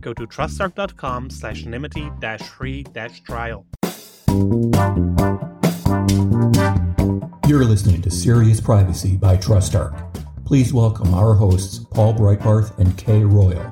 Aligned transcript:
go 0.00 0.12
to 0.14 0.26
trustarc.com 0.26 1.30
slash 1.30 1.64
nymity 1.64 2.10
dash 2.18 2.42
free 2.42 2.82
dash 2.82 3.20
trial. 3.20 3.66
You're 7.46 7.64
listening 7.64 8.00
to 8.02 8.10
Serious 8.10 8.60
Privacy 8.60 9.16
by 9.16 9.36
TrustArc. 9.36 10.06
Please 10.44 10.72
welcome 10.72 11.14
our 11.14 11.34
hosts, 11.34 11.78
Paul 11.78 12.14
Breitbarth 12.14 12.76
and 12.78 12.96
Kay 12.96 13.22
Royal. 13.24 13.70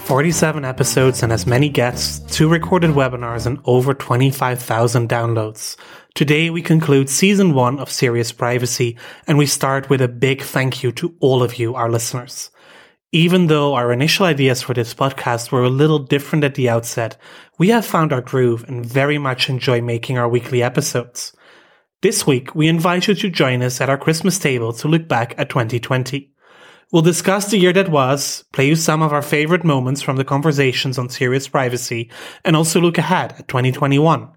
47 0.00 0.64
episodes 0.64 1.22
and 1.22 1.32
as 1.32 1.46
many 1.46 1.68
guests, 1.68 2.20
two 2.34 2.48
recorded 2.48 2.92
webinars, 2.92 3.44
and 3.44 3.58
over 3.66 3.92
25,000 3.92 5.08
downloads. 5.08 5.76
Today 6.14 6.48
we 6.48 6.62
conclude 6.62 7.10
season 7.10 7.52
one 7.52 7.78
of 7.78 7.90
Serious 7.90 8.32
Privacy, 8.32 8.96
and 9.26 9.36
we 9.36 9.46
start 9.46 9.90
with 9.90 10.00
a 10.00 10.08
big 10.08 10.42
thank 10.42 10.82
you 10.82 10.92
to 10.92 11.14
all 11.20 11.42
of 11.42 11.58
you, 11.58 11.74
our 11.74 11.90
listeners. 11.90 12.50
Even 13.12 13.46
though 13.46 13.72
our 13.72 13.90
initial 13.90 14.26
ideas 14.26 14.60
for 14.60 14.74
this 14.74 14.92
podcast 14.92 15.50
were 15.50 15.64
a 15.64 15.70
little 15.70 15.98
different 15.98 16.44
at 16.44 16.56
the 16.56 16.68
outset, 16.68 17.16
we 17.58 17.70
have 17.70 17.86
found 17.86 18.12
our 18.12 18.20
groove 18.20 18.64
and 18.68 18.84
very 18.84 19.16
much 19.16 19.48
enjoy 19.48 19.80
making 19.80 20.18
our 20.18 20.28
weekly 20.28 20.62
episodes. 20.62 21.34
This 22.02 22.26
week, 22.26 22.54
we 22.54 22.68
invite 22.68 23.08
you 23.08 23.14
to 23.14 23.30
join 23.30 23.62
us 23.62 23.80
at 23.80 23.88
our 23.88 23.96
Christmas 23.96 24.38
table 24.38 24.74
to 24.74 24.88
look 24.88 25.08
back 25.08 25.34
at 25.38 25.48
2020. 25.48 26.30
We'll 26.92 27.00
discuss 27.00 27.50
the 27.50 27.56
year 27.56 27.72
that 27.72 27.88
was, 27.88 28.44
play 28.52 28.68
you 28.68 28.76
some 28.76 29.00
of 29.00 29.14
our 29.14 29.22
favorite 29.22 29.64
moments 29.64 30.02
from 30.02 30.16
the 30.16 30.24
conversations 30.24 30.98
on 30.98 31.08
serious 31.08 31.48
privacy, 31.48 32.10
and 32.44 32.54
also 32.54 32.78
look 32.78 32.98
ahead 32.98 33.34
at 33.38 33.48
2021. 33.48 34.28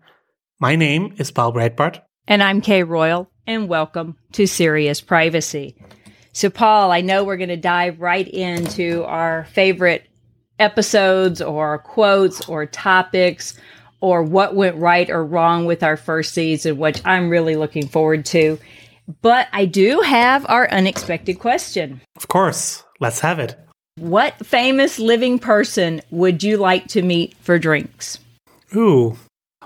My 0.62 0.78
name 0.78 1.14
is 1.18 1.30
Paul 1.30 1.52
Breitbarth. 1.52 2.02
And 2.26 2.42
I'm 2.42 2.62
Kay 2.62 2.84
Royal, 2.84 3.30
and 3.46 3.68
welcome 3.68 4.16
to 4.32 4.48
Serious 4.48 5.02
Privacy. 5.02 5.76
So, 6.34 6.50
Paul, 6.50 6.92
I 6.92 7.02
know 7.02 7.24
we're 7.24 7.38
going 7.38 7.50
to 7.50 7.58
dive 7.58 8.00
right 8.00 8.28
into 8.28 9.04
our 9.04 9.46
favorite 9.46 10.08
episodes 10.60 11.42
or 11.42 11.80
quotes 11.80 12.48
or 12.48 12.66
topics 12.66 13.54
or 14.00 14.24
what 14.24 14.56
went 14.56 14.78
right 14.78 15.10
or 15.10 15.26
wrong 15.26 15.66
with 15.66 15.84
our 15.84 15.98
first 15.98 16.34
season, 16.34 16.78
which 16.78 17.02
I'm 17.06 17.30
really 17.30 17.56
looking 17.56 17.88
forward 17.88 18.26
to. 18.28 18.60
But 19.22 19.48
I 19.52 19.66
do 19.66 20.02
have 20.02 20.46
our 20.50 20.70
unexpected 20.70 21.40
question. 21.40 22.02
Of 22.16 22.28
course. 22.28 22.84
Let's 23.00 23.20
have 23.22 23.40
it. 23.40 23.58
What 23.96 24.46
famous 24.46 25.00
living 25.00 25.38
person 25.40 26.02
would 26.12 26.44
you 26.44 26.58
like 26.58 26.88
to 26.90 27.02
meet 27.02 27.36
for 27.42 27.60
drinks? 27.60 28.20
Ooh. 28.76 29.18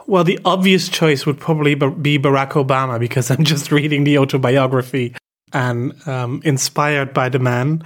Well, 0.07 0.23
the 0.23 0.39
obvious 0.45 0.89
choice 0.89 1.25
would 1.25 1.39
probably 1.39 1.75
be 1.75 2.17
Barack 2.17 2.51
Obama 2.51 2.99
because 2.99 3.29
I'm 3.29 3.43
just 3.43 3.71
reading 3.71 4.03
the 4.03 4.17
autobiography 4.17 5.15
and 5.53 6.07
um, 6.07 6.41
inspired 6.43 7.13
by 7.13 7.29
the 7.29 7.39
man. 7.39 7.83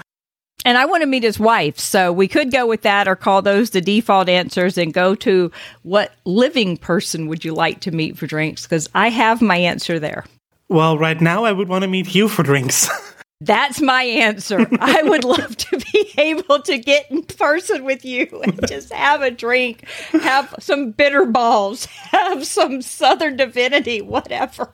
And 0.66 0.78
I 0.78 0.86
want 0.86 1.02
to 1.02 1.08
meet 1.08 1.24
his 1.24 1.40
wife. 1.40 1.80
So 1.80 2.12
we 2.12 2.28
could 2.28 2.52
go 2.52 2.68
with 2.68 2.82
that 2.82 3.08
or 3.08 3.16
call 3.16 3.42
those 3.42 3.70
the 3.70 3.82
default 3.82 4.28
answers 4.28 4.78
and 4.78 4.94
go 4.94 5.16
to 5.16 5.52
what 5.84 6.14
living 6.26 6.78
person 6.78 7.28
would 7.28 7.46
you 7.46 7.54
like 7.54 7.80
to 7.82 7.92
meet 7.92 8.18
for 8.18 8.28
drinks? 8.28 8.64
Because 8.64 8.90
I 8.94 9.10
have 9.10 9.42
my 9.42 9.56
answer 9.56 10.00
there. 10.00 10.26
Well, 10.68 10.98
right 10.98 11.20
now 11.20 11.46
I 11.46 11.52
would 11.52 11.70
want 11.70 11.84
to 11.84 11.88
meet 11.88 12.14
you 12.14 12.28
for 12.28 12.44
drinks. 12.44 12.90
That's 13.42 13.80
my 13.80 14.04
answer. 14.04 14.68
I 14.82 15.02
would 15.02 15.24
love 15.24 15.56
to 15.56 15.78
be 15.94 16.12
able 16.18 16.62
to 16.62 16.78
get 16.78 17.10
in 17.10 17.24
person 17.24 17.86
with 17.86 18.04
you 18.04 18.28
and 18.44 18.68
just 18.68 18.92
have 18.92 19.22
a 19.22 19.32
drink, 19.32 19.88
have 20.12 20.54
some 20.60 20.92
bitter 20.92 21.26
balls, 21.26 21.86
have 22.12 22.46
some 22.46 22.82
Southern 22.82 23.38
divinity, 23.38 24.02
whatever. 24.02 24.74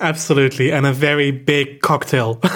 Absolutely, 0.00 0.72
and 0.72 0.86
a 0.86 0.92
very 0.92 1.30
big 1.30 1.80
cocktail. 1.80 2.40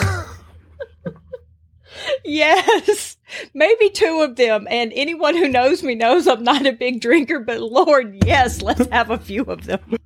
yes, 2.25 3.17
maybe 3.55 3.91
two 3.91 4.21
of 4.21 4.37
them. 4.37 4.67
And 4.71 4.93
anyone 4.95 5.37
who 5.37 5.49
knows 5.49 5.83
me 5.83 5.95
knows 5.95 6.27
I'm 6.27 6.43
not 6.43 6.67
a 6.67 6.73
big 6.73 7.01
drinker, 7.01 7.41
but 7.41 7.61
Lord, 7.61 8.23
yes, 8.27 8.61
let's 8.61 8.87
have 8.89 9.11
a 9.11 9.19
few 9.19 9.45
of 9.45 9.65
them. 9.65 9.97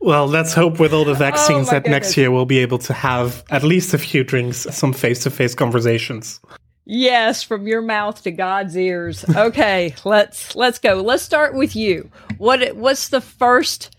Well, 0.00 0.28
let's 0.28 0.54
hope 0.54 0.78
with 0.78 0.92
all 0.92 1.04
the 1.04 1.12
oh, 1.12 1.14
vaccines 1.14 1.68
oh 1.68 1.72
that 1.72 1.82
goodness. 1.82 2.04
next 2.04 2.16
year 2.16 2.30
we'll 2.30 2.46
be 2.46 2.58
able 2.58 2.78
to 2.78 2.92
have 2.92 3.42
at 3.50 3.64
least 3.64 3.92
a 3.92 3.98
few 3.98 4.22
drinks, 4.22 4.66
some 4.70 4.92
face 4.92 5.24
to 5.24 5.30
face 5.30 5.54
conversations. 5.54 6.40
Yes, 6.84 7.42
from 7.42 7.66
your 7.66 7.82
mouth 7.82 8.22
to 8.22 8.30
God's 8.30 8.76
ears. 8.76 9.24
Okay, 9.28 9.94
let's 10.04 10.54
let's 10.54 10.78
go. 10.78 11.02
Let's 11.02 11.24
start 11.24 11.54
with 11.54 11.74
you. 11.74 12.08
What 12.38 12.76
what's 12.76 13.08
the 13.08 13.20
first 13.20 13.95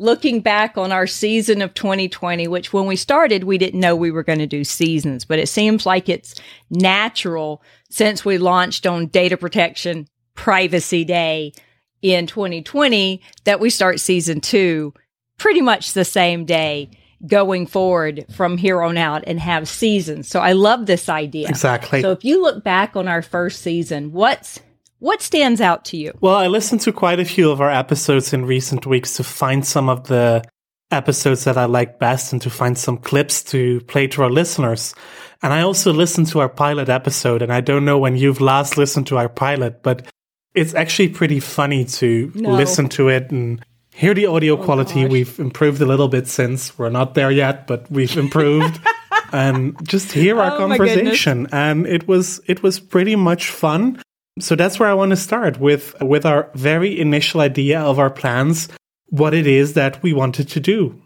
looking 0.00 0.40
back 0.40 0.78
on 0.78 0.92
our 0.92 1.06
season 1.06 1.60
of 1.60 1.74
2020, 1.74 2.48
which 2.48 2.72
when 2.72 2.86
we 2.86 2.96
started, 2.96 3.44
we 3.44 3.58
didn't 3.58 3.78
know 3.78 3.94
we 3.94 4.10
were 4.10 4.22
going 4.22 4.38
to 4.38 4.46
do 4.46 4.64
seasons, 4.64 5.26
but 5.26 5.38
it 5.38 5.48
seems 5.48 5.84
like 5.84 6.08
it's 6.08 6.34
natural 6.70 7.62
since 7.90 8.24
we 8.24 8.38
launched 8.38 8.86
on 8.86 9.06
Data 9.06 9.36
Protection 9.36 10.08
Privacy 10.34 11.04
Day 11.04 11.52
in 12.00 12.26
2020 12.26 13.20
that 13.44 13.60
we 13.60 13.68
start 13.68 14.00
season 14.00 14.40
two 14.40 14.94
pretty 15.36 15.60
much 15.60 15.92
the 15.92 16.04
same 16.04 16.46
day 16.46 16.90
going 17.26 17.66
forward 17.66 18.24
from 18.34 18.56
here 18.56 18.82
on 18.82 18.96
out 18.96 19.22
and 19.26 19.38
have 19.38 19.68
seasons. 19.68 20.28
So 20.28 20.40
I 20.40 20.52
love 20.52 20.86
this 20.86 21.10
idea. 21.10 21.48
Exactly. 21.48 22.00
So 22.00 22.12
if 22.12 22.24
you 22.24 22.40
look 22.40 22.64
back 22.64 22.96
on 22.96 23.06
our 23.06 23.20
first 23.20 23.60
season, 23.60 24.12
what's 24.12 24.60
what 25.00 25.20
stands 25.22 25.60
out 25.60 25.84
to 25.86 25.96
you? 25.96 26.12
Well, 26.20 26.36
I 26.36 26.46
listened 26.46 26.82
to 26.82 26.92
quite 26.92 27.18
a 27.18 27.24
few 27.24 27.50
of 27.50 27.60
our 27.60 27.70
episodes 27.70 28.32
in 28.32 28.44
recent 28.44 28.86
weeks 28.86 29.16
to 29.16 29.24
find 29.24 29.66
some 29.66 29.88
of 29.88 30.06
the 30.06 30.44
episodes 30.90 31.44
that 31.44 31.56
I 31.56 31.64
like 31.64 31.98
best 31.98 32.32
and 32.32 32.42
to 32.42 32.50
find 32.50 32.76
some 32.76 32.98
clips 32.98 33.42
to 33.44 33.80
play 33.82 34.06
to 34.08 34.22
our 34.22 34.30
listeners. 34.30 34.94
And 35.42 35.52
I 35.52 35.62
also 35.62 35.92
listened 35.92 36.28
to 36.28 36.40
our 36.40 36.48
pilot 36.48 36.88
episode, 36.88 37.42
and 37.42 37.52
I 37.52 37.60
don't 37.60 37.84
know 37.84 37.98
when 37.98 38.16
you've 38.16 38.40
last 38.40 38.76
listened 38.76 39.06
to 39.08 39.16
our 39.16 39.28
pilot, 39.28 39.82
but 39.82 40.06
it's 40.54 40.74
actually 40.74 41.08
pretty 41.08 41.40
funny 41.40 41.84
to 41.84 42.30
no. 42.34 42.52
listen 42.52 42.88
to 42.90 43.08
it 43.08 43.30
and 43.30 43.64
hear 43.94 44.14
the 44.14 44.26
audio 44.26 44.58
oh, 44.58 44.64
quality. 44.64 45.02
Gosh. 45.02 45.10
We've 45.10 45.40
improved 45.40 45.80
a 45.80 45.86
little 45.86 46.08
bit 46.08 46.26
since 46.26 46.78
we're 46.78 46.90
not 46.90 47.14
there 47.14 47.30
yet, 47.30 47.66
but 47.66 47.90
we've 47.90 48.16
improved. 48.16 48.80
and 49.32 49.76
just 49.86 50.10
hear 50.10 50.40
our 50.40 50.52
oh, 50.52 50.58
conversation 50.58 51.46
and 51.52 51.86
it 51.86 52.08
was 52.08 52.40
it 52.48 52.64
was 52.64 52.80
pretty 52.80 53.14
much 53.14 53.48
fun 53.48 54.02
so 54.38 54.54
that's 54.54 54.78
where 54.78 54.88
I 54.88 54.94
want 54.94 55.10
to 55.10 55.16
start 55.16 55.58
with 55.58 56.00
with 56.00 56.24
our 56.24 56.50
very 56.54 56.98
initial 56.98 57.40
idea 57.40 57.80
of 57.80 57.98
our 57.98 58.10
plans, 58.10 58.68
what 59.08 59.34
it 59.34 59.46
is 59.46 59.74
that 59.74 60.02
we 60.02 60.12
wanted 60.12 60.48
to 60.48 60.60
do. 60.60 61.00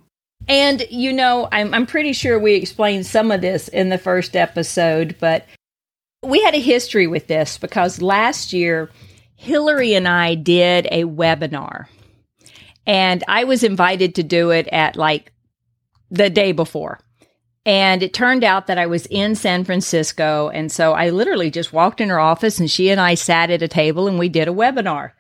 And 0.47 0.87
you 0.91 1.13
know, 1.13 1.49
I'm 1.51 1.73
I'm 1.73 1.87
pretty 1.87 2.13
sure 2.13 2.39
we 2.39 2.55
explained 2.55 3.07
some 3.07 3.31
of 3.31 3.41
this 3.41 3.69
in 3.69 3.89
the 3.89 3.99
first 3.99 4.37
episode, 4.37 5.17
but 5.19 5.47
we 6.23 6.43
had 6.43 6.55
a 6.55 6.61
history 6.61 7.07
with 7.07 7.27
this 7.27 7.59
because 7.59 8.03
last 8.03 8.53
year 8.53 8.91
Hillary 9.37 9.95
and 9.95 10.09
I 10.09 10.35
did 10.35 10.87
a 10.91 11.05
webinar. 11.05 11.87
And 12.87 13.25
I 13.29 13.45
was 13.45 13.63
invited 13.63 14.15
to 14.17 14.23
do 14.23 14.51
it 14.51 14.69
at 14.69 14.97
like 14.97 15.33
the 16.11 16.31
day 16.31 16.53
before. 16.53 17.01
And 17.67 18.03
it 18.03 18.13
turned 18.13 18.45
out 18.45 18.67
that 18.67 18.79
I 18.79 18.87
was 18.87 19.07
in 19.07 19.35
San 19.35 19.65
Francisco. 19.65 20.51
And 20.51 20.71
so 20.71 20.93
I 20.93 21.11
literally 21.11 21.51
just 21.51 21.73
walked 21.73 22.01
in 22.01 22.11
her 22.11 22.21
office 22.21 22.61
and 22.61 22.71
she 22.71 22.91
and 22.91 23.01
I 23.01 23.15
sat 23.15 23.51
at 23.51 23.63
a 23.63 23.69
table 23.69 24.07
and 24.07 24.19
we 24.19 24.29
did 24.29 24.49
a 24.49 24.53
webinar. 24.53 25.13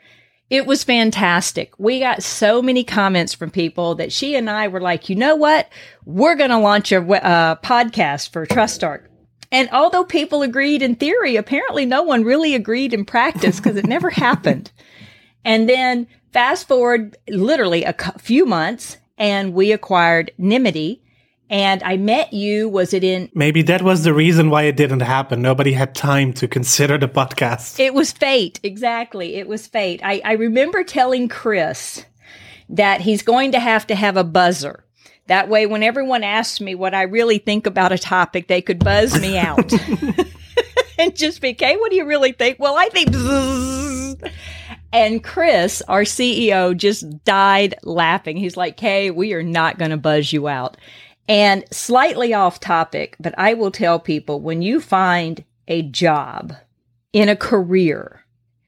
It 0.50 0.66
was 0.66 0.84
fantastic. 0.84 1.72
We 1.78 2.00
got 2.00 2.22
so 2.22 2.60
many 2.60 2.84
comments 2.84 3.32
from 3.32 3.50
people 3.50 3.94
that 3.94 4.12
she 4.12 4.36
and 4.36 4.50
I 4.50 4.68
were 4.68 4.80
like, 4.80 5.08
you 5.08 5.16
know 5.16 5.36
what? 5.36 5.70
We're 6.04 6.34
going 6.34 6.50
to 6.50 6.58
launch 6.58 6.92
a 6.92 6.98
uh, 6.98 7.56
podcast 7.56 8.30
for 8.30 8.46
TrustArc. 8.46 9.06
And 9.50 9.70
although 9.72 10.04
people 10.04 10.42
agreed 10.42 10.82
in 10.82 10.96
theory, 10.96 11.36
apparently 11.36 11.86
no 11.86 12.02
one 12.02 12.24
really 12.24 12.54
agreed 12.54 12.92
in 12.92 13.06
practice 13.06 13.58
because 13.58 13.76
it 13.76 13.86
never 13.86 14.10
happened. 14.10 14.70
And 15.46 15.66
then 15.68 16.08
fast 16.32 16.68
forward 16.68 17.16
literally 17.28 17.84
a 17.84 17.94
few 18.18 18.44
months 18.44 18.98
and 19.16 19.54
we 19.54 19.72
acquired 19.72 20.32
Nymity 20.36 21.03
and 21.54 21.84
I 21.84 21.96
met 21.96 22.32
you. 22.32 22.68
Was 22.68 22.92
it 22.92 23.04
in? 23.04 23.30
Maybe 23.32 23.62
that 23.62 23.80
was 23.80 24.02
the 24.02 24.12
reason 24.12 24.50
why 24.50 24.64
it 24.64 24.76
didn't 24.76 25.00
happen. 25.00 25.40
Nobody 25.40 25.72
had 25.72 25.94
time 25.94 26.32
to 26.32 26.48
consider 26.48 26.98
the 26.98 27.06
podcast. 27.06 27.78
It 27.78 27.94
was 27.94 28.10
fate. 28.10 28.58
Exactly. 28.64 29.36
It 29.36 29.46
was 29.46 29.68
fate. 29.68 30.00
I, 30.02 30.20
I 30.24 30.32
remember 30.32 30.82
telling 30.82 31.28
Chris, 31.28 32.04
that 32.70 33.02
he's 33.02 33.22
going 33.22 33.52
to 33.52 33.60
have 33.60 33.86
to 33.86 33.94
have 33.94 34.16
a 34.16 34.24
buzzer. 34.24 34.84
That 35.28 35.48
way, 35.48 35.66
when 35.66 35.84
everyone 35.84 36.24
asks 36.24 36.60
me 36.60 36.74
what 36.74 36.92
I 36.92 37.02
really 37.02 37.38
think 37.38 37.68
about 37.68 37.92
a 37.92 37.98
topic, 37.98 38.48
they 38.48 38.60
could 38.60 38.80
buzz 38.80 39.20
me 39.20 39.38
out 39.38 39.72
and 40.98 41.14
just 41.14 41.40
be, 41.40 41.50
okay, 41.50 41.76
what 41.76 41.90
do 41.90 41.96
you 41.96 42.04
really 42.04 42.32
think? 42.32 42.58
Well, 42.58 42.74
I 42.76 42.88
think. 42.88 44.24
And 44.92 45.24
Chris, 45.24 45.82
our 45.88 46.02
CEO, 46.02 46.76
just 46.76 47.24
died 47.24 47.74
laughing. 47.82 48.36
He's 48.36 48.56
like, 48.56 48.76
Kay, 48.76 49.10
we 49.10 49.32
are 49.32 49.42
not 49.42 49.76
going 49.76 49.90
to 49.90 49.96
buzz 49.96 50.32
you 50.32 50.46
out. 50.46 50.76
And 51.28 51.64
slightly 51.70 52.34
off 52.34 52.60
topic, 52.60 53.16
but 53.18 53.34
I 53.38 53.54
will 53.54 53.70
tell 53.70 53.98
people 53.98 54.40
when 54.40 54.60
you 54.60 54.80
find 54.80 55.44
a 55.68 55.82
job 55.82 56.54
in 57.12 57.28
a 57.28 57.36
career 57.36 58.24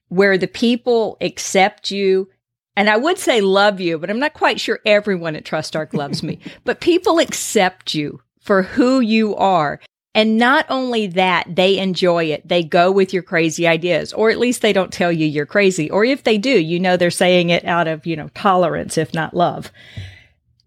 where 0.08 0.38
the 0.38 0.48
people 0.48 1.18
accept 1.20 1.90
you, 1.90 2.30
and 2.76 2.88
I 2.88 2.96
would 2.96 3.18
say 3.18 3.40
love 3.40 3.80
you, 3.80 3.98
but 3.98 4.08
I'm 4.08 4.18
not 4.18 4.34
quite 4.34 4.60
sure 4.60 4.80
everyone 4.86 5.36
at 5.36 5.44
TrustArc 5.44 5.92
loves 5.92 6.22
me, 6.22 6.38
but 6.64 6.80
people 6.80 7.18
accept 7.18 7.94
you 7.94 8.22
for 8.40 8.62
who 8.62 9.00
you 9.00 9.34
are. 9.34 9.80
And 10.14 10.38
not 10.38 10.64
only 10.70 11.08
that, 11.08 11.56
they 11.56 11.76
enjoy 11.76 12.24
it. 12.24 12.48
They 12.48 12.62
go 12.62 12.90
with 12.90 13.12
your 13.12 13.22
crazy 13.22 13.66
ideas, 13.66 14.14
or 14.14 14.30
at 14.30 14.38
least 14.38 14.62
they 14.62 14.72
don't 14.72 14.92
tell 14.92 15.12
you 15.12 15.26
you're 15.26 15.44
crazy. 15.44 15.90
Or 15.90 16.06
if 16.06 16.24
they 16.24 16.38
do, 16.38 16.58
you 16.58 16.80
know, 16.80 16.96
they're 16.96 17.10
saying 17.10 17.50
it 17.50 17.66
out 17.66 17.86
of, 17.86 18.06
you 18.06 18.16
know, 18.16 18.28
tolerance, 18.28 18.96
if 18.96 19.12
not 19.12 19.36
love. 19.36 19.70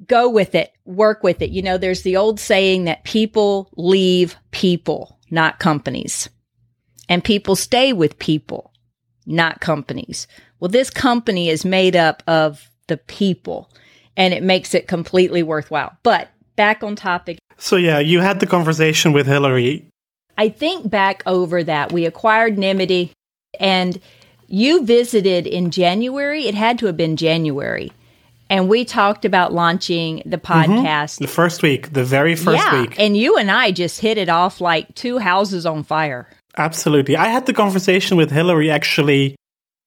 Go 0.08 0.30
with 0.30 0.56
it, 0.56 0.72
work 0.86 1.24
with 1.24 1.42
it. 1.42 1.50
You 1.50 1.62
know, 1.62 1.78
there's 1.78 2.04
the 2.04 2.18
old 2.18 2.40
saying 2.40 2.86
that 2.86 3.04
people 3.04 3.70
leave 3.76 4.36
people, 4.52 5.20
not 5.30 5.60
companies. 5.60 6.30
And 7.10 7.24
people 7.24 7.56
stay 7.56 7.92
with 7.92 8.20
people, 8.20 8.72
not 9.26 9.62
companies. 9.62 10.28
Well, 10.60 10.70
this 10.70 10.90
company 10.90 11.50
is 11.50 11.66
made 11.66 11.96
up 11.96 12.24
of 12.28 12.70
the 12.88 12.98
people 12.98 13.70
and 14.16 14.34
it 14.34 14.44
makes 14.44 14.74
it 14.74 14.88
completely 14.88 15.44
worthwhile. 15.44 15.98
But 16.04 16.30
back 16.56 16.84
on 16.84 16.96
topic. 16.96 17.40
So, 17.58 17.76
yeah, 17.76 18.00
you 18.00 18.20
had 18.20 18.40
the 18.40 18.48
conversation 18.48 19.14
with 19.14 19.28
Hillary. 19.28 19.86
I 20.38 20.50
think 20.50 20.90
back 20.90 21.24
over 21.26 21.64
that. 21.64 21.92
We 21.92 22.06
acquired 22.06 22.58
Nymity 22.58 23.12
and 23.60 24.00
you 24.48 24.84
visited 24.84 25.48
in 25.48 25.72
January. 25.72 26.48
It 26.48 26.56
had 26.56 26.80
to 26.80 26.86
have 26.86 26.98
been 26.98 27.18
January. 27.18 27.92
And 28.50 28.68
we 28.68 28.84
talked 28.84 29.26
about 29.26 29.54
launching 29.54 30.24
the 30.26 30.38
podcast. 30.38 31.16
Mm-hmm. 31.16 31.24
The 31.26 31.32
first 31.32 31.62
week, 31.62 31.94
the 31.94 32.04
very 32.04 32.36
first 32.36 32.64
yeah, 32.64 32.82
week. 32.82 33.00
And 33.00 33.16
you 33.16 33.38
and 33.38 33.52
I 33.52 33.72
just 33.72 34.00
hit 34.00 34.18
it 34.18 34.30
off 34.30 34.60
like 34.60 34.96
two 34.96 35.20
houses 35.20 35.66
on 35.66 35.84
fire. 35.84 36.28
Absolutely. 36.58 37.16
I 37.16 37.28
had 37.28 37.46
the 37.46 37.54
conversation 37.54 38.18
with 38.18 38.32
Hillary 38.32 38.72
actually 38.72 39.36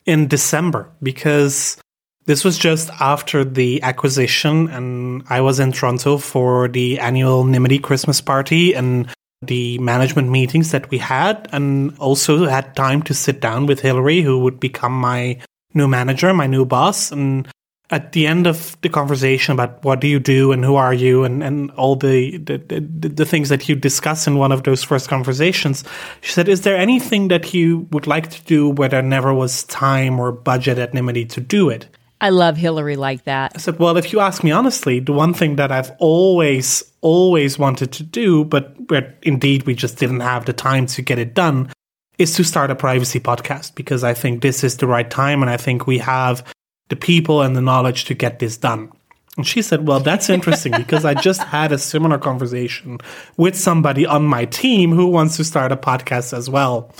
in 0.07 0.29
December 0.29 0.91
because 1.03 1.77
this 2.25 2.45
was 2.45 2.57
just 2.57 2.89
after 3.01 3.45
the 3.45 3.83
acquisition, 3.83 4.69
and 4.69 5.25
I 5.29 5.41
was 5.41 5.59
in 5.59 5.73
Toronto 5.73 6.19
for 6.19 6.69
the 6.69 7.01
annual 7.01 7.45
Nymity 7.45 7.81
Christmas 7.81 8.21
party 8.21 8.75
and 8.75 9.09
the 9.43 9.77
management 9.79 10.31
meetings 10.31 10.71
that 10.71 10.89
we 10.89 10.99
had, 10.99 11.49
and 11.51 11.99
also 11.99 12.47
had 12.47 12.77
time 12.77 13.03
to 13.03 13.15
sit 13.15 13.41
down 13.41 13.67
with 13.67 13.81
Hillary, 13.81 14.23
who 14.23 14.39
would 14.39 14.61
become 14.61 14.93
my 14.93 15.39
new 15.75 15.89
manager, 15.89 16.33
my 16.33 16.47
new 16.47 16.65
boss. 16.65 17.11
And 17.11 17.49
at 17.93 18.13
the 18.13 18.27
end 18.27 18.47
of 18.47 18.77
the 18.81 18.89
conversation 18.89 19.53
about 19.53 19.85
what 19.85 20.01
do 20.01 20.09
you 20.09 20.19
do 20.19 20.51
and 20.51 20.65
who 20.65 20.77
are 20.77 20.95
you 20.95 21.25
and, 21.25 21.45
and 21.45 21.71
all 21.73 21.95
the, 21.95 22.39
the, 22.39 22.57
the, 22.57 22.81
the 22.81 23.27
things 23.27 23.51
that 23.51 23.69
you 23.69 23.77
discuss 23.77 24.27
in 24.27 24.39
one 24.39 24.51
of 24.51 24.63
those 24.63 24.83
first 24.83 25.11
conversations, 25.11 25.85
she 26.23 26.33
said, 26.33 26.49
Is 26.49 26.63
there 26.63 26.77
anything 26.77 27.29
that 27.29 27.53
you 27.53 27.87
would 27.91 28.07
like 28.07 28.31
to 28.31 28.43
do 28.45 28.71
where 28.71 28.89
there 28.89 29.03
never 29.03 29.35
was 29.35 29.65
time 29.65 30.19
or 30.19 30.33
budget 30.33 30.79
at 30.79 30.95
Nymity 30.95 31.27
to 31.27 31.41
do 31.43 31.69
it? 31.69 31.87
I 32.19 32.31
love 32.31 32.57
Hillary 32.57 32.97
like 32.97 33.25
that. 33.25 33.53
I 33.55 33.59
said, 33.59 33.79
well, 33.79 33.97
if 33.97 34.13
you 34.13 34.21
ask 34.21 34.43
me 34.43 34.53
honestly, 34.53 35.01
the 35.01 35.13
one 35.13 35.35
thing 35.35 35.57
that 35.57 35.71
I've 35.71 35.91
always, 35.99 36.83
always 37.03 37.59
wanted 37.59 37.93
to 37.93 38.05
do, 38.05 38.45
but 38.45 38.75
where 38.89 39.15
indeed 39.23 39.65
we 39.65 39.75
just 39.75 39.99
didn't 39.99 40.21
have 40.21 40.47
the 40.47 40.53
time 40.53 40.87
to 40.87 41.03
get 41.03 41.19
it 41.19 41.35
done, 41.35 41.71
is 42.19 42.35
to 42.37 42.45
start 42.45 42.71
a 42.71 42.77
privacy 42.77 43.21
podcast 43.21 43.75
because 43.75 44.05
I 44.05 44.15
think 44.15 44.41
this 44.41 44.65
is 44.65 44.77
the 44.77 44.87
right 44.87 45.11
time 45.11 45.43
and 45.43 45.51
I 45.51 45.57
think 45.57 45.87
we 45.87 45.99
have 45.99 46.45
the 46.93 46.97
people 46.97 47.41
and 47.41 47.57
the 47.57 47.63
knowledge 47.63 48.05
to 48.05 48.13
get 48.13 48.39
this 48.39 48.59
done. 48.59 48.93
And 49.39 49.47
she 49.47 49.63
said, 49.63 49.89
Well, 49.89 50.01
that's 50.01 50.29
interesting 50.29 50.73
because 50.77 51.07
I 51.07 51.15
just 51.15 51.43
had 51.43 51.73
a 51.73 51.79
similar 51.79 52.19
conversation 52.19 52.99
with 53.39 53.57
somebody 53.57 54.05
on 54.05 54.27
my 54.27 54.45
team 54.45 54.93
who 54.93 55.07
wants 55.07 55.39
to 55.39 55.45
start 55.45 55.73
a 55.73 55.77
podcast 55.77 56.37
as 56.37 56.51
well. 56.51 56.93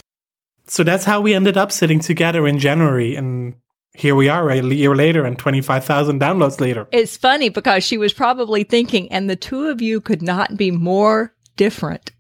So 0.67 0.83
that's 0.83 1.05
how 1.05 1.21
we 1.21 1.35
ended 1.35 1.59
up 1.59 1.71
sitting 1.71 2.01
together 2.01 2.47
in 2.47 2.59
January. 2.59 3.17
And 3.17 3.55
here 3.93 4.15
we 4.15 4.31
are 4.31 4.49
a 4.49 4.63
year 4.63 4.97
later 4.97 5.27
and 5.27 5.39
25,000 5.39 6.19
downloads 6.19 6.59
later. 6.59 6.89
It's 6.91 7.19
funny 7.19 7.51
because 7.51 7.85
she 7.85 7.99
was 7.99 8.15
probably 8.15 8.65
thinking, 8.65 9.13
and 9.13 9.29
the 9.29 9.37
two 9.37 9.67
of 9.67 9.83
you 9.83 10.01
could 10.01 10.23
not 10.23 10.57
be 10.57 10.71
more 10.71 11.35
different. 11.57 12.13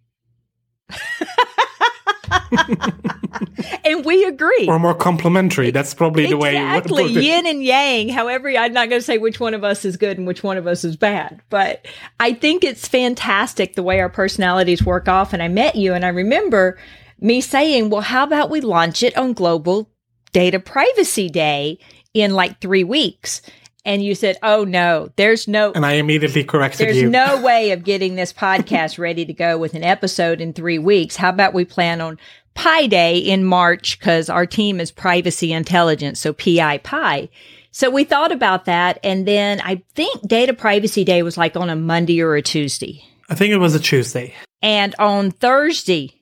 and 3.85 4.05
we 4.05 4.25
agree. 4.25 4.67
Or 4.69 4.79
more 4.79 4.95
complementary. 4.95 5.71
That's 5.71 5.95
probably 5.95 6.27
the 6.27 6.37
way 6.37 6.57
you 6.57 6.75
would 6.75 6.85
think. 6.85 7.01
exactly 7.01 7.25
yin 7.27 7.47
and 7.47 7.65
yang. 7.65 8.09
However, 8.09 8.49
I'm 8.49 8.73
not 8.73 8.89
going 8.89 9.01
to 9.01 9.05
say 9.05 9.19
which 9.19 9.41
one 9.41 9.55
of 9.55 9.65
us 9.65 9.85
is 9.85 9.97
good 9.97 10.19
and 10.19 10.27
which 10.27 10.43
one 10.43 10.57
of 10.57 10.67
us 10.67 10.85
is 10.85 10.97
bad, 10.97 11.41
but 11.51 11.87
I 12.21 12.33
think 12.33 12.65
it's 12.65 12.89
fantastic 12.89 13.75
the 13.75 13.83
way 13.83 14.01
our 14.01 14.09
personalities 14.09 14.85
work 14.85 15.09
off. 15.09 15.33
And 15.33 15.43
I 15.43 15.49
met 15.49 15.77
you, 15.77 15.95
and 15.95 16.05
I 16.05 16.09
remember 16.09 16.79
me 17.21 17.41
saying, 17.41 17.91
"Well, 17.91 18.03
how 18.03 18.25
about 18.25 18.51
we 18.51 18.61
launch 18.61 19.03
it 19.03 19.17
on 19.17 19.33
Global 19.33 19.91
Data 20.33 20.59
Privacy 20.59 21.29
Day 21.29 21.79
in 22.15 22.35
like 22.35 22.61
three 22.61 22.85
weeks?" 22.85 23.43
And 23.85 24.03
you 24.05 24.15
said, 24.15 24.37
"Oh 24.45 24.65
no, 24.65 25.11
there's 25.17 25.49
no." 25.49 25.73
And 25.73 25.85
I 25.85 25.95
immediately 25.95 26.45
corrected 26.45 26.87
there's 26.87 26.97
you. 26.97 27.11
There's 27.11 27.39
no 27.39 27.43
way 27.43 27.73
of 27.73 27.83
getting 27.83 28.15
this 28.15 28.33
podcast 28.33 28.97
ready 28.99 29.25
to 29.25 29.33
go 29.33 29.59
with 29.59 29.75
an 29.75 29.83
episode 29.83 30.41
in 30.41 30.53
three 30.53 30.79
weeks. 30.79 31.17
How 31.17 31.31
about 31.31 31.53
we 31.53 31.65
plan 31.65 32.01
on 32.01 32.19
Pi 32.55 32.87
Day 32.87 33.19
in 33.19 33.45
March 33.45 33.99
because 33.99 34.29
our 34.29 34.47
team 34.47 34.81
is 34.81 34.91
privacy 34.91 35.53
intelligence, 35.53 36.21
so 36.21 36.33
PI 36.33 36.79
Pi. 36.79 37.29
So 37.71 37.91
we 37.91 38.05
thought 38.05 38.33
about 38.33 38.67
that, 38.67 38.99
and 39.03 39.27
then 39.27 39.61
I 39.63 39.83
think 39.95 40.29
Data 40.29 40.53
Privacy 40.53 41.05
Day 41.05 41.23
was 41.23 41.39
like 41.39 41.57
on 41.57 41.71
a 41.71 41.77
Monday 41.77 42.21
or 42.21 42.35
a 42.35 42.43
Tuesday. 42.43 43.03
I 43.31 43.35
think 43.35 43.53
it 43.53 43.59
was 43.59 43.75
a 43.75 43.81
Tuesday. 43.81 44.35
And 44.61 44.95
on 44.99 45.31
Thursday, 45.31 46.21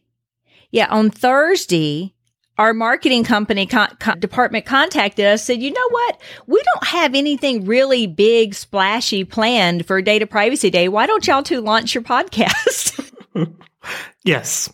yeah, 0.71 0.87
on 0.89 1.11
Thursday, 1.11 2.15
our 2.61 2.75
marketing 2.75 3.25
company 3.25 3.67
con- 3.67 3.97
con- 3.99 4.21
department 4.21 4.67
contacted 4.67 5.25
us 5.25 5.43
said 5.43 5.63
you 5.63 5.73
know 5.73 5.89
what 5.89 6.21
we 6.47 6.63
don't 6.63 6.89
have 6.89 7.15
anything 7.15 7.65
really 7.65 8.07
big 8.07 8.55
splashy 8.55 9.25
planned 9.25 9.87
for 9.87 10.03
data 10.03 10.27
privacy 10.27 10.69
day 10.69 10.87
why 10.87 11.07
don't 11.07 11.27
y'all 11.27 11.43
two 11.43 11.63
launch 11.63 11.95
your 11.95 12.03
podcast 12.03 13.11
yes 14.25 14.71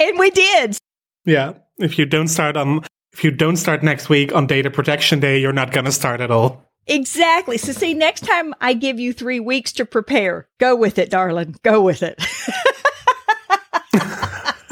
and 0.00 0.18
we 0.18 0.30
did 0.30 0.76
yeah 1.24 1.52
if 1.78 1.98
you 1.98 2.06
don't 2.06 2.28
start 2.28 2.56
on 2.56 2.84
if 3.12 3.24
you 3.24 3.30
don't 3.30 3.56
start 3.56 3.82
next 3.82 4.08
week 4.08 4.34
on 4.34 4.46
data 4.46 4.70
protection 4.70 5.20
day 5.20 5.38
you're 5.38 5.52
not 5.52 5.72
going 5.72 5.84
to 5.84 5.92
start 5.92 6.20
at 6.20 6.30
all 6.30 6.64
exactly 6.86 7.58
so 7.58 7.72
see 7.72 7.94
next 7.94 8.22
time 8.22 8.54
i 8.60 8.72
give 8.72 8.98
you 8.98 9.12
three 9.12 9.40
weeks 9.40 9.72
to 9.72 9.84
prepare 9.84 10.48
go 10.58 10.74
with 10.74 10.98
it 10.98 11.10
darling 11.10 11.54
go 11.62 11.80
with 11.80 12.02
it 12.02 12.20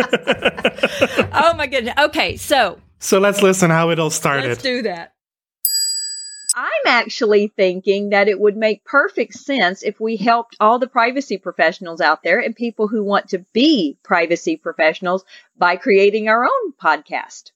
oh 1.33 1.55
my 1.57 1.67
goodness. 1.67 1.95
Okay, 1.99 2.37
so 2.37 2.79
so 2.99 3.19
let's 3.19 3.43
listen 3.43 3.71
how 3.71 3.91
it 3.91 3.99
all 3.99 4.11
started. 4.11 4.49
Let's 4.49 4.63
do 4.63 4.83
that. 4.83 5.15
I'm 6.87 6.93
actually 6.93 7.53
thinking 7.57 8.11
that 8.11 8.29
it 8.29 8.39
would 8.39 8.57
make 8.57 8.85
perfect 8.85 9.35
sense 9.35 9.83
if 9.83 10.01
we 10.01 10.17
helped 10.17 10.57
all 10.61 10.79
the 10.79 10.87
privacy 10.87 11.39
professionals 11.39 12.01
out 12.01 12.23
there 12.23 12.41
and 12.41 12.55
people 12.55 12.89
who 12.89 13.05
want 13.05 13.31
to 13.31 13.45
be 13.53 13.99
privacy 14.03 14.57
professionals 14.57 15.25
by 15.57 15.77
creating 15.77 16.29
our 16.29 16.45
own 16.45 16.73
podcast. 16.83 17.51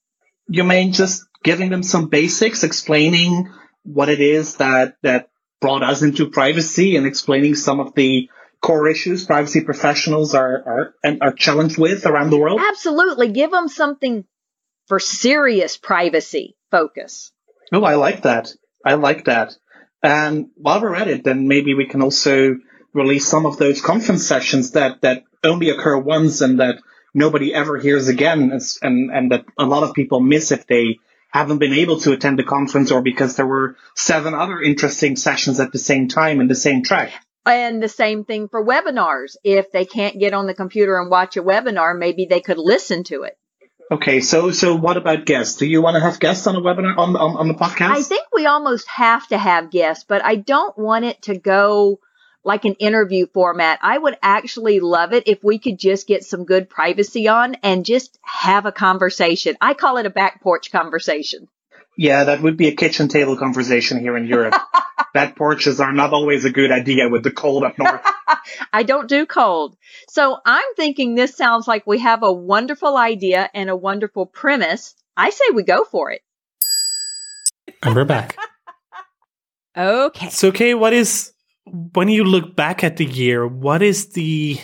You 0.49 0.65
mean 0.65 0.93
just 0.93 1.25
giving 1.43 1.71
them 1.71 1.83
some 1.83 2.09
basics, 2.09 2.65
explaining 2.65 3.53
what 3.85 4.09
it 4.09 4.21
is 4.21 4.57
that 4.57 4.97
that 5.03 5.31
brought 5.61 5.83
us 5.83 6.03
into 6.03 6.31
privacy 6.31 6.97
and 6.97 7.07
explaining 7.07 7.55
some 7.55 7.81
of 7.81 7.95
the 7.95 8.29
core 8.61 8.89
issues 8.89 9.27
privacy 9.27 9.61
professionals 9.61 10.35
are, 10.35 10.63
are, 10.67 10.95
and 11.03 11.23
are 11.23 11.33
challenged 11.33 11.79
with 11.79 12.07
around 12.07 12.31
the 12.31 12.39
world? 12.39 12.61
Absolutely. 12.67 13.29
Give 13.29 13.51
them 13.51 13.69
something 13.69 14.25
for 14.87 14.99
serious 14.99 15.77
privacy 15.77 16.57
focus. 16.71 17.33
Oh, 17.73 17.85
I 17.85 17.95
like 17.95 18.23
that. 18.23 18.55
I 18.85 18.95
like 18.95 19.27
that. 19.27 19.55
And 20.03 20.49
while 20.57 20.81
we're 20.81 20.97
at 20.97 21.09
it, 21.09 21.25
then 21.25 21.49
maybe 21.49 21.75
we 21.75 21.87
can 21.87 22.03
also 22.03 22.57
release 22.93 23.27
some 23.27 23.47
of 23.47 23.57
those 23.57 23.81
conference 23.81 24.27
sessions 24.27 24.73
that, 24.73 25.01
that 25.03 25.25
only 25.45 25.71
occur 25.71 25.97
once 25.97 26.41
and 26.41 26.61
that 26.61 26.81
nobody 27.15 27.55
ever 27.55 27.79
hears 27.79 28.09
again 28.09 28.51
and, 28.83 29.11
and 29.11 29.33
that 29.33 29.45
a 29.59 29.65
lot 29.65 29.83
of 29.83 29.95
people 29.95 30.21
miss 30.21 30.51
if 30.51 30.67
they 30.67 30.99
haven't 31.31 31.59
been 31.59 31.73
able 31.73 31.99
to 32.01 32.13
attend 32.13 32.39
the 32.39 32.45
conference 32.45 32.91
or 32.91 33.01
because 33.01 33.37
there 33.37 33.47
were 33.47 33.77
seven 33.97 34.35
other 34.35 34.61
interesting 34.61 35.17
sessions 35.17 35.61
at 35.61 35.73
the 35.73 35.79
same 35.79 36.09
time 36.09 36.41
in 36.41 36.49
the 36.49 36.55
same 36.55 36.83
track. 36.83 37.13
And 37.45 37.83
the 37.83 37.89
same 37.89 38.25
thing 38.25 38.49
for 38.49 38.65
webinars. 38.65 39.37
If 39.43 39.73
they 39.73 39.85
can't 39.85 40.21
get 40.21 40.35
on 40.35 40.47
the 40.47 40.55
computer 40.55 41.01
and 41.01 41.11
watch 41.11 41.37
a 41.37 41.43
webinar, 41.43 41.99
maybe 41.99 42.27
they 42.27 42.41
could 42.41 42.59
listen 42.59 43.03
to 43.05 43.23
it. 43.23 43.37
Okay, 43.93 44.21
so 44.21 44.53
so 44.53 44.75
what 44.75 44.97
about 44.97 45.27
guests? 45.27 45.59
Do 45.59 45.67
you 45.67 45.83
want 45.83 45.97
to 45.97 46.01
have 46.01 46.19
guests 46.19 46.47
on 46.47 46.57
a 46.57 46.63
webinar 46.63 46.97
on 46.97 47.15
on, 47.15 47.37
on 47.37 47.49
the 47.49 47.55
podcast? 47.55 47.91
I 47.91 48.01
think 48.01 48.27
we 48.35 48.47
almost 48.47 48.89
have 48.89 49.29
to 49.29 49.37
have 49.37 49.71
guests, 49.71 50.05
but 50.09 50.25
I 50.25 50.37
don't 50.37 50.77
want 50.79 51.05
it 51.05 51.21
to 51.23 51.37
go 51.37 52.01
like 52.43 52.65
an 52.65 52.73
interview 52.75 53.27
format. 53.27 53.81
I 53.83 53.99
would 53.99 54.17
actually 54.23 54.81
love 54.81 55.13
it 55.13 55.25
if 55.27 55.45
we 55.45 55.59
could 55.59 55.79
just 55.79 56.07
get 56.07 56.25
some 56.25 56.47
good 56.47 56.71
privacy 56.71 57.29
on 57.29 57.57
and 57.57 57.85
just 57.85 58.19
have 58.23 58.65
a 58.65 58.73
conversation. 58.73 59.57
I 59.61 59.75
call 59.75 59.99
it 59.99 60.07
a 60.07 60.11
back 60.11 60.41
porch 60.41 60.73
conversation. 60.73 61.49
Yeah, 61.97 62.25
that 62.25 62.43
would 62.43 62.57
be 62.57 62.69
a 62.69 62.75
kitchen 62.75 63.09
table 63.09 63.37
conversation 63.37 64.01
here 64.01 64.17
in 64.17 64.27
Europe. 64.27 64.55
back 65.13 65.37
porches 65.37 65.81
are 65.81 65.93
not 65.93 66.13
always 66.13 66.45
a 66.45 66.51
good 66.51 66.71
idea 66.71 67.09
with 67.09 67.23
the 67.23 67.31
cold 67.31 67.65
up 67.65 67.79
north. 67.79 68.01
I 68.73 68.83
don't 68.83 69.09
do 69.09 69.27
cold. 69.27 69.77
So 70.09 70.39
I'm 70.45 70.75
thinking 70.77 71.15
this 71.15 71.37
sounds 71.37 71.69
like 71.69 71.87
we 71.87 71.99
have 71.99 72.23
a 72.23 72.33
wonderful 72.33 72.97
idea 72.97 73.49
and 73.55 73.71
a 73.71 73.77
wonderful 73.77 74.27
premise. 74.27 74.95
I 75.17 75.31
say 75.31 75.45
we 75.53 75.63
go 75.63 75.85
for 75.85 76.11
it. 76.11 76.23
And 77.83 77.95
we're 77.95 78.05
back. 78.05 78.37
okay. 79.77 80.31
So, 80.31 80.53
Kay, 80.53 80.75
what 80.75 80.93
is, 80.93 81.33
when 81.65 82.09
you 82.09 82.25
look 82.25 82.57
back 82.57 82.83
at 82.83 82.97
the 82.97 83.05
year, 83.05 83.47
what 83.47 83.83
is 83.83 84.11
the 84.11 84.59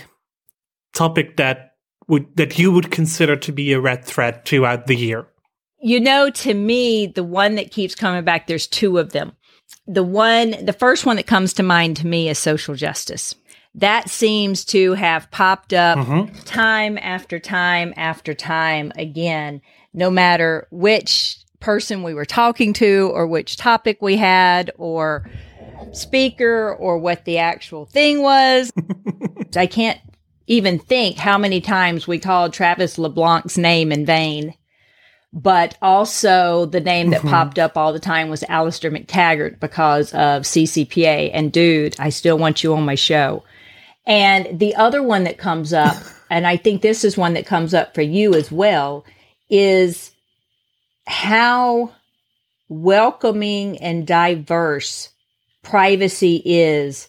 topic 0.94 1.36
that 1.36 1.74
would, 2.06 2.36
that 2.36 2.58
you 2.58 2.72
would 2.72 2.90
consider 2.90 3.36
to 3.36 3.52
be 3.52 3.72
a 3.72 3.80
red 3.80 4.04
thread 4.04 4.44
throughout 4.44 4.86
the 4.86 4.96
year? 4.96 5.26
You 5.80 6.00
know, 6.00 6.30
to 6.30 6.54
me, 6.54 7.06
the 7.06 7.22
one 7.24 7.54
that 7.54 7.70
keeps 7.70 7.94
coming 7.94 8.24
back, 8.24 8.46
there's 8.46 8.66
two 8.66 8.98
of 8.98 9.12
them. 9.12 9.32
The 9.86 10.02
one, 10.02 10.54
the 10.64 10.72
first 10.72 11.06
one 11.06 11.16
that 11.16 11.26
comes 11.26 11.52
to 11.54 11.62
mind 11.62 11.96
to 11.98 12.06
me 12.06 12.28
is 12.28 12.38
social 12.38 12.74
justice. 12.74 13.34
That 13.74 14.08
seems 14.10 14.64
to 14.66 14.94
have 14.94 15.30
popped 15.30 15.72
up 15.72 15.98
Mhm. 15.98 16.30
time 16.44 16.98
after 16.98 17.38
time 17.38 17.94
after 17.96 18.34
time 18.34 18.92
again, 18.96 19.60
no 19.94 20.10
matter 20.10 20.66
which 20.70 21.36
person 21.60 22.02
we 22.02 22.14
were 22.14 22.24
talking 22.24 22.72
to 22.72 23.10
or 23.14 23.26
which 23.26 23.56
topic 23.56 23.98
we 24.00 24.16
had 24.16 24.70
or 24.78 25.28
speaker 25.92 26.74
or 26.78 26.98
what 26.98 27.24
the 27.24 27.38
actual 27.38 27.86
thing 27.86 28.22
was. 28.22 28.72
I 29.56 29.66
can't 29.66 29.98
even 30.46 30.78
think 30.78 31.16
how 31.18 31.38
many 31.38 31.60
times 31.60 32.06
we 32.08 32.18
called 32.18 32.52
Travis 32.52 32.98
LeBlanc's 32.98 33.58
name 33.58 33.92
in 33.92 34.04
vain. 34.06 34.54
But 35.40 35.76
also 35.80 36.66
the 36.66 36.80
name 36.80 37.10
that 37.10 37.20
Mhm. 37.22 37.30
popped 37.30 37.58
up 37.60 37.76
all 37.76 37.92
the 37.92 38.00
time 38.00 38.28
was 38.28 38.42
Alastair 38.48 38.90
Mactaggart 38.90 39.60
because 39.60 40.12
of 40.12 40.44
CCPA. 40.44 41.30
And 41.30 41.52
dude, 41.52 41.94
I 41.98 42.08
still 42.08 42.36
want 42.36 42.64
you 42.64 42.74
on 42.74 42.84
my 42.84 42.96
show. 42.96 43.44
And 44.04 44.58
the 44.58 44.74
other 44.74 45.00
one 45.00 45.22
that 45.24 45.38
comes 45.38 45.72
up, 45.72 45.96
and 46.30 46.44
I 46.44 46.56
think 46.56 46.82
this 46.82 47.04
is 47.04 47.16
one 47.16 47.34
that 47.34 47.46
comes 47.46 47.72
up 47.72 47.94
for 47.94 48.02
you 48.02 48.34
as 48.34 48.50
well, 48.50 49.04
is 49.48 50.10
how 51.06 51.92
welcoming 52.68 53.78
and 53.78 54.06
diverse 54.06 55.10
privacy 55.62 56.42
is 56.44 57.06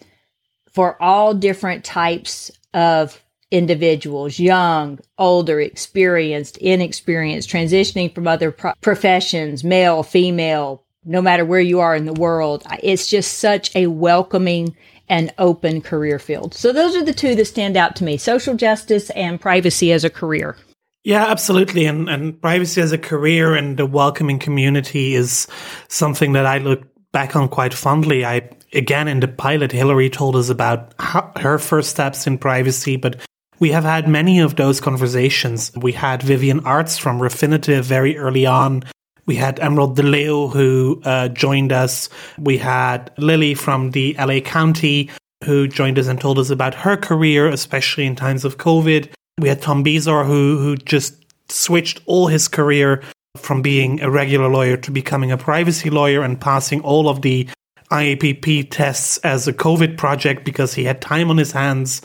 for 0.72 1.02
all 1.02 1.34
different 1.34 1.84
types 1.84 2.52
of 2.76 3.20
individuals 3.52 4.40
young, 4.40 5.00
older, 5.18 5.60
experienced, 5.60 6.58
inexperienced, 6.58 7.50
transitioning 7.50 8.14
from 8.14 8.28
other 8.28 8.52
pro- 8.52 8.74
professions, 8.82 9.64
male, 9.64 10.04
female, 10.04 10.84
no 11.06 11.22
matter 11.22 11.46
where 11.46 11.62
you 11.62 11.80
are 11.80 11.96
in 11.96 12.06
the 12.06 12.14
world. 12.14 12.64
It's 12.84 13.08
just 13.08 13.40
such 13.40 13.76
a 13.76 13.88
welcoming 13.88 14.76
and 15.08 15.34
open 15.40 15.82
career 15.82 16.20
field. 16.20 16.54
So 16.54 16.72
those 16.72 16.96
are 16.96 17.04
the 17.04 17.14
two 17.14 17.34
that 17.36 17.46
stand 17.46 17.76
out 17.76 17.96
to 17.98 18.04
me 18.04 18.18
social 18.18 18.56
justice 18.56 19.10
and 19.12 19.42
privacy 19.42 19.92
as 19.92 20.04
a 20.04 20.10
career. 20.10 20.56
Yeah, 21.04 21.26
absolutely. 21.26 21.86
And, 21.86 22.10
and 22.10 22.40
privacy 22.40 22.82
as 22.82 22.92
a 22.92 22.98
career 22.98 23.56
and 23.56 23.78
the 23.78 23.86
welcoming 23.86 24.38
community 24.38 25.16
is 25.16 25.48
something 25.88 26.34
that 26.34 26.46
I 26.46 26.60
look 26.60 26.84
back 27.12 27.36
on 27.36 27.48
quite 27.48 27.74
fondly. 27.74 28.26
I, 28.26 28.50
again, 28.74 29.08
in 29.08 29.20
the 29.22 29.28
pilot, 29.28 29.72
Hillary 29.72 30.10
told 30.10 30.36
us 30.36 30.50
about 30.50 30.94
her 31.38 31.58
first 31.58 31.90
steps 31.90 32.28
in 32.28 32.38
privacy, 32.38 32.98
but 32.98 33.20
we 33.60 33.72
have 33.72 33.84
had 33.84 34.08
many 34.08 34.40
of 34.40 34.56
those 34.56 34.80
conversations. 34.80 35.72
We 35.76 35.92
had 35.92 36.24
Vivienne 36.24 36.62
Artz 36.62 37.00
from 37.00 37.20
Refinitiv 37.20 37.84
very 37.84 38.18
early 38.18 38.46
on. 38.46 38.84
We 39.26 39.36
had 39.36 39.60
Emerald 39.60 39.96
de 39.96 40.02
Leeuw 40.02 40.52
who 40.52 41.02
uh, 41.06 41.28
joined 41.30 41.72
us. 41.72 42.10
We 42.40 42.58
had 42.58 43.12
Lily 43.18 43.54
from 43.54 43.92
the 43.92 44.16
LA 44.18 44.40
County 44.40 45.10
who 45.44 45.68
joined 45.68 46.00
us 46.00 46.08
and 46.08 46.20
told 46.20 46.40
us 46.40 46.50
about 46.50 46.74
her 46.74 46.98
career, 46.98 47.48
especially 47.48 48.06
in 48.06 48.16
times 48.16 48.44
of 48.44 48.58
COVID. 48.58 49.10
We 49.40 49.50
had 49.50 49.62
Tom 49.62 49.84
Bezor 49.84 50.26
who 50.26 50.58
who 50.58 50.76
just 50.78 51.16
switched 51.52 52.02
all 52.06 52.28
his 52.28 52.48
career 52.48 53.04
from 53.38 53.62
being 53.62 54.02
a 54.02 54.10
regular 54.10 54.50
lawyer 54.50 54.78
to 54.78 54.92
becoming 54.92 55.32
a 55.32 55.38
privacy 55.38 55.90
lawyer 55.90 56.22
and 56.24 56.42
passing 56.42 56.82
all 56.82 57.08
of 57.08 57.22
the 57.22 57.48
IAPP 57.92 58.70
tests 58.70 59.18
as 59.20 59.48
a 59.48 59.54
COVID 59.54 59.98
project 59.98 60.46
because 60.46 60.74
he 60.74 60.84
had 60.84 61.02
time 61.02 61.30
on 61.30 61.38
his 61.38 61.52
hands. 61.52 62.02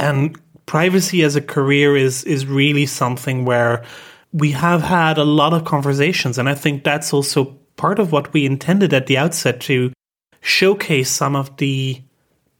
And 0.00 0.38
privacy 0.68 1.24
as 1.24 1.34
a 1.34 1.40
career 1.40 1.96
is 1.96 2.22
is 2.24 2.46
really 2.46 2.86
something 2.86 3.44
where 3.44 3.82
we 4.32 4.52
have 4.52 4.82
had 4.82 5.18
a 5.18 5.24
lot 5.24 5.52
of 5.52 5.64
conversations 5.64 6.38
and 6.38 6.48
I 6.48 6.54
think 6.54 6.84
that's 6.84 7.12
also 7.12 7.58
part 7.76 7.98
of 7.98 8.12
what 8.12 8.32
we 8.32 8.44
intended 8.44 8.92
at 8.92 9.06
the 9.06 9.16
outset 9.16 9.60
to 9.62 9.92
showcase 10.40 11.10
some 11.10 11.34
of 11.34 11.56
the 11.56 12.02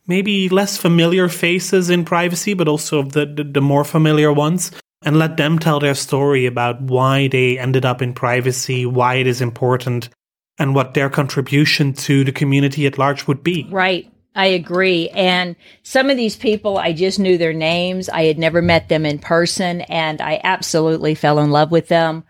maybe 0.07 0.49
less 0.49 0.79
familiar 0.79 1.29
faces 1.29 1.91
in 1.91 2.05
privacy, 2.05 2.55
but 2.55 2.67
also 2.67 3.03
the, 3.03 3.27
the, 3.27 3.45
the, 3.45 3.61
more 3.61 3.85
familiar 3.85 4.33
ones, 4.33 4.73
and 5.05 5.19
let 5.19 5.37
them 5.37 5.59
tell 5.59 5.79
their 5.79 5.95
story 5.95 6.47
about 6.47 6.81
why 6.81 7.29
they 7.29 7.59
ended 7.59 7.85
up 7.85 8.01
in 8.01 8.15
privacy, 8.15 8.87
why 8.87 9.17
it 9.17 9.27
is 9.27 9.41
important, 9.41 10.09
and 10.59 10.75
what 10.75 10.95
their 10.95 11.11
contribution 11.11 11.93
to 11.93 12.25
the 12.25 12.33
community 12.33 12.87
at 12.87 12.99
large 12.99 13.27
would 13.27 13.45
be. 13.45 13.69
Right. 13.71 14.11
I 14.35 14.47
agree. 14.47 15.09
And 15.11 15.57
some 15.83 16.11
of 16.11 16.17
these 16.17 16.37
people, 16.37 16.79
I 16.79 16.93
just 16.93 17.19
knew 17.19 17.39
their 17.39 17.53
names. 17.53 18.09
I 18.09 18.25
had 18.25 18.39
never 18.39 18.63
met 18.63 18.89
them 18.89 19.05
in 19.05 19.19
person, 19.19 19.81
and 19.83 20.21
I 20.21 20.41
absolutely 20.45 21.15
fell 21.15 21.39
in 21.41 21.51
love 21.51 21.71
with 21.71 21.89
them. 21.89 22.25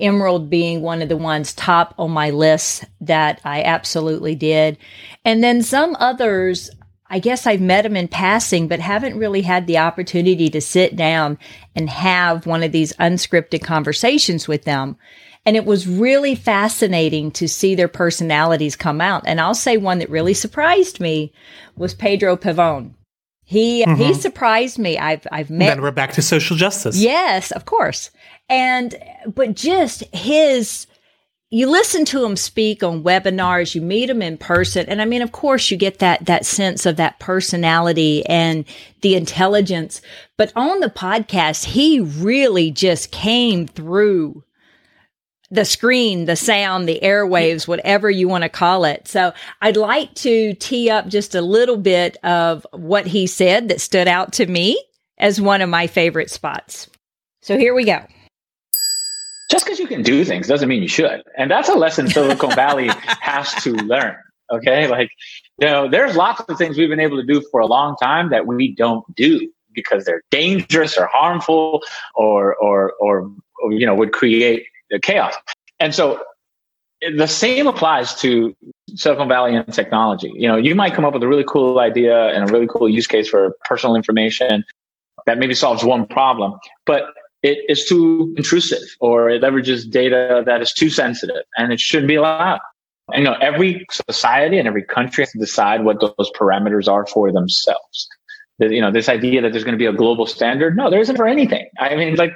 Emerald 0.00 0.50
being 0.50 0.82
one 0.82 1.02
of 1.02 1.08
the 1.08 1.16
ones 1.16 1.54
top 1.54 1.94
on 1.98 2.10
my 2.10 2.30
list 2.30 2.84
that 3.00 3.40
I 3.44 3.62
absolutely 3.62 4.34
did. 4.34 4.76
And 5.24 5.42
then 5.42 5.62
some 5.62 5.96
others, 6.00 6.68
I 7.08 7.20
guess 7.20 7.46
I've 7.46 7.60
met 7.60 7.82
them 7.82 7.96
in 7.96 8.08
passing, 8.08 8.66
but 8.66 8.80
haven't 8.80 9.16
really 9.16 9.42
had 9.42 9.66
the 9.66 9.78
opportunity 9.78 10.50
to 10.50 10.60
sit 10.60 10.96
down 10.96 11.38
and 11.76 11.88
have 11.88 12.44
one 12.44 12.64
of 12.64 12.72
these 12.72 12.92
unscripted 12.94 13.62
conversations 13.62 14.48
with 14.48 14.64
them. 14.64 14.96
And 15.46 15.56
it 15.56 15.66
was 15.66 15.86
really 15.86 16.34
fascinating 16.34 17.30
to 17.32 17.48
see 17.48 17.74
their 17.74 17.88
personalities 17.88 18.76
come 18.76 19.00
out. 19.00 19.24
And 19.26 19.40
I'll 19.40 19.54
say 19.54 19.76
one 19.76 19.98
that 19.98 20.08
really 20.08 20.34
surprised 20.34 21.00
me 21.00 21.32
was 21.76 21.92
Pedro 21.92 22.36
Pavón. 22.36 22.94
He 23.44 23.84
mm-hmm. 23.84 24.00
he 24.00 24.14
surprised 24.14 24.78
me. 24.78 24.96
I've 24.96 25.26
I've 25.30 25.50
met. 25.50 25.66
Then 25.66 25.82
we're 25.82 25.90
back 25.90 26.12
to 26.12 26.22
social 26.22 26.56
justice. 26.56 26.96
Yes, 26.96 27.50
of 27.50 27.66
course. 27.66 28.10
And 28.48 28.94
but 29.26 29.54
just 29.54 30.02
his 30.14 30.86
you 31.54 31.70
listen 31.70 32.04
to 32.06 32.24
him 32.24 32.34
speak 32.34 32.82
on 32.82 33.04
webinars, 33.04 33.76
you 33.76 33.80
meet 33.80 34.10
him 34.10 34.22
in 34.22 34.36
person. 34.36 34.86
And 34.88 35.00
I 35.00 35.04
mean, 35.04 35.22
of 35.22 35.30
course, 35.30 35.70
you 35.70 35.76
get 35.76 36.00
that, 36.00 36.26
that 36.26 36.44
sense 36.44 36.84
of 36.84 36.96
that 36.96 37.20
personality 37.20 38.26
and 38.26 38.64
the 39.02 39.14
intelligence. 39.14 40.02
But 40.36 40.52
on 40.56 40.80
the 40.80 40.90
podcast, 40.90 41.66
he 41.66 42.00
really 42.00 42.72
just 42.72 43.12
came 43.12 43.68
through 43.68 44.42
the 45.54 45.64
screen, 45.64 46.24
the 46.26 46.36
sound, 46.36 46.88
the 46.88 47.00
airwaves, 47.02 47.68
whatever 47.68 48.10
you 48.10 48.28
want 48.28 48.42
to 48.42 48.48
call 48.48 48.84
it. 48.84 49.08
So 49.08 49.32
I'd 49.60 49.76
like 49.76 50.14
to 50.16 50.54
tee 50.54 50.90
up 50.90 51.08
just 51.08 51.34
a 51.34 51.40
little 51.40 51.76
bit 51.76 52.16
of 52.24 52.66
what 52.72 53.06
he 53.06 53.26
said 53.26 53.68
that 53.68 53.80
stood 53.80 54.08
out 54.08 54.32
to 54.34 54.46
me 54.46 54.82
as 55.18 55.40
one 55.40 55.62
of 55.62 55.68
my 55.68 55.86
favorite 55.86 56.30
spots. 56.30 56.88
So 57.42 57.58
here 57.58 57.74
we 57.74 57.84
go 57.84 58.04
just 59.50 59.64
because 59.64 59.78
you 59.78 59.86
can 59.86 60.02
do 60.02 60.24
things 60.24 60.48
doesn't 60.48 60.68
mean 60.68 60.82
you 60.82 60.88
should. 60.88 61.22
And 61.36 61.50
that's 61.50 61.68
a 61.68 61.74
lesson 61.74 62.08
Silicon 62.08 62.50
Valley 62.54 62.90
has 63.20 63.52
to 63.62 63.72
learn. 63.72 64.16
Okay. 64.52 64.88
Like, 64.88 65.10
you 65.58 65.66
know, 65.66 65.88
there's 65.88 66.16
lots 66.16 66.40
of 66.40 66.58
things 66.58 66.76
we've 66.76 66.88
been 66.88 67.00
able 67.00 67.16
to 67.18 67.26
do 67.26 67.42
for 67.50 67.60
a 67.60 67.66
long 67.66 67.96
time 68.02 68.30
that 68.30 68.46
we 68.46 68.74
don't 68.74 69.04
do 69.14 69.50
because 69.72 70.04
they're 70.04 70.22
dangerous 70.30 70.96
or 70.96 71.06
harmful 71.06 71.82
or, 72.14 72.54
or, 72.56 72.92
or, 73.00 73.32
or 73.62 73.72
you 73.72 73.86
know, 73.86 73.94
would 73.94 74.12
create 74.12 74.66
chaos. 75.02 75.34
And 75.80 75.94
so 75.94 76.22
the 77.16 77.26
same 77.26 77.66
applies 77.66 78.14
to 78.20 78.54
Silicon 78.94 79.28
Valley 79.28 79.54
and 79.54 79.72
technology. 79.72 80.32
You 80.34 80.48
know, 80.48 80.56
you 80.56 80.74
might 80.74 80.94
come 80.94 81.04
up 81.04 81.12
with 81.12 81.22
a 81.22 81.28
really 81.28 81.44
cool 81.46 81.78
idea 81.78 82.28
and 82.28 82.48
a 82.48 82.52
really 82.52 82.66
cool 82.66 82.88
use 82.88 83.06
case 83.06 83.28
for 83.28 83.56
personal 83.64 83.96
information 83.96 84.64
that 85.26 85.38
maybe 85.38 85.54
solves 85.54 85.84
one 85.84 86.06
problem, 86.06 86.58
but 86.86 87.04
it 87.42 87.58
is 87.68 87.84
too 87.84 88.32
intrusive 88.36 88.82
or 89.00 89.28
it 89.28 89.42
leverages 89.42 89.88
data 89.90 90.42
that 90.46 90.62
is 90.62 90.72
too 90.72 90.88
sensitive 90.88 91.44
and 91.58 91.72
it 91.72 91.80
shouldn't 91.80 92.08
be 92.08 92.14
allowed. 92.14 92.60
And, 93.12 93.22
you 93.22 93.30
know, 93.30 93.36
every 93.40 93.84
society 94.08 94.58
and 94.58 94.66
every 94.66 94.82
country 94.82 95.22
has 95.22 95.32
to 95.32 95.38
decide 95.38 95.84
what 95.84 96.00
those 96.00 96.30
parameters 96.32 96.90
are 96.90 97.06
for 97.06 97.30
themselves. 97.30 98.08
You 98.58 98.80
know, 98.80 98.90
this 98.90 99.10
idea 99.10 99.42
that 99.42 99.52
there's 99.52 99.64
going 99.64 99.74
to 99.74 99.78
be 99.78 99.86
a 99.86 99.92
global 99.92 100.26
standard. 100.26 100.76
No, 100.76 100.88
there 100.88 101.00
isn't 101.00 101.16
for 101.16 101.26
anything. 101.26 101.68
I 101.78 101.96
mean, 101.96 102.14
like 102.14 102.32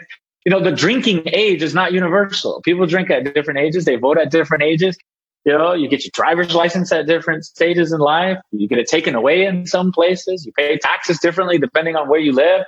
you 0.49 0.55
know, 0.55 0.65
the 0.65 0.73
drinking 0.73 1.25
age 1.27 1.63
is 1.63 1.75
not 1.75 1.93
universal. 1.93 2.63
People 2.63 2.87
drink 2.87 3.11
at 3.11 3.35
different 3.35 3.61
ages. 3.61 3.85
They 3.85 3.97
vote 3.97 4.17
at 4.17 4.31
different 4.31 4.63
ages. 4.63 4.97
You 5.45 5.53
know, 5.53 5.75
you 5.75 5.91
get 5.91 6.03
your 6.05 6.11
driver's 6.15 6.55
license 6.55 6.91
at 6.91 7.07
different 7.07 7.45
stages 7.45 7.93
in 7.93 8.01
life. 8.01 8.39
You 8.51 8.67
get 8.67 8.79
it 8.79 8.89
taken 8.89 9.15
away 9.15 9.45
in 9.45 9.67
some 9.67 9.93
places. 9.93 10.47
You 10.47 10.53
pay 10.53 10.79
taxes 10.79 11.19
differently 11.19 11.59
depending 11.59 11.97
on 11.97 12.09
where 12.09 12.19
you 12.19 12.33
live. 12.33 12.65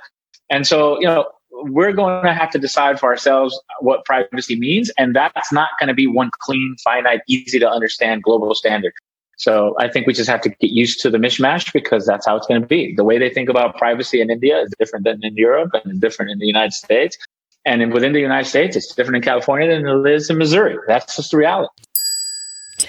And 0.51 0.67
so, 0.67 0.99
you 0.99 1.07
know, 1.07 1.25
we're 1.49 1.91
going 1.91 2.23
to 2.23 2.35
have 2.35 2.51
to 2.51 2.59
decide 2.59 2.99
for 2.99 3.09
ourselves 3.09 3.59
what 3.79 4.05
privacy 4.05 4.55
means. 4.55 4.91
And 4.99 5.15
that's 5.15 5.51
not 5.51 5.69
going 5.79 5.87
to 5.87 5.95
be 5.95 6.05
one 6.05 6.29
clean, 6.39 6.75
finite, 6.83 7.21
easy 7.27 7.57
to 7.57 7.67
understand 7.67 8.21
global 8.21 8.53
standard. 8.53 8.93
So 9.37 9.73
I 9.79 9.89
think 9.89 10.05
we 10.05 10.13
just 10.13 10.29
have 10.29 10.41
to 10.41 10.49
get 10.49 10.69
used 10.69 11.01
to 11.01 11.09
the 11.09 11.17
mishmash 11.17 11.73
because 11.73 12.05
that's 12.05 12.27
how 12.27 12.35
it's 12.35 12.45
going 12.45 12.61
to 12.61 12.67
be. 12.67 12.93
The 12.95 13.03
way 13.03 13.17
they 13.17 13.31
think 13.31 13.49
about 13.49 13.75
privacy 13.75 14.21
in 14.21 14.29
India 14.29 14.61
is 14.61 14.71
different 14.77 15.03
than 15.03 15.19
in 15.23 15.35
Europe 15.35 15.71
and 15.83 15.99
different 15.99 16.29
in 16.29 16.37
the 16.37 16.45
United 16.45 16.73
States. 16.73 17.17
And 17.65 17.93
within 17.93 18.13
the 18.13 18.19
United 18.19 18.49
States, 18.49 18.75
it's 18.75 18.93
different 18.95 19.17
in 19.17 19.21
California 19.21 19.69
than 19.69 19.85
it 19.87 20.11
is 20.11 20.29
in 20.29 20.37
Missouri. 20.37 20.77
That's 20.87 21.15
just 21.15 21.31
the 21.31 21.37
reality. 21.37 21.69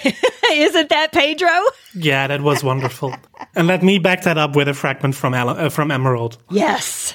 Isn't 0.52 0.88
that 0.88 1.12
Pedro? 1.12 1.48
Yeah, 1.94 2.26
that 2.26 2.40
was 2.40 2.64
wonderful. 2.64 3.14
and 3.54 3.66
let 3.66 3.82
me 3.82 3.98
back 3.98 4.22
that 4.22 4.38
up 4.38 4.56
with 4.56 4.68
a 4.68 4.74
fragment 4.74 5.14
from 5.14 5.34
uh, 5.34 5.68
from 5.68 5.90
Emerald. 5.90 6.38
Yes. 6.50 7.14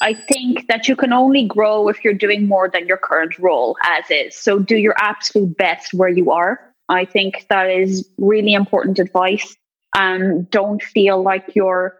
I 0.00 0.14
think 0.14 0.66
that 0.68 0.88
you 0.88 0.96
can 0.96 1.12
only 1.12 1.46
grow 1.46 1.88
if 1.88 2.04
you're 2.04 2.14
doing 2.14 2.46
more 2.46 2.68
than 2.68 2.86
your 2.86 2.98
current 2.98 3.38
role 3.38 3.76
as 3.82 4.04
is. 4.10 4.36
So 4.36 4.58
do 4.58 4.76
your 4.76 4.94
absolute 4.98 5.56
best 5.56 5.94
where 5.94 6.08
you 6.08 6.30
are. 6.30 6.60
I 6.88 7.06
think 7.06 7.46
that 7.48 7.70
is 7.70 8.08
really 8.18 8.52
important 8.52 8.98
advice. 8.98 9.56
And 9.94 10.22
um, 10.22 10.42
don't 10.50 10.82
feel 10.82 11.22
like 11.22 11.54
you're 11.54 11.96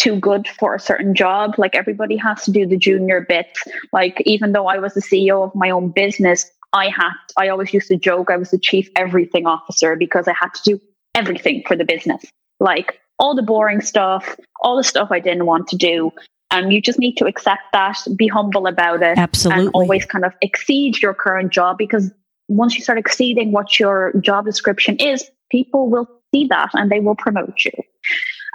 too 0.00 0.18
good 0.18 0.48
for 0.48 0.74
a 0.74 0.80
certain 0.80 1.14
job. 1.14 1.54
Like 1.58 1.76
everybody 1.76 2.16
has 2.16 2.44
to 2.44 2.50
do 2.50 2.66
the 2.66 2.78
junior 2.78 3.20
bits. 3.28 3.62
Like 3.92 4.22
even 4.24 4.52
though 4.52 4.66
I 4.66 4.78
was 4.78 4.94
the 4.94 5.02
CEO 5.02 5.44
of 5.44 5.54
my 5.54 5.68
own 5.70 5.90
business, 5.90 6.50
I 6.72 6.86
had 6.86 7.12
I 7.36 7.48
always 7.48 7.74
used 7.74 7.88
to 7.88 7.96
joke 7.96 8.30
I 8.30 8.36
was 8.36 8.50
the 8.50 8.58
chief 8.58 8.88
everything 8.96 9.46
officer 9.46 9.96
because 9.96 10.26
I 10.26 10.32
had 10.32 10.54
to 10.54 10.62
do 10.64 10.80
everything 11.14 11.62
for 11.66 11.76
the 11.76 11.84
business. 11.84 12.24
Like 12.60 12.98
all 13.18 13.34
the 13.34 13.42
boring 13.42 13.82
stuff, 13.82 14.36
all 14.62 14.76
the 14.76 14.84
stuff 14.84 15.08
I 15.10 15.20
didn't 15.20 15.44
want 15.44 15.68
to 15.68 15.76
do. 15.76 16.10
And 16.50 16.72
you 16.72 16.80
just 16.80 16.98
need 16.98 17.16
to 17.18 17.26
accept 17.26 17.62
that, 17.72 17.98
be 18.16 18.26
humble 18.26 18.66
about 18.66 19.02
it. 19.02 19.18
Absolutely. 19.18 19.66
And 19.66 19.70
always 19.74 20.06
kind 20.06 20.24
of 20.24 20.32
exceed 20.40 21.00
your 21.02 21.14
current 21.14 21.52
job 21.52 21.76
because 21.78 22.10
once 22.48 22.74
you 22.74 22.82
start 22.82 22.98
exceeding 22.98 23.52
what 23.52 23.78
your 23.78 24.12
job 24.20 24.46
description 24.46 24.96
is, 24.96 25.30
people 25.50 25.88
will 25.88 26.08
see 26.34 26.46
that 26.46 26.70
and 26.72 26.90
they 26.90 27.00
will 27.00 27.14
promote 27.14 27.64
you. 27.64 27.72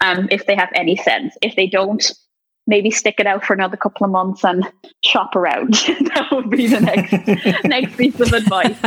Um, 0.03 0.27
if 0.29 0.45
they 0.45 0.55
have 0.55 0.69
any 0.75 0.95
sense. 0.97 1.35
If 1.41 1.55
they 1.55 1.67
don't, 1.67 2.11
maybe 2.67 2.89
stick 2.89 3.15
it 3.19 3.27
out 3.27 3.45
for 3.45 3.53
another 3.53 3.77
couple 3.77 4.05
of 4.05 4.11
months 4.11 4.43
and 4.43 4.67
shop 5.03 5.35
around. 5.35 5.73
that 5.73 6.27
would 6.31 6.49
be 6.49 6.67
the 6.67 6.81
next 6.81 7.63
next 7.63 7.97
piece 7.97 8.19
of 8.19 8.33
advice. 8.33 8.77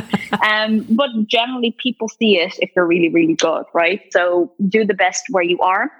Um, 0.46 0.84
but 0.90 1.10
generally, 1.26 1.76
people 1.82 2.08
see 2.08 2.38
it 2.38 2.58
if 2.58 2.70
they're 2.74 2.86
really, 2.86 3.08
really 3.08 3.34
good, 3.34 3.64
right? 3.74 4.00
So 4.10 4.52
do 4.68 4.84
the 4.84 4.94
best 4.94 5.24
where 5.30 5.44
you 5.44 5.58
are. 5.60 5.90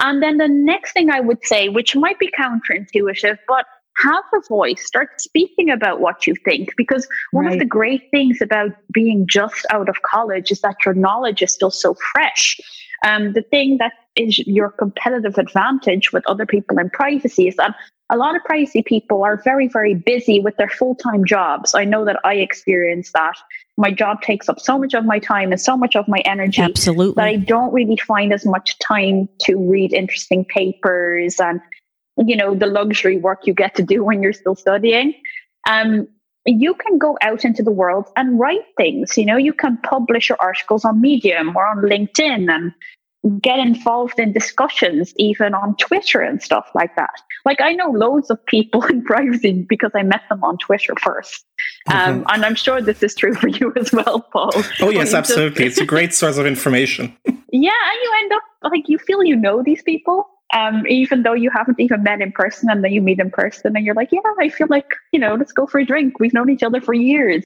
And 0.00 0.22
then 0.22 0.36
the 0.36 0.48
next 0.48 0.92
thing 0.92 1.10
I 1.10 1.20
would 1.20 1.44
say, 1.44 1.68
which 1.68 1.96
might 1.96 2.18
be 2.20 2.30
counterintuitive, 2.38 3.38
but 3.48 3.66
have 3.96 4.24
a 4.32 4.40
voice, 4.48 4.86
start 4.86 5.20
speaking 5.20 5.70
about 5.70 6.00
what 6.00 6.24
you 6.24 6.34
think. 6.44 6.70
Because 6.76 7.08
one 7.32 7.46
right. 7.46 7.54
of 7.54 7.58
the 7.58 7.64
great 7.64 8.08
things 8.12 8.40
about 8.40 8.70
being 8.92 9.26
just 9.28 9.66
out 9.70 9.88
of 9.88 10.02
college 10.02 10.52
is 10.52 10.60
that 10.60 10.76
your 10.84 10.94
knowledge 10.94 11.42
is 11.42 11.52
still 11.52 11.72
so 11.72 11.94
fresh. 12.12 12.60
Um, 13.06 13.32
the 13.32 13.42
thing 13.42 13.78
that 13.78 13.92
is 14.16 14.38
your 14.46 14.70
competitive 14.70 15.38
advantage 15.38 16.12
with 16.12 16.26
other 16.26 16.46
people 16.46 16.78
in 16.78 16.90
privacy 16.90 17.48
is 17.48 17.56
that 17.56 17.74
a 18.10 18.16
lot 18.16 18.34
of 18.34 18.42
privacy 18.44 18.82
people 18.82 19.22
are 19.22 19.40
very, 19.42 19.68
very 19.68 19.94
busy 19.94 20.40
with 20.40 20.56
their 20.56 20.68
full 20.68 20.94
time 20.94 21.24
jobs. 21.24 21.74
I 21.74 21.84
know 21.84 22.04
that 22.04 22.18
I 22.24 22.34
experience 22.34 23.12
that. 23.12 23.34
My 23.76 23.92
job 23.92 24.22
takes 24.22 24.48
up 24.48 24.58
so 24.58 24.78
much 24.78 24.94
of 24.94 25.04
my 25.04 25.18
time 25.18 25.52
and 25.52 25.60
so 25.60 25.76
much 25.76 25.94
of 25.94 26.08
my 26.08 26.18
energy. 26.24 26.62
Absolutely. 26.62 27.14
That 27.14 27.28
I 27.28 27.36
don't 27.36 27.72
really 27.72 27.96
find 27.96 28.32
as 28.32 28.44
much 28.44 28.78
time 28.78 29.28
to 29.42 29.56
read 29.56 29.92
interesting 29.92 30.44
papers 30.44 31.38
and, 31.38 31.60
you 32.16 32.34
know, 32.34 32.54
the 32.54 32.66
luxury 32.66 33.18
work 33.18 33.46
you 33.46 33.54
get 33.54 33.76
to 33.76 33.82
do 33.82 34.02
when 34.02 34.22
you're 34.22 34.32
still 34.32 34.56
studying. 34.56 35.14
Um, 35.68 36.08
you 36.48 36.74
can 36.74 36.98
go 36.98 37.18
out 37.22 37.44
into 37.44 37.62
the 37.62 37.70
world 37.70 38.06
and 38.16 38.38
write 38.38 38.64
things. 38.76 39.16
You 39.16 39.26
know, 39.26 39.36
you 39.36 39.52
can 39.52 39.76
publish 39.78 40.28
your 40.28 40.38
articles 40.40 40.84
on 40.84 41.00
Medium 41.00 41.56
or 41.56 41.66
on 41.66 41.78
LinkedIn 41.78 42.50
and 42.50 42.72
get 43.42 43.58
involved 43.58 44.18
in 44.18 44.32
discussions 44.32 45.12
even 45.16 45.52
on 45.52 45.76
Twitter 45.76 46.20
and 46.20 46.40
stuff 46.40 46.68
like 46.74 46.94
that. 46.96 47.20
Like 47.44 47.60
I 47.60 47.72
know 47.72 47.90
loads 47.90 48.30
of 48.30 48.44
people 48.46 48.84
in 48.86 49.02
privacy 49.04 49.66
because 49.68 49.90
I 49.94 50.02
met 50.02 50.22
them 50.28 50.42
on 50.44 50.56
Twitter 50.58 50.94
1st 50.94 51.44
um, 51.88 51.94
mm-hmm. 51.94 52.22
and 52.28 52.44
I'm 52.44 52.54
sure 52.54 52.80
this 52.80 53.02
is 53.02 53.14
true 53.14 53.34
for 53.34 53.48
you 53.60 53.72
as 53.76 53.92
well, 53.92 54.20
Paul. 54.32 54.50
Oh 54.80 54.90
yes, 54.90 55.14
absolutely. 55.14 55.64
Just, 55.64 55.78
it's 55.78 55.80
a 55.80 55.86
great 55.86 56.14
source 56.14 56.38
of 56.38 56.46
information. 56.46 57.16
yeah, 57.24 57.32
and 57.32 57.98
you 58.02 58.12
end 58.18 58.32
up 58.32 58.42
like 58.64 58.88
you 58.88 58.98
feel 58.98 59.24
you 59.24 59.36
know 59.36 59.62
these 59.62 59.82
people. 59.82 60.26
Um, 60.54 60.86
even 60.88 61.24
though 61.24 61.34
you 61.34 61.50
haven't 61.50 61.78
even 61.78 62.02
met 62.02 62.22
in 62.22 62.32
person 62.32 62.70
and 62.70 62.82
then 62.82 62.92
you 62.92 63.02
meet 63.02 63.20
in 63.20 63.30
person 63.30 63.76
and 63.76 63.84
you're 63.84 63.94
like, 63.94 64.10
yeah, 64.12 64.20
I 64.40 64.48
feel 64.48 64.66
like, 64.70 64.94
you 65.12 65.20
know, 65.20 65.34
let's 65.34 65.52
go 65.52 65.66
for 65.66 65.78
a 65.78 65.84
drink. 65.84 66.18
We've 66.18 66.32
known 66.32 66.48
each 66.48 66.62
other 66.62 66.80
for 66.80 66.94
years. 66.94 67.42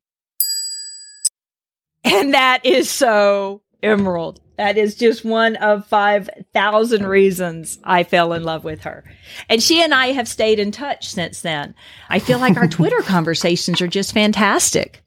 And 2.04 2.34
that 2.34 2.64
is 2.64 2.88
so 2.88 3.62
Emerald. 3.82 4.40
That 4.58 4.78
is 4.78 4.94
just 4.94 5.24
one 5.24 5.56
of 5.56 5.86
5,000 5.86 7.06
reasons 7.06 7.78
I 7.82 8.04
fell 8.04 8.32
in 8.32 8.44
love 8.44 8.64
with 8.64 8.82
her. 8.82 9.02
And 9.48 9.62
she 9.62 9.82
and 9.82 9.92
I 9.92 10.08
have 10.08 10.28
stayed 10.28 10.60
in 10.60 10.70
touch 10.70 11.08
since 11.08 11.40
then. 11.40 11.74
I 12.08 12.18
feel 12.18 12.38
like 12.38 12.56
our 12.56 12.68
Twitter 12.68 13.00
conversations 13.02 13.80
are 13.80 13.88
just 13.88 14.12
fantastic. 14.12 15.02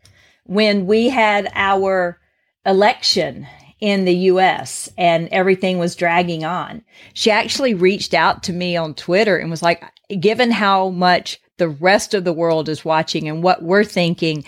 When 0.45 0.87
we 0.87 1.09
had 1.09 1.49
our 1.53 2.19
election 2.65 3.47
in 3.79 4.05
the 4.05 4.15
US 4.15 4.89
and 4.97 5.27
everything 5.29 5.77
was 5.77 5.95
dragging 5.95 6.43
on, 6.43 6.83
she 7.13 7.31
actually 7.31 7.73
reached 7.73 8.13
out 8.13 8.43
to 8.43 8.53
me 8.53 8.77
on 8.77 8.93
Twitter 8.93 9.37
and 9.37 9.49
was 9.49 9.61
like, 9.61 9.83
given 10.19 10.51
how 10.51 10.89
much 10.89 11.39
the 11.57 11.69
rest 11.69 12.13
of 12.13 12.23
the 12.23 12.33
world 12.33 12.69
is 12.69 12.85
watching 12.85 13.27
and 13.27 13.43
what 13.43 13.63
we're 13.63 13.83
thinking, 13.83 14.43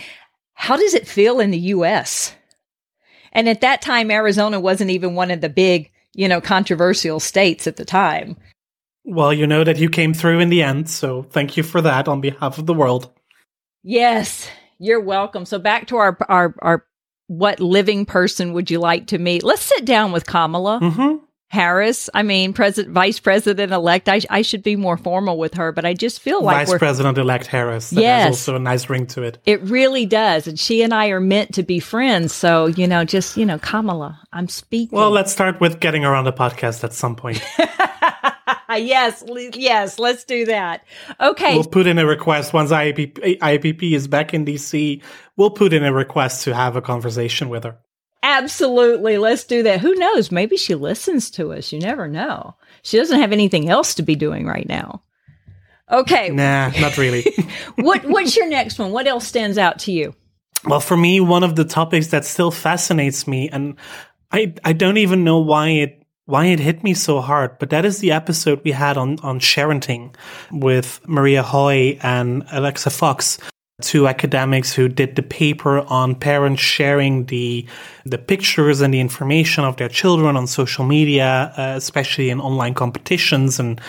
how 0.53 0.77
does 0.77 0.93
it 0.93 1.07
feel 1.07 1.39
in 1.39 1.51
the 1.51 1.57
US? 1.57 2.33
And 3.33 3.47
at 3.47 3.61
that 3.61 3.81
time, 3.81 4.09
Arizona 4.09 4.59
wasn't 4.59 4.91
even 4.91 5.15
one 5.15 5.31
of 5.31 5.41
the 5.41 5.49
big, 5.49 5.91
you 6.13 6.27
know, 6.27 6.41
controversial 6.41 7.19
states 7.19 7.67
at 7.67 7.75
the 7.75 7.85
time. 7.85 8.37
Well, 9.03 9.31
you 9.31 9.47
know 9.47 9.63
that 9.63 9.77
you 9.77 9.89
came 9.89 10.13
through 10.13 10.39
in 10.39 10.49
the 10.49 10.63
end, 10.63 10.89
so 10.89 11.23
thank 11.23 11.55
you 11.55 11.63
for 11.63 11.79
that 11.81 12.07
on 12.07 12.19
behalf 12.19 12.57
of 12.57 12.65
the 12.65 12.73
world. 12.73 13.09
Yes, 13.83 14.49
you're 14.79 14.99
welcome. 14.99 15.45
So 15.45 15.59
back 15.59 15.87
to 15.87 15.97
our 15.97 16.17
our 16.27 16.55
our 16.59 16.85
what 17.27 17.59
living 17.59 18.05
person 18.05 18.53
would 18.53 18.71
you 18.71 18.79
like 18.79 19.07
to 19.07 19.17
meet? 19.17 19.43
Let's 19.43 19.61
sit 19.61 19.85
down 19.85 20.11
with 20.11 20.25
Kamala. 20.25 20.79
Mm-hmm. 20.81 21.23
Harris. 21.49 22.09
I 22.13 22.23
mean, 22.23 22.51
president, 22.51 22.93
vice 22.93 23.19
president 23.21 23.71
elect. 23.71 24.09
I, 24.09 24.19
I 24.29 24.41
should 24.41 24.63
be 24.63 24.75
more 24.75 24.97
formal 24.97 25.37
with 25.37 25.53
her, 25.53 25.71
but 25.71 25.85
I 25.85 25.93
just 25.93 26.19
feel 26.19 26.43
like 26.43 26.67
vice 26.67 26.77
president 26.77 27.17
elect 27.17 27.47
Harris. 27.47 27.91
That 27.91 28.01
yes, 28.01 28.23
has 28.25 28.33
also 28.33 28.55
a 28.57 28.59
nice 28.59 28.89
ring 28.89 29.07
to 29.07 29.23
it. 29.23 29.37
It 29.45 29.61
really 29.61 30.05
does, 30.05 30.47
and 30.47 30.59
she 30.59 30.81
and 30.81 30.93
I 30.93 31.07
are 31.07 31.21
meant 31.21 31.53
to 31.53 31.63
be 31.63 31.79
friends. 31.79 32.33
So 32.33 32.65
you 32.67 32.85
know, 32.85 33.05
just 33.05 33.37
you 33.37 33.45
know, 33.45 33.59
Kamala, 33.59 34.19
I'm 34.33 34.49
speaking. 34.49 34.97
Well, 34.97 35.09
let's 35.09 35.31
start 35.31 35.61
with 35.61 35.79
getting 35.79 36.03
her 36.03 36.13
on 36.13 36.25
the 36.25 36.33
podcast 36.33 36.83
at 36.83 36.91
some 36.91 37.15
point. 37.15 37.41
yes, 38.77 39.23
yes, 39.53 39.99
let's 39.99 40.23
do 40.23 40.45
that. 40.45 40.83
Okay, 41.19 41.53
we'll 41.55 41.63
put 41.63 41.87
in 41.87 41.97
a 41.99 42.05
request 42.05 42.53
once 42.53 42.71
IAPP, 42.71 43.39
IAPP 43.39 43.93
is 43.93 44.07
back 44.07 44.33
in 44.33 44.45
DC. 44.45 45.01
We'll 45.35 45.51
put 45.51 45.73
in 45.73 45.83
a 45.83 45.93
request 45.93 46.43
to 46.43 46.53
have 46.53 46.75
a 46.75 46.81
conversation 46.81 47.49
with 47.49 47.63
her. 47.63 47.77
Absolutely. 48.23 49.17
Let's 49.17 49.45
do 49.45 49.63
that. 49.63 49.79
Who 49.79 49.95
knows? 49.95 50.31
Maybe 50.31 50.57
she 50.57 50.75
listens 50.75 51.29
to 51.31 51.53
us. 51.53 51.71
You 51.71 51.79
never 51.79 52.07
know. 52.07 52.55
She 52.81 52.97
doesn't 52.97 53.19
have 53.19 53.31
anything 53.31 53.69
else 53.69 53.95
to 53.95 54.01
be 54.01 54.15
doing 54.15 54.45
right 54.45 54.67
now. 54.67 55.03
Okay. 55.89 56.29
Nah, 56.29 56.69
not 56.79 56.97
really. 56.97 57.25
what 57.75 58.03
what's 58.05 58.35
your 58.35 58.49
next 58.49 58.79
one? 58.79 58.91
What 58.91 59.07
else 59.07 59.25
stands 59.25 59.57
out 59.57 59.79
to 59.79 59.91
you? 59.91 60.13
Well, 60.65 60.81
for 60.81 60.97
me, 60.97 61.21
one 61.21 61.43
of 61.43 61.55
the 61.55 61.63
topics 61.63 62.07
that 62.07 62.25
still 62.25 62.51
fascinates 62.51 63.27
me 63.27 63.49
and 63.49 63.77
I 64.31 64.53
I 64.65 64.73
don't 64.73 64.97
even 64.97 65.23
know 65.23 65.39
why 65.39 65.69
it 65.69 65.96
why 66.27 66.45
it 66.45 66.59
hit 66.59 66.83
me 66.83 66.93
so 66.93 67.19
hard, 67.19 67.57
but 67.57 67.71
that 67.71 67.83
is 67.83 67.99
the 67.99 68.11
episode 68.11 68.61
we 68.63 68.71
had 68.71 68.97
on 68.97 69.19
on 69.23 69.39
sharenting 69.39 70.13
with 70.51 71.01
Maria 71.07 71.41
Hoy 71.41 71.97
and 72.03 72.43
Alexa 72.51 72.91
Fox 72.91 73.39
two 73.81 74.07
academics 74.07 74.73
who 74.73 74.87
did 74.87 75.15
the 75.15 75.21
paper 75.21 75.81
on 75.81 76.15
parents 76.15 76.61
sharing 76.61 77.25
the 77.25 77.65
the 78.05 78.17
pictures 78.17 78.81
and 78.81 78.93
the 78.93 78.99
information 78.99 79.63
of 79.63 79.77
their 79.77 79.89
children 79.89 80.35
on 80.35 80.47
social 80.47 80.83
media, 80.83 81.53
uh, 81.57 81.73
especially 81.75 82.29
in 82.29 82.39
online 82.39 82.73
competitions. 82.73 83.59
And 83.59 83.79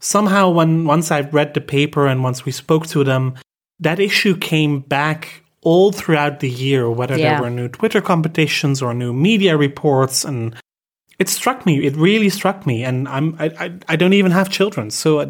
somehow, 0.00 0.50
when 0.50 0.84
once 0.84 1.10
I 1.10 1.20
read 1.20 1.54
the 1.54 1.60
paper 1.60 2.06
and 2.06 2.22
once 2.22 2.44
we 2.44 2.52
spoke 2.52 2.86
to 2.88 3.04
them, 3.04 3.34
that 3.80 4.00
issue 4.00 4.36
came 4.36 4.80
back 4.80 5.42
all 5.62 5.92
throughout 5.92 6.40
the 6.40 6.50
year, 6.50 6.90
whether 6.90 7.16
yeah. 7.16 7.34
there 7.34 7.42
were 7.42 7.50
new 7.50 7.68
Twitter 7.68 8.00
competitions 8.00 8.82
or 8.82 8.94
new 8.94 9.12
media 9.12 9.56
reports 9.56 10.24
and. 10.24 10.54
It 11.18 11.28
struck 11.28 11.64
me. 11.66 11.84
It 11.86 11.94
really 11.96 12.30
struck 12.30 12.66
me, 12.66 12.84
and 12.84 13.06
I'm 13.08 13.36
I, 13.38 13.50
I, 13.58 13.78
I 13.88 13.96
don't 13.96 14.12
even 14.14 14.32
have 14.32 14.48
children, 14.50 14.90
so 14.90 15.20
I, 15.20 15.24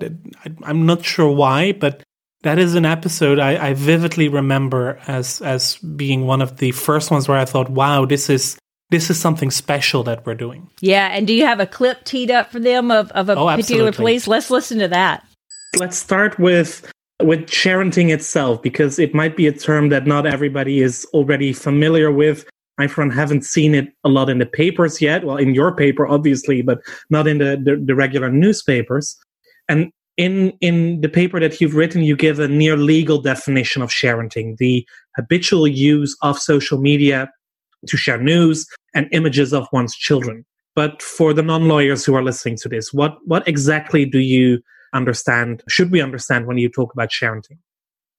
I, 0.45 0.51
I'm 0.63 0.87
not 0.87 1.05
sure 1.05 1.31
why. 1.31 1.73
But 1.73 2.03
That 2.43 2.59
is 2.59 2.75
an 2.75 2.85
episode 2.85 3.39
I, 3.39 3.69
I 3.69 3.75
vividly 3.75 4.29
remember 4.29 4.99
as 5.07 5.41
as 5.43 5.77
being 5.97 6.27
one 6.27 6.43
of 6.43 6.57
the 6.57 6.73
first 6.73 7.11
ones 7.11 7.29
where 7.29 7.39
I 7.39 7.45
thought, 7.45 7.71
"Wow, 7.71 8.05
this 8.07 8.29
is 8.29 8.57
this 8.91 9.11
is 9.11 9.19
something 9.21 9.51
special 9.53 10.03
that 10.05 10.27
we're 10.27 10.35
doing." 10.35 10.69
Yeah, 10.81 11.09
and 11.13 11.27
do 11.27 11.33
you 11.35 11.47
have 11.47 11.61
a 11.61 11.67
clip 11.67 12.05
teed 12.05 12.31
up 12.31 12.51
for 12.51 12.61
them 12.61 12.91
of, 12.91 13.11
of 13.13 13.29
a 13.29 13.37
Oh, 13.37 13.47
particular 13.57 13.93
place? 13.93 14.27
Let's 14.27 14.51
listen 14.51 14.79
to 14.81 14.89
that. 14.89 15.25
Let's 15.79 15.97
start 15.97 16.39
with 16.39 16.91
with 17.23 17.47
sharenting 17.47 18.11
itself 18.13 18.61
because 18.63 18.99
it 18.99 19.15
might 19.15 19.37
be 19.37 19.47
a 19.47 19.53
term 19.53 19.91
that 19.91 20.07
not 20.07 20.27
everybody 20.27 20.81
is 20.81 21.07
already 21.15 21.53
familiar 21.53 22.11
with. 22.11 22.45
For 22.89 23.03
one, 23.03 23.11
haven't 23.11 23.45
seen 23.45 23.75
it 23.75 23.93
a 24.05 24.09
lot 24.09 24.29
in 24.29 24.39
the 24.39 24.47
papers 24.47 25.01
yet. 25.01 25.25
Well, 25.25 25.37
in 25.37 25.55
your 25.55 25.75
paper, 25.75 26.07
obviously, 26.07 26.63
but 26.63 26.81
not 27.11 27.27
in 27.27 27.39
the, 27.39 27.61
the, 27.63 27.77
the 27.77 27.95
regular 27.95 28.31
newspapers. 28.31 29.17
And 29.69 29.93
in 30.17 30.53
in 30.61 31.01
the 31.01 31.09
paper 31.09 31.41
that 31.41 31.61
you've 31.61 31.75
written, 31.75 32.03
you 32.03 32.17
give 32.17 32.39
a 32.39 32.49
near 32.49 32.77
legal 32.77 33.21
definition 33.21 33.83
of 33.83 33.91
sharenting: 33.91 34.59
the 34.59 34.87
habitual 35.17 35.67
use 35.67 36.17
of 36.23 36.39
social 36.39 36.79
media 36.79 37.31
to 37.87 37.97
share 37.97 38.19
news 38.19 38.67
and 38.95 39.09
images 39.13 39.53
of 39.53 39.67
one's 39.73 39.97
children. 39.97 40.45
But 40.75 41.03
for 41.03 41.35
the 41.35 41.43
non-lawyers 41.43 42.05
who 42.05 42.15
are 42.15 42.23
listening 42.23 42.57
to 42.59 42.69
this, 42.69 42.93
what 42.93 43.17
what 43.25 43.47
exactly 43.49 44.05
do 44.05 44.19
you 44.19 44.61
understand? 44.93 45.63
Should 45.69 45.91
we 45.91 46.03
understand 46.03 46.47
when 46.47 46.59
you 46.59 46.69
talk 46.69 46.93
about 46.93 47.11
sharenting? 47.11 47.59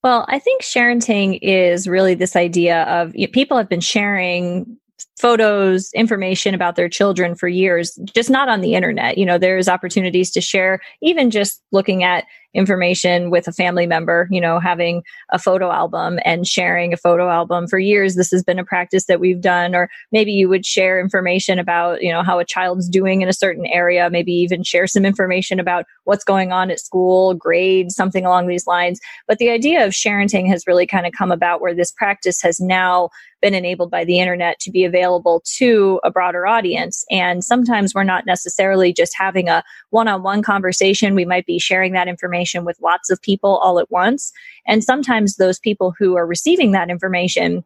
Well, 0.03 0.25
I 0.27 0.37
think 0.37 0.61
sharenting 0.61 1.39
is 1.41 1.87
really 1.87 2.13
this 2.13 2.35
idea 2.35 2.83
of 2.83 3.15
you 3.15 3.25
know, 3.25 3.31
people 3.31 3.57
have 3.57 3.69
been 3.69 3.79
sharing 3.79 4.77
photos, 5.19 5.91
information 5.93 6.53
about 6.53 6.75
their 6.75 6.89
children 6.89 7.35
for 7.35 7.47
years, 7.47 7.97
just 8.13 8.29
not 8.29 8.49
on 8.49 8.61
the 8.61 8.75
internet. 8.75 9.17
You 9.17 9.25
know, 9.25 9.37
there's 9.37 9.69
opportunities 9.69 10.31
to 10.31 10.41
share, 10.41 10.79
even 11.01 11.31
just 11.31 11.61
looking 11.71 12.03
at 12.03 12.25
information 12.53 13.29
with 13.29 13.47
a 13.47 13.51
family 13.51 13.87
member, 13.87 14.27
you 14.29 14.39
know, 14.39 14.59
having 14.59 15.03
a 15.31 15.39
photo 15.39 15.71
album 15.71 16.19
and 16.23 16.47
sharing 16.47 16.93
a 16.93 16.97
photo 16.97 17.29
album 17.29 17.67
for 17.67 17.79
years. 17.79 18.15
This 18.15 18.31
has 18.31 18.43
been 18.43 18.59
a 18.59 18.65
practice 18.65 19.05
that 19.05 19.19
we've 19.19 19.41
done. 19.41 19.75
Or 19.75 19.89
maybe 20.11 20.31
you 20.31 20.47
would 20.49 20.65
share 20.65 20.99
information 20.99 21.59
about, 21.59 22.01
you 22.01 22.11
know, 22.11 22.23
how 22.23 22.39
a 22.39 22.45
child's 22.45 22.87
doing 22.87 23.21
in 23.21 23.29
a 23.29 23.33
certain 23.33 23.65
area, 23.65 24.09
maybe 24.09 24.31
even 24.31 24.63
share 24.63 24.87
some 24.87 25.05
information 25.05 25.59
about 25.59 25.85
what's 26.03 26.23
going 26.23 26.51
on 26.51 26.69
at 26.69 26.79
school, 26.79 27.33
grades, 27.33 27.95
something 27.95 28.25
along 28.25 28.47
these 28.47 28.67
lines. 28.67 28.99
But 29.27 29.39
the 29.39 29.49
idea 29.49 29.85
of 29.85 29.93
sharenting 29.93 30.47
has 30.47 30.67
really 30.67 30.85
kind 30.85 31.07
of 31.07 31.13
come 31.13 31.31
about 31.31 31.61
where 31.61 31.73
this 31.73 31.91
practice 31.91 32.41
has 32.41 32.59
now 32.59 33.09
been 33.41 33.53
enabled 33.53 33.91
by 33.91 34.05
the 34.05 34.19
internet 34.19 34.57
to 34.61 34.71
be 34.71 34.85
available 34.85 35.43
to 35.45 35.99
a 36.03 36.09
broader 36.09 36.47
audience. 36.47 37.03
And 37.11 37.43
sometimes 37.43 37.93
we're 37.93 38.05
not 38.05 38.25
necessarily 38.25 38.93
just 38.93 39.13
having 39.17 39.49
a 39.49 39.63
one 39.89 40.07
on 40.07 40.23
one 40.23 40.41
conversation. 40.41 41.13
We 41.13 41.25
might 41.25 41.45
be 41.45 41.59
sharing 41.59 41.91
that 41.91 42.07
information 42.07 42.42
with 42.65 42.81
lots 42.81 43.09
of 43.09 43.21
people 43.21 43.57
all 43.57 43.79
at 43.79 43.91
once. 43.91 44.31
And 44.67 44.83
sometimes 44.83 45.35
those 45.35 45.59
people 45.59 45.93
who 45.97 46.15
are 46.15 46.27
receiving 46.27 46.71
that 46.71 46.89
information 46.89 47.63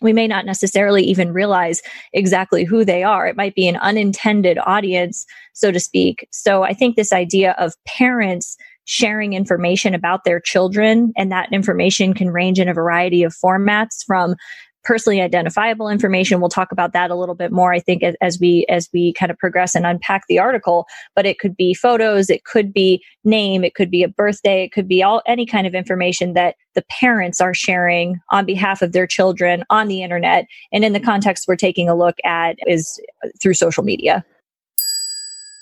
we 0.00 0.12
may 0.12 0.26
not 0.26 0.46
necessarily 0.46 1.02
even 1.04 1.32
realize 1.32 1.82
exactly 2.12 2.64
who 2.64 2.84
they 2.84 3.02
are. 3.02 3.26
It 3.26 3.36
might 3.36 3.54
be 3.54 3.68
an 3.68 3.76
unintended 3.76 4.58
audience, 4.64 5.26
so 5.52 5.70
to 5.70 5.80
speak. 5.80 6.26
So 6.32 6.62
I 6.62 6.72
think 6.72 6.96
this 6.96 7.12
idea 7.12 7.54
of 7.58 7.74
parents 7.86 8.56
sharing 8.86 9.34
information 9.34 9.94
about 9.94 10.24
their 10.24 10.40
children, 10.40 11.12
and 11.16 11.30
that 11.30 11.52
information 11.52 12.14
can 12.14 12.30
range 12.30 12.58
in 12.58 12.68
a 12.68 12.74
variety 12.74 13.22
of 13.22 13.36
formats 13.36 14.04
from 14.04 14.34
personally 14.82 15.20
identifiable 15.20 15.88
information 15.88 16.40
we'll 16.40 16.48
talk 16.48 16.72
about 16.72 16.92
that 16.92 17.10
a 17.10 17.14
little 17.14 17.34
bit 17.34 17.52
more 17.52 17.72
i 17.72 17.78
think 17.78 18.02
as, 18.02 18.38
we 18.40 18.64
as 18.68 18.88
we 18.92 19.12
kind 19.14 19.30
of 19.30 19.38
progress 19.38 19.74
and 19.74 19.86
unpack 19.86 20.22
the 20.28 20.38
article 20.38 20.86
but 21.14 21.26
it 21.26 21.38
could 21.38 21.56
be 21.56 21.74
photos 21.74 22.30
it 22.30 22.44
could 22.44 22.72
be 22.72 23.02
name 23.24 23.62
it 23.64 23.74
could 23.74 23.90
be 23.90 24.02
a 24.02 24.08
birthday 24.08 24.64
it 24.64 24.72
could 24.72 24.88
be 24.88 25.02
all 25.02 25.22
any 25.26 25.46
kind 25.46 25.66
of 25.66 25.74
information 25.74 26.32
that 26.34 26.54
the 26.74 26.84
parents 26.88 27.40
are 27.40 27.52
sharing 27.52 28.18
on 28.30 28.46
behalf 28.46 28.80
of 28.80 28.92
their 28.92 29.06
children 29.06 29.64
on 29.70 29.88
the 29.88 30.02
internet 30.02 30.46
and 30.72 30.84
in 30.84 30.92
the 30.92 31.00
context 31.00 31.46
we're 31.46 31.56
taking 31.56 31.88
a 31.88 31.96
look 31.96 32.16
at 32.24 32.56
is 32.66 33.00
through 33.40 33.54
social 33.54 33.82
media 33.82 34.24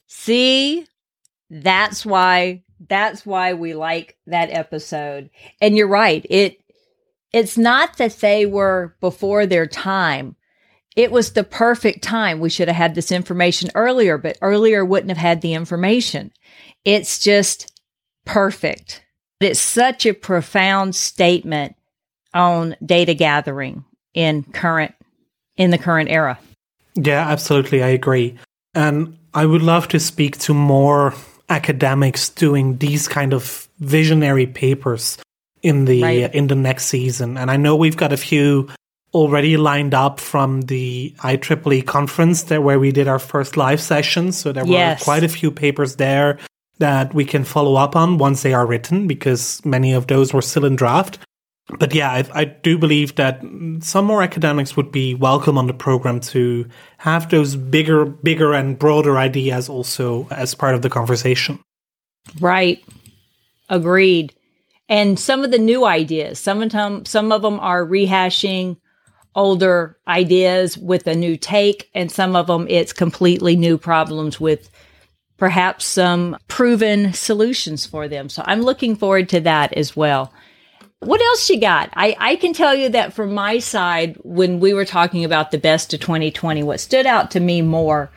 See, 0.08 0.86
that's 1.48 2.04
why 2.04 2.62
that's 2.88 3.24
why 3.24 3.54
we 3.54 3.74
like 3.74 4.16
that 4.26 4.50
episode. 4.50 5.30
And 5.60 5.76
you're 5.76 5.88
right. 5.88 6.24
It 6.28 6.58
it's 7.32 7.58
not 7.58 7.96
that 7.98 8.18
they 8.18 8.46
were 8.46 8.96
before 9.00 9.46
their 9.46 9.66
time. 9.66 10.36
It 10.96 11.12
was 11.12 11.32
the 11.32 11.44
perfect 11.44 12.02
time. 12.02 12.40
We 12.40 12.50
should 12.50 12.68
have 12.68 12.76
had 12.76 12.94
this 12.94 13.12
information 13.12 13.70
earlier, 13.74 14.18
but 14.18 14.38
earlier 14.42 14.84
wouldn't 14.84 15.10
have 15.10 15.18
had 15.18 15.42
the 15.42 15.54
information. 15.54 16.32
It's 16.84 17.20
just 17.20 17.72
perfect. 18.24 19.04
It's 19.40 19.60
such 19.60 20.06
a 20.06 20.14
profound 20.14 20.96
statement 20.96 21.76
on 22.34 22.76
data 22.84 23.14
gathering 23.14 23.84
in 24.14 24.42
current 24.42 24.94
in 25.56 25.70
the 25.70 25.78
current 25.78 26.10
era. 26.10 26.38
Yeah, 26.94 27.28
absolutely. 27.28 27.82
I 27.82 27.88
agree. 27.88 28.36
And 28.74 29.16
I 29.34 29.46
would 29.46 29.62
love 29.62 29.88
to 29.88 30.00
speak 30.00 30.38
to 30.38 30.54
more 30.54 31.14
academics 31.48 32.28
doing 32.28 32.78
these 32.78 33.08
kind 33.08 33.32
of 33.32 33.68
visionary 33.78 34.46
papers 34.46 35.18
in 35.68 35.84
the 35.84 36.02
Right. 36.02 36.24
Uh, 36.24 36.28
in 36.32 36.46
the 36.48 36.54
next 36.54 36.86
season. 36.86 37.36
And 37.36 37.50
I 37.50 37.56
know 37.56 37.76
we've 37.76 37.96
got 37.96 38.12
a 38.12 38.16
few 38.16 38.68
already 39.14 39.56
lined 39.56 39.94
up 39.94 40.20
from 40.20 40.62
the 40.62 41.14
IEEE 41.22 41.82
conference 41.86 42.44
there 42.44 42.60
where 42.60 42.78
we 42.78 42.92
did 42.92 43.08
our 43.08 43.18
first 43.18 43.56
live 43.56 43.80
session. 43.80 44.32
So 44.32 44.52
there 44.52 44.66
Yes. 44.66 45.00
were 45.00 45.04
quite 45.04 45.24
a 45.24 45.28
few 45.28 45.50
papers 45.50 45.96
there 45.96 46.38
that 46.78 47.14
we 47.14 47.24
can 47.24 47.44
follow 47.44 47.74
up 47.76 47.96
on 47.96 48.18
once 48.18 48.42
they 48.42 48.52
are 48.54 48.66
written 48.66 49.06
because 49.06 49.60
many 49.64 49.92
of 49.94 50.06
those 50.06 50.32
were 50.34 50.42
still 50.42 50.64
in 50.64 50.76
draft. 50.76 51.18
But 51.78 51.94
yeah, 51.94 52.10
I, 52.10 52.24
I 52.42 52.44
do 52.44 52.78
believe 52.78 53.14
that 53.16 53.42
some 53.80 54.04
more 54.06 54.22
academics 54.22 54.74
would 54.76 54.90
be 54.90 55.14
welcome 55.14 55.58
on 55.58 55.66
the 55.66 55.74
program 55.74 56.20
to 56.32 56.66
have 56.98 57.28
those 57.28 57.56
bigger, 57.56 58.06
bigger 58.06 58.54
and 58.54 58.78
broader 58.78 59.18
ideas 59.18 59.68
also 59.68 60.26
as 60.30 60.54
part 60.54 60.74
of 60.74 60.80
the 60.82 60.88
conversation. 60.88 61.58
Right. 62.40 62.82
Agreed. 63.68 64.32
And 64.88 65.18
some 65.18 65.44
of 65.44 65.50
the 65.50 65.58
new 65.58 65.84
ideas, 65.84 66.38
some 66.38 66.62
of 66.62 66.70
them, 66.70 67.04
some 67.04 67.30
of 67.30 67.42
them 67.42 67.60
are 67.60 67.84
rehashing 67.84 68.78
older 69.34 69.98
ideas 70.08 70.78
with 70.78 71.06
a 71.06 71.14
new 71.14 71.36
take, 71.36 71.90
and 71.94 72.10
some 72.10 72.34
of 72.34 72.46
them 72.46 72.66
it's 72.68 72.92
completely 72.92 73.54
new 73.54 73.78
problems 73.78 74.40
with 74.40 74.70
perhaps 75.36 75.84
some 75.84 76.36
proven 76.48 77.12
solutions 77.12 77.86
for 77.86 78.08
them. 78.08 78.28
So 78.28 78.42
I'm 78.46 78.62
looking 78.62 78.96
forward 78.96 79.28
to 79.30 79.40
that 79.40 79.72
as 79.74 79.96
well. 79.96 80.32
What 81.00 81.20
else 81.20 81.48
you 81.48 81.60
got? 81.60 81.90
I, 81.94 82.16
I 82.18 82.36
can 82.36 82.52
tell 82.52 82.74
you 82.74 82.88
that 82.88 83.12
from 83.12 83.32
my 83.32 83.60
side, 83.60 84.18
when 84.24 84.58
we 84.58 84.74
were 84.74 84.84
talking 84.84 85.24
about 85.24 85.52
the 85.52 85.58
best 85.58 85.94
of 85.94 86.00
2020, 86.00 86.64
what 86.64 86.80
stood 86.80 87.06
out 87.06 87.30
to 87.32 87.40
me 87.40 87.62
more 87.62 88.10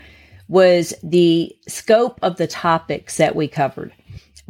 was 0.47 0.93
the 1.03 1.55
scope 1.67 2.19
of 2.23 2.37
the 2.37 2.47
topics 2.47 3.17
that 3.17 3.35
we 3.35 3.47
covered, 3.47 3.93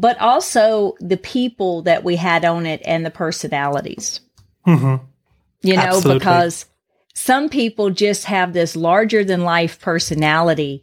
but 0.01 0.19
also 0.19 0.95
the 0.99 1.15
people 1.15 1.83
that 1.83 2.03
we 2.03 2.15
had 2.15 2.43
on 2.43 2.65
it 2.65 2.81
and 2.85 3.05
the 3.05 3.11
personalities. 3.11 4.19
Mhm. 4.67 4.99
You 5.61 5.75
know, 5.75 5.81
Absolutely. 5.81 6.17
because 6.19 6.65
some 7.13 7.49
people 7.49 7.91
just 7.91 8.25
have 8.25 8.51
this 8.51 8.75
larger 8.75 9.23
than 9.23 9.43
life 9.43 9.79
personality, 9.79 10.81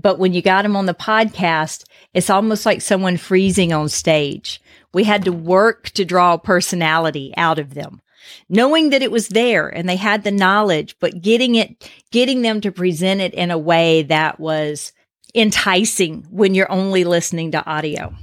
but 0.00 0.20
when 0.20 0.32
you 0.32 0.40
got 0.40 0.62
them 0.62 0.76
on 0.76 0.86
the 0.86 0.94
podcast, 0.94 1.82
it's 2.14 2.30
almost 2.30 2.64
like 2.64 2.80
someone 2.80 3.16
freezing 3.16 3.72
on 3.72 3.88
stage. 3.88 4.62
We 4.94 5.02
had 5.02 5.24
to 5.24 5.32
work 5.32 5.90
to 5.90 6.04
draw 6.04 6.36
personality 6.36 7.34
out 7.36 7.58
of 7.58 7.74
them 7.74 8.00
knowing 8.48 8.90
that 8.90 9.02
it 9.02 9.10
was 9.10 9.28
there 9.28 9.66
and 9.66 9.88
they 9.88 9.96
had 9.96 10.22
the 10.22 10.30
knowledge, 10.30 10.94
but 11.00 11.20
getting 11.20 11.56
it, 11.56 11.90
getting 12.12 12.42
them 12.42 12.60
to 12.60 12.70
present 12.70 13.20
it 13.20 13.34
in 13.34 13.50
a 13.50 13.58
way 13.58 14.02
that 14.02 14.38
was 14.38 14.92
enticing 15.34 16.24
when 16.30 16.54
you're 16.54 16.70
only 16.70 17.02
listening 17.02 17.50
to 17.50 17.66
audio 17.66 18.14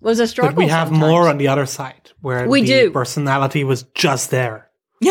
was 0.00 0.20
a 0.20 0.26
struggle. 0.26 0.54
But 0.54 0.58
we 0.64 0.68
have 0.68 0.88
sometimes. 0.88 1.10
more 1.10 1.28
on 1.28 1.38
the 1.38 1.48
other 1.48 1.66
side 1.66 2.10
where 2.20 2.48
We 2.48 2.60
the 2.62 2.66
do. 2.66 2.90
personality 2.90 3.64
was 3.64 3.84
just 3.94 4.30
there. 4.30 4.68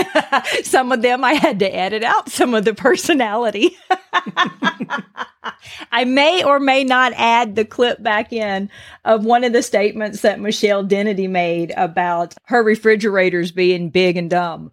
some 0.64 0.92
of 0.92 1.02
them 1.02 1.24
I 1.24 1.34
had 1.34 1.60
to 1.60 1.76
edit 1.76 2.04
out 2.04 2.30
some 2.30 2.54
of 2.54 2.64
the 2.64 2.76
personality. 2.76 3.76
I 5.92 6.06
may 6.06 6.44
or 6.44 6.60
may 6.60 6.84
not 6.84 7.14
add 7.16 7.56
the 7.56 7.66
clip 7.66 8.02
back 8.02 8.32
in 8.32 8.70
of 9.04 9.26
one 9.26 9.44
of 9.44 9.54
the 9.54 9.64
statements 9.64 10.22
that 10.22 10.40
Michelle 10.40 10.84
Dennedy 10.84 11.28
made 11.28 11.74
about 11.76 12.36
her 12.46 12.64
refrigerators 12.64 13.52
being 13.52 13.90
big 13.90 14.16
and 14.18 14.30
dumb. 14.30 14.72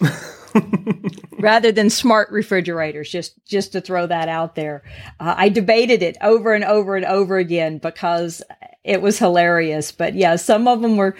Rather 1.38 1.72
than 1.72 1.90
smart 1.90 2.30
refrigerators, 2.30 3.10
just 3.10 3.34
just 3.44 3.72
to 3.72 3.80
throw 3.82 4.06
that 4.06 4.28
out 4.28 4.54
there, 4.54 4.82
uh, 5.20 5.34
I 5.36 5.50
debated 5.50 6.02
it 6.02 6.16
over 6.22 6.54
and 6.54 6.64
over 6.64 6.96
and 6.96 7.04
over 7.04 7.36
again 7.36 7.78
because 7.78 8.42
it 8.84 9.02
was 9.02 9.18
hilarious. 9.18 9.90
But 9.90 10.14
yeah, 10.14 10.36
some 10.36 10.68
of 10.68 10.82
them 10.82 10.96
were. 10.96 11.16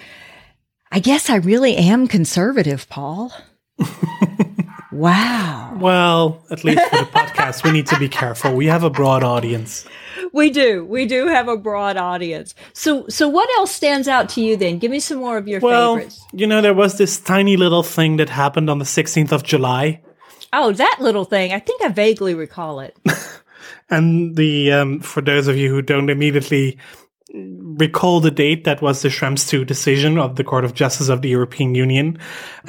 I 0.92 1.00
guess 1.00 1.28
I 1.28 1.36
really 1.36 1.76
am 1.76 2.06
conservative, 2.06 2.88
Paul. 2.88 3.32
wow. 4.92 5.76
Well, 5.80 6.44
at 6.50 6.62
least 6.62 6.88
for 6.88 6.98
the 6.98 7.10
podcast, 7.10 7.64
we 7.64 7.72
need 7.72 7.88
to 7.88 7.98
be 7.98 8.08
careful. 8.08 8.54
We 8.54 8.66
have 8.66 8.84
a 8.84 8.90
broad 8.90 9.24
audience. 9.24 9.86
we 10.32 10.50
do. 10.50 10.84
We 10.84 11.06
do 11.06 11.26
have 11.26 11.48
a 11.48 11.56
broad 11.56 11.96
audience. 11.96 12.54
So, 12.74 13.08
so 13.08 13.28
what 13.28 13.48
else 13.58 13.72
stands 13.72 14.06
out 14.06 14.28
to 14.30 14.40
you 14.40 14.56
then? 14.56 14.78
Give 14.78 14.90
me 14.90 15.00
some 15.00 15.18
more 15.18 15.36
of 15.36 15.48
your 15.48 15.58
well, 15.58 15.96
favorites. 15.96 16.24
you 16.32 16.46
know, 16.46 16.60
there 16.60 16.74
was 16.74 16.96
this 16.96 17.18
tiny 17.18 17.56
little 17.56 17.82
thing 17.82 18.18
that 18.18 18.28
happened 18.28 18.70
on 18.70 18.78
the 18.78 18.84
16th 18.84 19.32
of 19.32 19.42
July. 19.42 20.00
Oh, 20.52 20.70
that 20.70 20.98
little 21.00 21.24
thing. 21.24 21.52
I 21.52 21.58
think 21.58 21.82
I 21.82 21.88
vaguely 21.88 22.34
recall 22.34 22.78
it. 22.78 22.96
and 23.90 24.36
the 24.36 24.70
um, 24.70 25.00
for 25.00 25.20
those 25.20 25.48
of 25.48 25.56
you 25.56 25.70
who 25.70 25.82
don't 25.82 26.08
immediately 26.08 26.78
recall 27.34 28.20
the 28.20 28.30
date 28.30 28.64
that 28.64 28.80
was 28.80 29.02
the 29.02 29.08
Schrems 29.08 29.52
II 29.52 29.64
decision 29.64 30.18
of 30.18 30.36
the 30.36 30.44
Court 30.44 30.64
of 30.64 30.74
Justice 30.74 31.08
of 31.08 31.22
the 31.22 31.28
European 31.28 31.74
Union. 31.74 32.18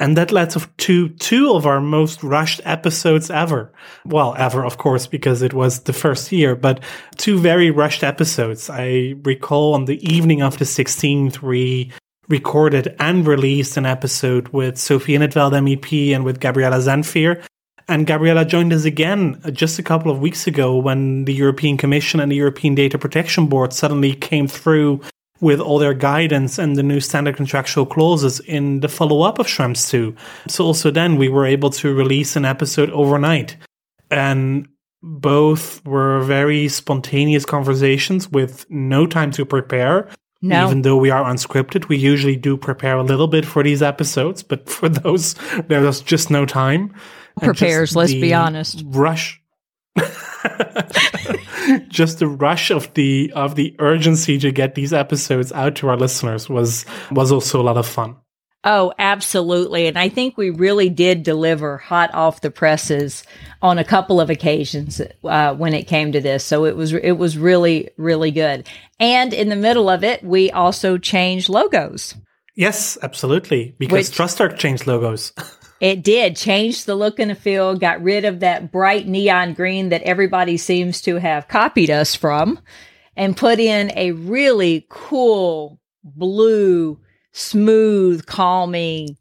And 0.00 0.16
that 0.16 0.32
led 0.32 0.50
to 0.78 1.08
two 1.08 1.54
of 1.54 1.66
our 1.66 1.80
most 1.80 2.22
rushed 2.22 2.60
episodes 2.64 3.30
ever. 3.30 3.72
Well, 4.04 4.34
ever, 4.36 4.64
of 4.64 4.78
course, 4.78 5.06
because 5.06 5.42
it 5.42 5.54
was 5.54 5.80
the 5.80 5.92
first 5.92 6.32
year, 6.32 6.56
but 6.56 6.80
two 7.16 7.38
very 7.38 7.70
rushed 7.70 8.02
episodes. 8.02 8.68
I 8.68 9.14
recall 9.22 9.74
on 9.74 9.84
the 9.84 10.02
evening 10.04 10.42
of 10.42 10.58
the 10.58 10.64
16th, 10.64 11.40
we 11.40 11.92
recorded 12.28 12.96
and 12.98 13.26
released 13.26 13.76
an 13.76 13.86
episode 13.86 14.48
with 14.48 14.78
Sophie 14.78 15.16
't 15.16 15.32
MEP 15.32 16.12
and 16.12 16.24
with 16.24 16.40
Gabriela 16.40 16.78
Zanfir 16.78 17.40
and 17.88 18.06
Gabriela 18.06 18.44
joined 18.44 18.72
us 18.72 18.84
again 18.84 19.40
uh, 19.44 19.50
just 19.50 19.78
a 19.78 19.82
couple 19.82 20.10
of 20.10 20.20
weeks 20.20 20.46
ago 20.46 20.76
when 20.76 21.24
the 21.24 21.34
European 21.34 21.76
Commission 21.76 22.20
and 22.20 22.30
the 22.30 22.36
European 22.36 22.74
Data 22.74 22.98
Protection 22.98 23.46
Board 23.46 23.72
suddenly 23.72 24.14
came 24.14 24.48
through 24.48 25.00
with 25.40 25.60
all 25.60 25.78
their 25.78 25.94
guidance 25.94 26.58
and 26.58 26.76
the 26.76 26.82
new 26.82 26.98
standard 26.98 27.36
contractual 27.36 27.86
clauses 27.86 28.40
in 28.40 28.80
the 28.80 28.88
follow 28.88 29.22
up 29.22 29.38
of 29.38 29.46
Schrems 29.46 29.92
II. 29.92 30.14
So 30.48 30.64
also 30.64 30.90
then 30.90 31.16
we 31.16 31.28
were 31.28 31.46
able 31.46 31.70
to 31.70 31.94
release 31.94 32.36
an 32.36 32.44
episode 32.44 32.90
overnight. 32.90 33.56
And 34.10 34.66
both 35.02 35.84
were 35.84 36.20
very 36.20 36.68
spontaneous 36.68 37.44
conversations 37.44 38.30
with 38.30 38.68
no 38.70 39.06
time 39.06 39.30
to 39.32 39.44
prepare. 39.44 40.08
No. 40.42 40.66
Even 40.66 40.82
though 40.82 40.96
we 40.96 41.10
are 41.10 41.24
unscripted, 41.24 41.88
we 41.88 41.96
usually 41.96 42.36
do 42.36 42.56
prepare 42.56 42.96
a 42.96 43.02
little 43.02 43.26
bit 43.26 43.44
for 43.44 43.62
these 43.62 43.82
episodes, 43.82 44.42
but 44.42 44.68
for 44.68 44.88
those, 44.88 45.34
there 45.68 45.80
was 45.80 46.00
just 46.00 46.30
no 46.30 46.46
time 46.46 46.94
prepares. 47.40 47.96
Let's 47.96 48.12
be 48.12 48.34
honest. 48.34 48.82
Rush. 48.86 49.40
just 51.88 52.18
the 52.18 52.28
rush 52.28 52.70
of 52.70 52.92
the 52.94 53.32
of 53.34 53.54
the 53.54 53.74
urgency 53.78 54.38
to 54.38 54.50
get 54.50 54.74
these 54.74 54.92
episodes 54.92 55.52
out 55.52 55.74
to 55.76 55.88
our 55.88 55.96
listeners 55.96 56.48
was 56.48 56.84
was 57.10 57.32
also 57.32 57.60
a 57.60 57.64
lot 57.64 57.76
of 57.76 57.86
fun. 57.86 58.16
Oh, 58.64 58.92
absolutely. 58.98 59.86
And 59.86 59.96
I 59.96 60.08
think 60.08 60.36
we 60.36 60.50
really 60.50 60.88
did 60.88 61.22
deliver 61.22 61.78
hot 61.78 62.12
off 62.14 62.40
the 62.40 62.50
presses 62.50 63.22
on 63.62 63.78
a 63.78 63.84
couple 63.84 64.20
of 64.20 64.28
occasions 64.28 65.00
uh, 65.22 65.54
when 65.54 65.72
it 65.72 65.86
came 65.86 66.10
to 66.12 66.20
this. 66.20 66.44
So 66.44 66.64
it 66.64 66.76
was 66.76 66.92
it 66.92 67.12
was 67.12 67.38
really 67.38 67.90
really 67.96 68.32
good. 68.32 68.68
And 68.98 69.32
in 69.32 69.48
the 69.48 69.56
middle 69.56 69.88
of 69.88 70.02
it, 70.02 70.24
we 70.24 70.50
also 70.50 70.98
changed 70.98 71.48
logos. 71.48 72.14
Yes, 72.56 72.96
absolutely. 73.02 73.76
Because 73.78 74.08
Which, 74.08 74.18
TrustArc 74.18 74.56
changed 74.58 74.86
logos. 74.86 75.32
It 75.80 76.02
did 76.02 76.36
change 76.36 76.84
the 76.84 76.94
look 76.94 77.18
and 77.18 77.30
the 77.30 77.34
feel, 77.34 77.76
got 77.76 78.02
rid 78.02 78.24
of 78.24 78.40
that 78.40 78.72
bright 78.72 79.06
neon 79.06 79.52
green 79.52 79.90
that 79.90 80.02
everybody 80.02 80.56
seems 80.56 81.02
to 81.02 81.16
have 81.16 81.48
copied 81.48 81.90
us 81.90 82.14
from, 82.14 82.60
and 83.16 83.36
put 83.36 83.58
in 83.58 83.92
a 83.96 84.12
really 84.12 84.86
cool 84.88 85.78
blue, 86.02 86.98
smooth, 87.32 88.24
calming 88.26 89.16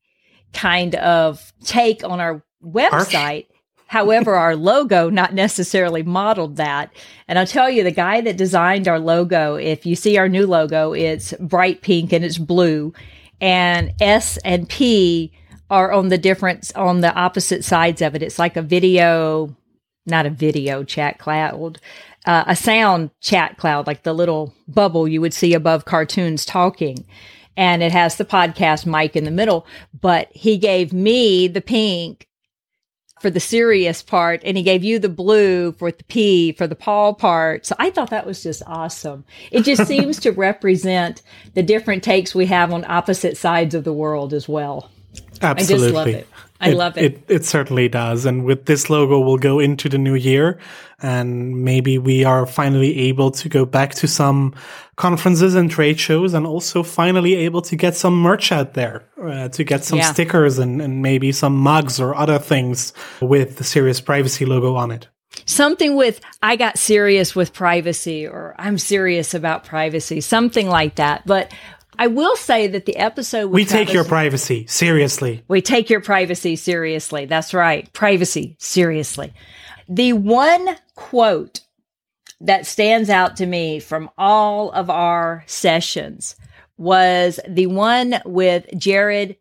kind 0.54 0.96
of 0.96 1.54
take 1.64 2.04
on 2.04 2.22
our 2.22 2.44
website. 2.64 3.48
However, 3.88 4.36
our 4.36 4.56
logo 4.56 5.10
not 5.10 5.34
necessarily 5.34 6.04
modeled 6.04 6.56
that. 6.56 6.92
And 7.28 7.38
I'll 7.38 7.46
tell 7.46 7.70
you, 7.70 7.84
the 7.84 7.92
guy 7.92 8.22
that 8.22 8.38
designed 8.38 8.88
our 8.88 9.00
logo, 9.00 9.56
if 9.56 9.86
you 9.86 9.96
see 9.96 10.18
our 10.18 10.28
new 10.28 10.48
logo, 10.48 10.94
it's 10.94 11.34
bright 11.40 11.82
pink 11.82 12.12
and 12.12 12.26
it's 12.26 12.38
blue. 12.38 12.94
And 13.42 13.94
S 14.00 14.38
and 14.38 14.68
P 14.68 15.32
are 15.70 15.92
on 15.92 16.10
the 16.10 16.18
difference 16.18 16.72
on 16.74 17.02
the 17.02 17.14
opposite 17.14 17.64
sides 17.64 18.02
of 18.02 18.16
it. 18.16 18.24
It's 18.24 18.40
like 18.40 18.56
a 18.56 18.62
video, 18.62 19.56
not 20.06 20.26
a 20.26 20.30
video 20.30 20.84
chat 20.84 21.18
cloud, 21.18 21.80
uh, 22.26 22.44
a 22.48 22.56
sound 22.56 23.12
chat 23.22 23.58
cloud, 23.58 23.88
like 23.88 24.04
the 24.04 24.14
little 24.14 24.54
bubble 24.68 25.08
you 25.08 25.22
would 25.22 25.34
see 25.34 25.54
above 25.54 25.86
cartoons 25.86 26.46
talking. 26.46 27.06
And 27.58 27.82
it 27.82 27.94
has 27.94 28.18
the 28.18 28.26
podcast 28.26 28.86
mic 28.86 29.16
in 29.16 29.24
the 29.24 29.32
middle, 29.32 29.66
but 30.00 30.28
he 30.32 30.58
gave 30.58 30.92
me 30.92 31.48
the 31.48 31.62
pink 31.62 32.28
for 33.22 33.30
the 33.30 33.40
serious 33.40 34.04
part 34.04 34.42
and 34.44 34.58
he 34.58 34.64
gave 34.64 34.84
you 34.84 35.00
the 35.00 35.10
blue 35.10 35.72
for 35.72 35.90
the 35.90 36.04
P 36.04 36.52
for 36.52 36.68
the 36.68 36.76
Paul 36.76 37.14
part. 37.14 37.66
So 37.66 37.74
I 37.80 37.90
thought 37.90 38.10
that 38.10 38.26
was 38.26 38.44
just 38.44 38.62
awesome. 38.68 39.24
It 39.52 39.64
just 39.64 39.88
seems 39.88 40.20
to 40.20 40.32
represent 40.32 41.22
the 41.54 41.64
different 41.64 42.04
takes 42.04 42.36
we 42.36 42.46
have 42.48 42.74
on 42.74 42.86
opposite 42.88 43.38
sides 43.38 43.74
of 43.74 43.84
the 43.84 43.94
world 43.94 44.34
as 44.34 44.50
well. 44.50 44.92
Absolutely. 45.42 45.76
I 45.76 45.90
just 45.90 45.94
love 45.94 46.08
it. 46.08 46.28
I 46.62 46.70
it, 46.70 46.78
love 46.78 46.98
it. 46.98 47.04
it. 47.04 47.24
It 47.28 47.46
certainly 47.46 47.90
does. 47.90 48.26
And 48.26 48.46
with 48.46 48.66
this 48.66 48.90
logo, 48.90 49.20
we'll 49.20 49.38
go 49.38 49.60
into 49.60 49.90
the 49.90 49.98
new 49.98 50.16
year 50.16 50.58
and 51.00 51.64
maybe 51.64 51.98
we 51.98 52.24
are 52.24 52.46
finally 52.46 52.98
able 53.00 53.32
to 53.32 53.50
go 53.50 53.66
back 53.66 53.94
to 53.96 54.08
some 54.08 54.54
conferences 54.96 55.56
and 55.56 55.70
trade 55.70 56.00
shows 56.00 56.34
and 56.34 56.48
also 56.48 56.82
finally 56.82 57.36
able 57.36 57.62
to 57.64 57.76
get 57.76 57.96
some 57.96 58.20
merch 58.22 58.52
out 58.52 58.74
there, 58.74 59.04
uh, 59.22 59.50
to 59.50 59.64
get 59.64 59.84
some 59.84 60.00
yeah. 60.00 60.12
stickers 60.12 60.58
and, 60.58 60.82
and 60.82 61.02
maybe 61.02 61.32
some 61.34 61.58
mugs 61.58 62.00
or 62.00 62.16
other 62.16 62.40
things 62.40 62.94
with 63.22 63.58
the 63.58 63.64
Serious 63.64 64.00
Privacy 64.00 64.46
logo 64.46 64.76
on 64.76 64.92
it 64.92 65.08
something 65.46 65.96
with 65.96 66.22
I 66.42 66.56
got 66.56 66.78
serious 66.78 67.36
with 67.36 67.54
privacy 67.54 68.26
or 68.26 68.56
I'm 68.58 68.78
serious 68.78 69.34
about 69.34 69.66
privacy, 69.66 70.22
something 70.22 70.68
like 70.68 70.96
that. 70.96 71.26
But 71.26 71.52
I 71.98 72.08
will 72.08 72.36
say 72.36 72.68
that 72.68 72.86
the 72.86 72.98
episode 72.98 73.48
we 73.52 73.66
take 73.66 73.94
your 73.94 74.04
privacy 74.04 74.66
seriously. 74.68 75.44
We 75.48 75.62
take 75.62 75.90
your 75.90 76.02
privacy 76.02 76.56
seriously. 76.56 77.26
That's 77.26 77.54
right, 77.54 77.92
privacy 77.94 78.56
seriously. 78.60 79.34
The 79.88 80.14
one 80.14 80.78
quote 80.96 81.62
that 82.42 82.66
stands 82.66 83.10
out 83.10 83.38
to 83.38 83.46
me 83.46 83.80
from 83.80 84.10
all 84.18 84.72
of 84.72 84.90
our 84.90 85.44
sessions 85.48 86.36
was 86.78 87.40
the 87.48 87.68
one 87.68 88.22
with 88.26 88.68
Jared. 88.78 89.38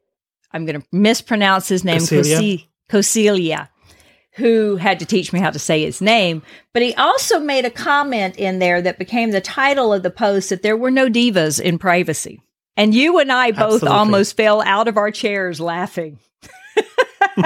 I'm 0.52 0.66
going 0.66 0.80
to 0.80 0.86
mispronounce 0.92 1.68
his 1.68 1.84
name, 1.84 2.00
Coseglia, 2.88 3.68
who 4.32 4.76
had 4.76 5.00
to 5.00 5.06
teach 5.06 5.32
me 5.32 5.40
how 5.40 5.50
to 5.50 5.58
say 5.58 5.82
his 5.82 6.00
name. 6.00 6.42
But 6.72 6.82
he 6.82 6.94
also 6.94 7.40
made 7.40 7.64
a 7.64 7.70
comment 7.70 8.36
in 8.36 8.60
there 8.60 8.80
that 8.82 8.98
became 8.98 9.32
the 9.32 9.40
title 9.40 9.92
of 9.92 10.02
the 10.02 10.10
post 10.10 10.50
that 10.50 10.62
there 10.62 10.76
were 10.76 10.90
no 10.90 11.08
divas 11.08 11.60
in 11.60 11.78
privacy. 11.78 12.40
And 12.76 12.94
you 12.94 13.18
and 13.20 13.30
I 13.30 13.52
both 13.52 13.82
Absolutely. 13.82 13.88
almost 13.88 14.36
fell 14.36 14.60
out 14.62 14.88
of 14.88 14.96
our 14.96 15.10
chairs 15.10 15.60
laughing. 15.60 16.18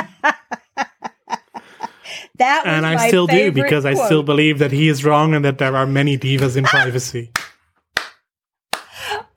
that 2.37 2.63
and 2.67 2.87
I 2.87 3.09
still 3.09 3.27
do 3.27 3.53
because 3.53 3.85
quote. 3.85 3.97
I 3.97 4.07
still 4.07 4.23
believe 4.23 4.59
that 4.61 4.73
he 4.73 4.89
is 4.89 5.05
wrong 5.05 5.35
and 5.35 5.45
that 5.45 5.59
there 5.59 5.77
are 5.77 5.87
many 5.87 6.17
divas 6.17 6.57
in 6.57 6.65
privacy. 6.65 7.33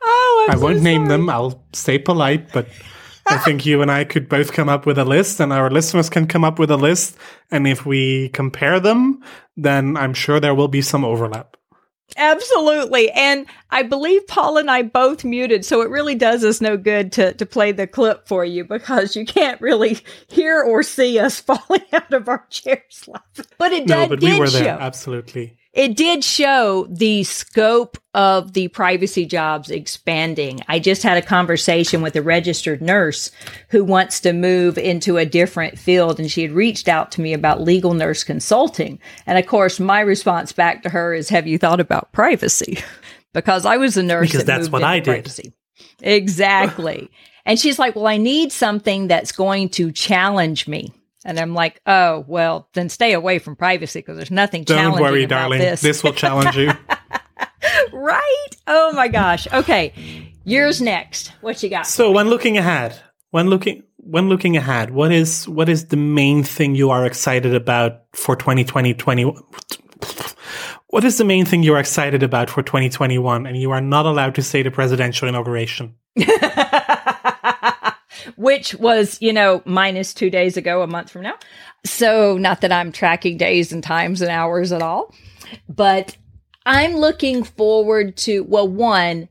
Oh, 0.03 0.47
I'm 0.49 0.57
I 0.57 0.61
won't 0.61 0.77
so 0.79 0.83
name 0.83 1.05
them. 1.05 1.29
I'll 1.29 1.63
stay 1.73 1.99
polite, 1.99 2.51
but 2.51 2.67
I 3.27 3.37
think 3.37 3.65
you 3.65 3.81
and 3.81 3.91
I 3.91 4.03
could 4.03 4.27
both 4.27 4.51
come 4.51 4.67
up 4.67 4.85
with 4.85 4.97
a 4.97 5.05
list, 5.05 5.39
and 5.39 5.53
our 5.53 5.69
listeners 5.69 6.09
can 6.09 6.27
come 6.27 6.43
up 6.43 6.59
with 6.59 6.71
a 6.71 6.77
list. 6.77 7.15
And 7.49 7.67
if 7.67 7.85
we 7.85 8.29
compare 8.29 8.79
them, 8.79 9.23
then 9.55 9.95
I'm 9.95 10.13
sure 10.13 10.39
there 10.39 10.55
will 10.55 10.67
be 10.67 10.81
some 10.81 11.05
overlap. 11.05 11.55
Absolutely. 12.17 13.09
And 13.11 13.45
I 13.69 13.83
believe 13.83 14.27
Paul 14.27 14.57
and 14.57 14.69
I 14.69 14.81
both 14.81 15.23
muted, 15.23 15.65
so 15.65 15.81
it 15.81 15.89
really 15.89 16.15
does 16.15 16.43
us 16.43 16.61
no 16.61 16.77
good 16.77 17.11
to, 17.13 17.33
to 17.33 17.45
play 17.45 17.71
the 17.71 17.87
clip 17.87 18.27
for 18.27 18.43
you 18.43 18.65
because 18.65 19.15
you 19.15 19.25
can't 19.25 19.59
really 19.61 19.99
hear 20.27 20.61
or 20.61 20.83
see 20.83 21.19
us 21.19 21.39
falling 21.39 21.85
out 21.93 22.13
of 22.13 22.27
our 22.27 22.45
chairs. 22.49 23.07
But 23.57 23.71
it 23.71 23.87
no, 23.87 24.01
did, 24.01 24.09
but 24.09 24.19
did 24.19 24.33
we 24.33 24.39
were 24.39 24.47
show. 24.47 24.59
there, 24.59 24.77
absolutely 24.79 25.57
it 25.73 25.95
did 25.95 26.23
show 26.23 26.85
the 26.89 27.23
scope 27.23 27.97
of 28.13 28.53
the 28.53 28.67
privacy 28.69 29.25
jobs 29.25 29.71
expanding. 29.71 30.59
I 30.67 30.79
just 30.79 31.01
had 31.01 31.17
a 31.17 31.21
conversation 31.21 32.01
with 32.01 32.15
a 32.17 32.21
registered 32.21 32.81
nurse 32.81 33.31
who 33.69 33.85
wants 33.85 34.19
to 34.21 34.33
move 34.33 34.77
into 34.77 35.17
a 35.17 35.25
different 35.25 35.79
field 35.79 36.19
and 36.19 36.29
she 36.29 36.41
had 36.41 36.51
reached 36.51 36.89
out 36.89 37.09
to 37.13 37.21
me 37.21 37.31
about 37.31 37.61
legal 37.61 37.93
nurse 37.93 38.25
consulting. 38.25 38.99
And 39.25 39.37
of 39.37 39.45
course, 39.45 39.79
my 39.79 40.01
response 40.01 40.51
back 40.51 40.83
to 40.83 40.89
her 40.89 41.13
is, 41.13 41.29
have 41.29 41.47
you 41.47 41.57
thought 41.57 41.79
about 41.79 42.11
privacy? 42.11 42.77
because 43.33 43.65
I 43.65 43.77
was 43.77 43.95
a 43.95 44.03
nurse. 44.03 44.27
Because 44.27 44.45
that 44.45 44.57
that's 44.57 44.69
what 44.69 44.83
I 44.83 44.99
did. 44.99 45.05
Privacy. 45.05 45.53
Exactly. 46.01 47.09
and 47.45 47.57
she's 47.57 47.79
like, 47.79 47.95
well, 47.95 48.07
I 48.07 48.17
need 48.17 48.51
something 48.51 49.07
that's 49.07 49.31
going 49.31 49.69
to 49.69 49.91
challenge 49.93 50.67
me. 50.67 50.93
And 51.23 51.39
I'm 51.39 51.53
like, 51.53 51.81
oh, 51.85 52.25
well, 52.27 52.67
then 52.73 52.89
stay 52.89 53.13
away 53.13 53.39
from 53.39 53.55
privacy 53.55 53.99
because 53.99 54.17
there's 54.17 54.31
nothing 54.31 54.63
Don't 54.63 54.99
worry, 54.99 55.25
darling. 55.25 55.59
This. 55.59 55.81
this 55.81 56.03
will 56.03 56.13
challenge 56.13 56.55
you. 56.57 56.71
right? 57.93 58.47
Oh 58.67 58.91
my 58.93 59.07
gosh. 59.07 59.47
Okay. 59.51 59.93
Yours 60.43 60.81
next. 60.81 61.31
What 61.41 61.61
you 61.61 61.69
got? 61.69 61.85
So 61.85 62.11
when 62.11 62.29
looking 62.29 62.57
ahead, 62.57 62.99
when 63.29 63.47
looking 63.47 63.83
when 63.97 64.29
looking 64.29 64.57
ahead, 64.57 64.91
what 64.91 65.11
is 65.11 65.47
what 65.47 65.69
is 65.69 65.87
the 65.87 65.97
main 65.97 66.43
thing 66.43 66.73
you 66.75 66.89
are 66.89 67.05
excited 67.05 67.53
about 67.53 68.01
for 68.13 68.35
2020 68.35 68.93
20, 68.95 69.23
What 70.87 71.03
is 71.05 71.17
the 71.17 71.23
main 71.23 71.45
thing 71.45 71.63
you're 71.63 71.79
excited 71.79 72.23
about 72.23 72.49
for 72.49 72.63
2021? 72.63 73.45
And 73.45 73.55
you 73.55 73.71
are 73.71 73.81
not 73.81 74.05
allowed 74.05 74.35
to 74.35 74.41
say 74.41 74.63
the 74.63 74.71
presidential 74.71 75.27
inauguration. 75.27 75.95
Which 78.41 78.73
was, 78.75 79.21
you 79.21 79.33
know, 79.33 79.61
minus 79.65 80.13
two 80.13 80.31
days 80.31 80.57
ago, 80.57 80.81
a 80.81 80.87
month 80.87 81.11
from 81.11 81.21
now. 81.21 81.35
So, 81.85 82.37
not 82.37 82.61
that 82.61 82.71
I'm 82.71 82.91
tracking 82.91 83.37
days 83.37 83.71
and 83.71 83.83
times 83.83 84.21
and 84.21 84.31
hours 84.31 84.71
at 84.71 84.81
all, 84.81 85.13
but 85.69 86.17
I'm 86.65 86.95
looking 86.95 87.43
forward 87.43 88.17
to, 88.17 88.41
well, 88.41 88.67
one, 88.67 89.29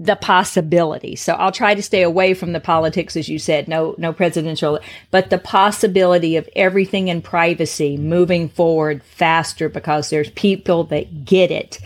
the 0.00 0.16
possibility. 0.16 1.14
So 1.14 1.34
I'll 1.34 1.52
try 1.52 1.74
to 1.74 1.82
stay 1.82 2.00
away 2.00 2.32
from 2.32 2.52
the 2.52 2.60
politics, 2.60 3.16
as 3.16 3.28
you 3.28 3.38
said, 3.38 3.68
no, 3.68 3.94
no 3.98 4.14
presidential, 4.14 4.80
but 5.10 5.28
the 5.28 5.38
possibility 5.38 6.36
of 6.36 6.48
everything 6.56 7.08
in 7.08 7.20
privacy 7.20 7.98
moving 7.98 8.48
forward 8.48 9.02
faster 9.02 9.68
because 9.68 10.08
there's 10.08 10.30
people 10.30 10.84
that 10.84 11.26
get 11.26 11.50
it 11.50 11.80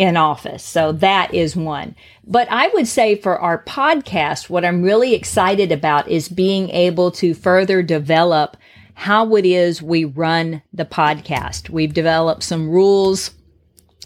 in 0.00 0.16
office. 0.16 0.64
So 0.64 0.92
that 0.92 1.34
is 1.34 1.54
one. 1.54 1.94
But 2.26 2.50
I 2.50 2.68
would 2.68 2.88
say 2.88 3.16
for 3.16 3.38
our 3.38 3.62
podcast, 3.64 4.48
what 4.48 4.64
I'm 4.64 4.82
really 4.82 5.14
excited 5.14 5.70
about 5.70 6.08
is 6.08 6.30
being 6.30 6.70
able 6.70 7.10
to 7.12 7.34
further 7.34 7.82
develop 7.82 8.56
how 8.94 9.36
it 9.36 9.44
is 9.44 9.82
we 9.82 10.06
run 10.06 10.62
the 10.72 10.86
podcast. 10.86 11.68
We've 11.68 11.92
developed 11.92 12.44
some 12.44 12.70
rules 12.70 13.32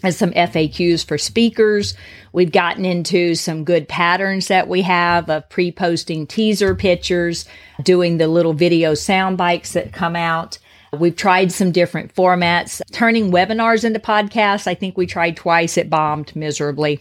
and 0.03 0.13
some 0.13 0.31
FAQs 0.31 1.05
for 1.05 1.17
speakers. 1.17 1.95
We've 2.33 2.51
gotten 2.51 2.83
into 2.83 3.33
some 3.35 3.63
good 3.63 3.87
patterns 3.87 4.49
that 4.49 4.67
we 4.67 4.81
have 4.81 5.29
of 5.29 5.47
pre 5.47 5.71
posting 5.71 6.27
teaser 6.27 6.75
pictures, 6.75 7.45
doing 7.83 8.17
the 8.17 8.27
little 8.27 8.53
video 8.53 8.95
sound 8.95 9.37
bites 9.37 9.71
that 9.71 9.93
come 9.93 10.17
out. 10.17 10.57
We've 10.99 11.15
tried 11.15 11.51
some 11.51 11.71
different 11.71 12.13
formats, 12.13 12.81
turning 12.91 13.31
webinars 13.31 13.83
into 13.83 13.99
podcasts. 13.99 14.67
I 14.67 14.75
think 14.75 14.97
we 14.97 15.05
tried 15.05 15.37
twice, 15.37 15.77
it 15.77 15.89
bombed 15.89 16.35
miserably. 16.35 16.99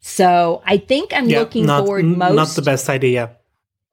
So 0.00 0.62
I 0.64 0.78
think 0.78 1.12
I'm 1.12 1.28
yeah, 1.28 1.40
looking 1.40 1.66
not, 1.66 1.84
forward 1.84 2.04
most. 2.04 2.34
Not 2.34 2.48
the 2.48 2.62
best 2.62 2.88
idea. 2.88 3.36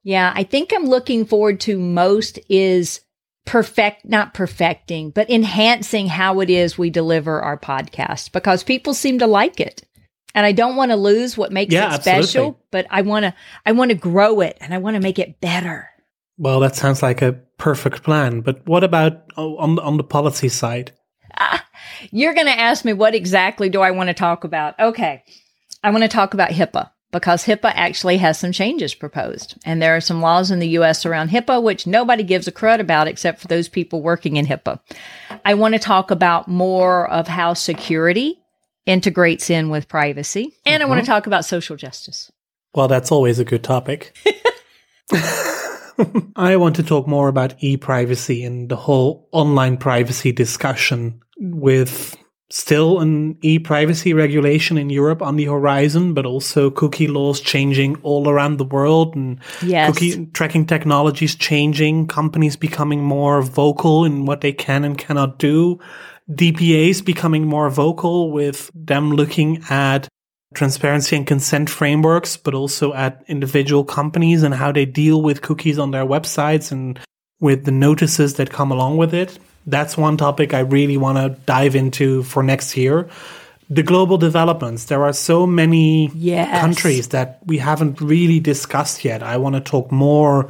Yeah, 0.02 0.32
I 0.34 0.44
think 0.44 0.72
I'm 0.72 0.86
looking 0.86 1.24
forward 1.24 1.60
to 1.62 1.78
most 1.78 2.38
is 2.48 3.00
perfect, 3.44 4.04
not 4.04 4.34
perfecting, 4.34 5.10
but 5.10 5.30
enhancing 5.30 6.06
how 6.06 6.40
it 6.40 6.50
is 6.50 6.78
we 6.78 6.90
deliver 6.90 7.40
our 7.40 7.58
podcast 7.58 8.32
because 8.32 8.62
people 8.62 8.94
seem 8.94 9.18
to 9.20 9.26
like 9.26 9.58
it. 9.60 9.82
And 10.34 10.44
I 10.44 10.52
don't 10.52 10.76
want 10.76 10.90
to 10.90 10.96
lose 10.96 11.38
what 11.38 11.50
makes 11.50 11.72
yeah, 11.72 11.94
it 11.94 12.02
special, 12.02 12.18
absolutely. 12.18 12.60
but 12.70 12.86
I 12.90 13.00
want 13.02 13.24
to, 13.24 13.34
I 13.64 13.72
want 13.72 13.90
to 13.90 13.96
grow 13.96 14.42
it 14.42 14.58
and 14.60 14.74
I 14.74 14.78
want 14.78 14.94
to 14.94 15.00
make 15.00 15.18
it 15.18 15.40
better. 15.40 15.88
Well, 16.38 16.60
that 16.60 16.76
sounds 16.76 17.02
like 17.02 17.22
a 17.22 17.32
perfect 17.58 18.02
plan. 18.02 18.40
But 18.40 18.66
what 18.66 18.84
about 18.84 19.32
on 19.36 19.78
on 19.78 19.96
the 19.96 20.04
policy 20.04 20.48
side? 20.48 20.92
Ah, 21.38 21.64
you're 22.10 22.34
going 22.34 22.46
to 22.46 22.58
ask 22.58 22.84
me 22.84 22.92
what 22.92 23.14
exactly 23.14 23.68
do 23.68 23.80
I 23.80 23.90
want 23.90 24.08
to 24.08 24.14
talk 24.14 24.44
about? 24.44 24.78
Okay, 24.78 25.22
I 25.82 25.90
want 25.90 26.02
to 26.02 26.08
talk 26.08 26.34
about 26.34 26.50
HIPAA 26.50 26.90
because 27.12 27.44
HIPAA 27.44 27.72
actually 27.74 28.18
has 28.18 28.38
some 28.38 28.52
changes 28.52 28.94
proposed. 28.94 29.56
And 29.64 29.80
there 29.80 29.96
are 29.96 30.00
some 30.00 30.20
laws 30.20 30.50
in 30.50 30.58
the 30.58 30.68
US 30.80 31.06
around 31.06 31.30
HIPAA, 31.30 31.62
which 31.62 31.86
nobody 31.86 32.22
gives 32.22 32.46
a 32.46 32.52
crud 32.52 32.80
about 32.80 33.08
except 33.08 33.40
for 33.40 33.48
those 33.48 33.68
people 33.68 34.02
working 34.02 34.36
in 34.36 34.46
HIPAA. 34.46 34.80
I 35.44 35.54
want 35.54 35.74
to 35.74 35.80
talk 35.80 36.10
about 36.10 36.48
more 36.48 37.08
of 37.10 37.28
how 37.28 37.54
security 37.54 38.38
integrates 38.84 39.50
in 39.50 39.70
with 39.70 39.88
privacy. 39.88 40.54
And 40.64 40.80
mm-hmm. 40.80 40.90
I 40.90 40.94
want 40.94 41.04
to 41.04 41.10
talk 41.10 41.26
about 41.26 41.44
social 41.44 41.76
justice. 41.76 42.30
Well, 42.74 42.88
that's 42.88 43.10
always 43.10 43.38
a 43.38 43.44
good 43.44 43.64
topic. 43.64 44.16
I 46.36 46.56
want 46.56 46.76
to 46.76 46.82
talk 46.82 47.06
more 47.06 47.28
about 47.28 47.54
e 47.62 47.76
privacy 47.76 48.44
and 48.44 48.68
the 48.68 48.76
whole 48.76 49.28
online 49.32 49.76
privacy 49.76 50.32
discussion 50.32 51.20
with 51.38 52.16
still 52.48 53.00
an 53.00 53.36
e-privacy 53.42 54.14
regulation 54.14 54.78
in 54.78 54.88
Europe 54.88 55.20
on 55.20 55.36
the 55.36 55.46
horizon, 55.46 56.14
but 56.14 56.24
also 56.24 56.70
cookie 56.70 57.08
laws 57.08 57.40
changing 57.40 57.96
all 58.02 58.28
around 58.28 58.58
the 58.58 58.64
world 58.64 59.16
and 59.16 59.40
yes. 59.62 59.92
cookie 59.92 60.26
tracking 60.26 60.64
technologies 60.64 61.34
changing, 61.34 62.06
companies 62.06 62.56
becoming 62.56 63.02
more 63.02 63.42
vocal 63.42 64.04
in 64.04 64.26
what 64.26 64.42
they 64.42 64.52
can 64.52 64.84
and 64.84 64.96
cannot 64.96 65.38
do, 65.38 65.78
DPAs 66.30 67.04
becoming 67.04 67.46
more 67.46 67.68
vocal 67.68 68.30
with 68.30 68.70
them 68.74 69.12
looking 69.12 69.62
at 69.68 70.08
transparency 70.56 71.14
and 71.14 71.26
consent 71.26 71.70
frameworks, 71.70 72.36
but 72.36 72.54
also 72.54 72.92
at 72.94 73.22
individual 73.28 73.84
companies 73.84 74.42
and 74.42 74.54
how 74.54 74.72
they 74.72 74.86
deal 74.86 75.22
with 75.22 75.42
cookies 75.42 75.78
on 75.78 75.92
their 75.92 76.04
websites 76.04 76.72
and 76.72 76.98
with 77.38 77.64
the 77.64 77.70
notices 77.70 78.34
that 78.34 78.50
come 78.50 78.72
along 78.72 78.96
with 78.96 79.14
it 79.14 79.38
that's 79.66 79.96
one 79.96 80.16
topic 80.16 80.54
I 80.54 80.60
really 80.60 80.96
want 80.96 81.18
to 81.18 81.40
dive 81.44 81.74
into 81.74 82.22
for 82.22 82.42
next 82.42 82.76
year. 82.76 83.08
The 83.68 83.82
global 83.82 84.16
developments. 84.16 84.84
There 84.84 85.02
are 85.02 85.12
so 85.12 85.46
many 85.46 86.08
yes. 86.14 86.60
countries 86.60 87.08
that 87.08 87.40
we 87.44 87.58
haven't 87.58 88.00
really 88.00 88.38
discussed 88.38 89.04
yet. 89.04 89.24
I 89.24 89.36
want 89.38 89.56
to 89.56 89.60
talk 89.60 89.90
more 89.90 90.48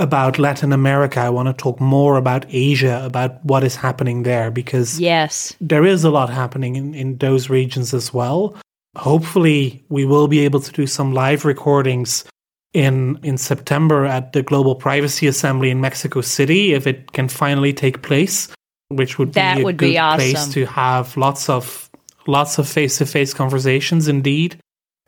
about 0.00 0.38
Latin 0.38 0.72
America. 0.72 1.20
I 1.20 1.30
want 1.30 1.46
to 1.46 1.52
talk 1.52 1.80
more 1.80 2.16
about 2.16 2.44
Asia, 2.48 3.02
about 3.04 3.42
what 3.44 3.62
is 3.62 3.76
happening 3.76 4.24
there, 4.24 4.50
because 4.50 4.98
yes, 4.98 5.54
there 5.60 5.86
is 5.86 6.02
a 6.02 6.10
lot 6.10 6.28
happening 6.28 6.74
in, 6.74 6.92
in 6.92 7.18
those 7.18 7.48
regions 7.48 7.94
as 7.94 8.12
well. 8.12 8.56
Hopefully, 8.96 9.84
we 9.88 10.04
will 10.04 10.26
be 10.26 10.40
able 10.40 10.60
to 10.60 10.72
do 10.72 10.86
some 10.86 11.12
live 11.12 11.44
recordings 11.44 12.24
in 12.72 13.18
in 13.22 13.38
September 13.38 14.04
at 14.04 14.32
the 14.32 14.42
Global 14.42 14.74
Privacy 14.74 15.26
Assembly 15.26 15.70
in 15.70 15.80
Mexico 15.80 16.20
City 16.20 16.72
if 16.72 16.86
it 16.86 17.12
can 17.12 17.28
finally 17.28 17.72
take 17.72 18.02
place, 18.02 18.48
which 18.88 19.18
would 19.18 19.34
that 19.34 19.56
be 19.56 19.60
a 19.62 19.64
would 19.64 19.76
good 19.76 19.90
be 19.90 19.98
awesome. 19.98 20.18
place 20.18 20.48
to 20.54 20.66
have 20.66 21.16
lots 21.16 21.48
of 21.48 21.90
lots 22.26 22.58
of 22.58 22.68
face 22.68 22.98
to 22.98 23.06
face 23.06 23.34
conversations 23.34 24.08
indeed. 24.08 24.58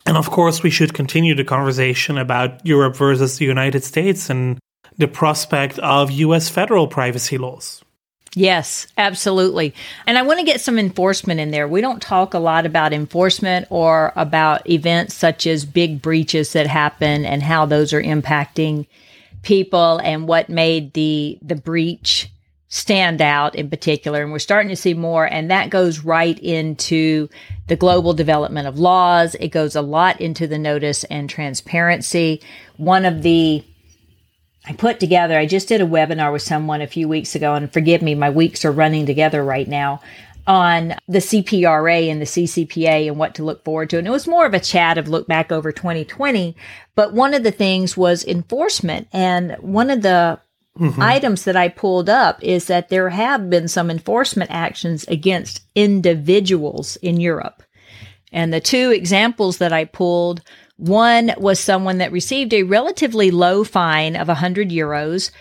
And 0.07 0.17
of 0.17 0.31
course, 0.31 0.63
we 0.63 0.71
should 0.71 0.95
continue 0.95 1.35
the 1.35 1.45
conversation 1.45 2.17
about 2.17 2.65
Europe 2.65 2.97
versus 2.97 3.39
the 3.39 3.45
United 3.45 3.85
States 3.85 4.31
and 4.31 4.59
the 4.97 5.09
prospect 5.09 5.79
of 5.81 6.11
US 6.11 6.49
federal 6.49 6.89
privacy 6.89 7.39
laws. 7.39 7.83
Yes, 8.35 8.87
absolutely. 8.97 9.75
And 10.07 10.19
I 10.19 10.23
want 10.23 10.39
to 10.39 10.45
get 10.45 10.61
some 10.61 10.79
enforcement 10.79 11.41
in 11.41 11.51
there. 11.51 11.67
We 11.67 11.81
don't 11.81 12.03
talk 12.03 12.35
a 12.35 12.39
lot 12.39 12.67
about 12.67 12.93
enforcement 12.93 13.67
or 13.71 14.13
about 14.17 14.69
events 14.69 15.15
such 15.15 15.47
as 15.47 15.65
big 15.65 16.03
breaches 16.03 16.53
that 16.53 16.67
happen 16.67 17.25
and 17.25 17.43
how 17.43 17.67
those 17.67 17.93
are 17.93 18.03
impacting 18.03 18.87
people 19.43 19.99
and 19.99 20.29
what 20.29 20.49
made 20.49 20.93
the 20.95 21.39
the 21.43 21.55
breach 21.55 22.31
stand 22.71 23.23
out 23.23 23.55
in 23.55 23.71
particular 23.71 24.21
and 24.23 24.31
we're 24.31 24.39
starting 24.39 24.69
to 24.69 24.77
see 24.77 24.93
more 24.93 25.25
and 25.25 25.51
that 25.51 25.71
goes 25.71 26.01
right 26.01 26.39
into 26.41 27.29
the 27.69 27.77
global 27.77 28.13
development 28.13 28.67
of 28.67 28.79
laws 28.79 29.35
it 29.37 29.49
goes 29.49 29.75
a 29.75 29.81
lot 29.81 30.21
into 30.21 30.47
the 30.47 30.59
notice 30.59 31.05
and 31.05 31.31
transparency 31.31 32.43
one 32.77 33.07
of 33.07 33.23
the 33.23 33.65
I 34.69 34.75
put 34.75 35.01
together, 35.01 35.39
I 35.39 35.47
just 35.47 35.67
did 35.69 35.81
a 35.81 35.87
webinar 35.87 36.31
with 36.31 36.43
someone 36.43 36.83
a 36.83 36.87
few 36.87 37.09
weeks 37.09 37.35
ago, 37.35 37.55
and 37.55 37.73
forgive 37.73 38.03
me, 38.03 38.15
my 38.15 38.29
weeks 38.29 38.67
are 38.67 38.73
running 38.73 39.07
together 39.07 39.43
right 39.43 39.67
now 39.67 40.03
on 40.47 40.95
the 41.09 41.19
CPRA 41.19 42.11
and 42.11 42.21
the 42.21 42.27
CCPA 42.27 43.07
and 43.09 43.19
what 43.19 43.35
to 43.37 43.45
look 43.45 43.65
forward 43.65 43.89
to. 43.91 43.99
And 43.99 44.07
it 44.07 44.11
was 44.11 44.27
more 44.27 44.45
of 44.45 44.53
a 44.53 44.61
chat 44.61 44.99
of 44.99 45.09
look 45.09 45.27
back 45.27 45.51
over 45.51 45.73
2020. 45.73 46.55
But 46.95 47.15
one 47.15 47.33
of 47.33 47.45
the 47.45 47.51
things 47.51 47.97
was 47.97 48.25
enforcement. 48.27 49.09
And 49.13 49.57
one 49.61 49.91
of 49.91 50.03
the 50.03 50.41
mm-hmm. 50.79 51.01
items 51.01 51.45
that 51.45 51.57
I 51.57 51.69
pulled 51.69 52.09
up 52.11 52.43
is 52.43 52.67
that 52.67 52.89
there 52.89 53.11
have 53.11 53.49
been 53.49 53.69
some 53.69 53.91
enforcement 53.91 54.51
actions 54.51 55.05
against 55.09 55.63
individuals 55.75 56.97
in 56.97 57.21
Europe. 57.21 57.63
And 58.33 58.53
the 58.53 58.61
two 58.61 58.91
examples 58.91 59.59
that 59.59 59.73
I 59.73 59.85
pulled 59.85 60.43
one 60.79 61.33
was 61.39 61.59
someone 61.59 61.99
that 61.99 62.13
received 62.13 62.55
a 62.55 62.63
relatively 62.63 63.31
low 63.31 63.65
fine 63.65 64.15
of 64.17 64.29
100 64.29 64.71
euros. 64.71 65.33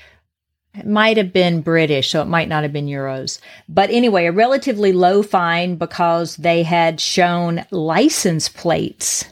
It 0.74 0.88
might 0.88 1.16
have 1.18 1.32
been 1.32 1.62
British, 1.62 2.10
so 2.10 2.22
it 2.22 2.28
might 2.28 2.50
not 2.50 2.64
have 2.64 2.74
been 2.74 2.88
euros. 2.88 3.40
But 3.70 3.92
anyway, 3.92 4.26
a 4.26 4.32
relatively 4.32 4.92
low 4.92 5.22
fine 5.22 5.76
because 5.76 6.36
they 6.38 6.64
had 6.64 7.00
shown 7.00 7.66
license 7.72 8.50
plates 8.50 9.26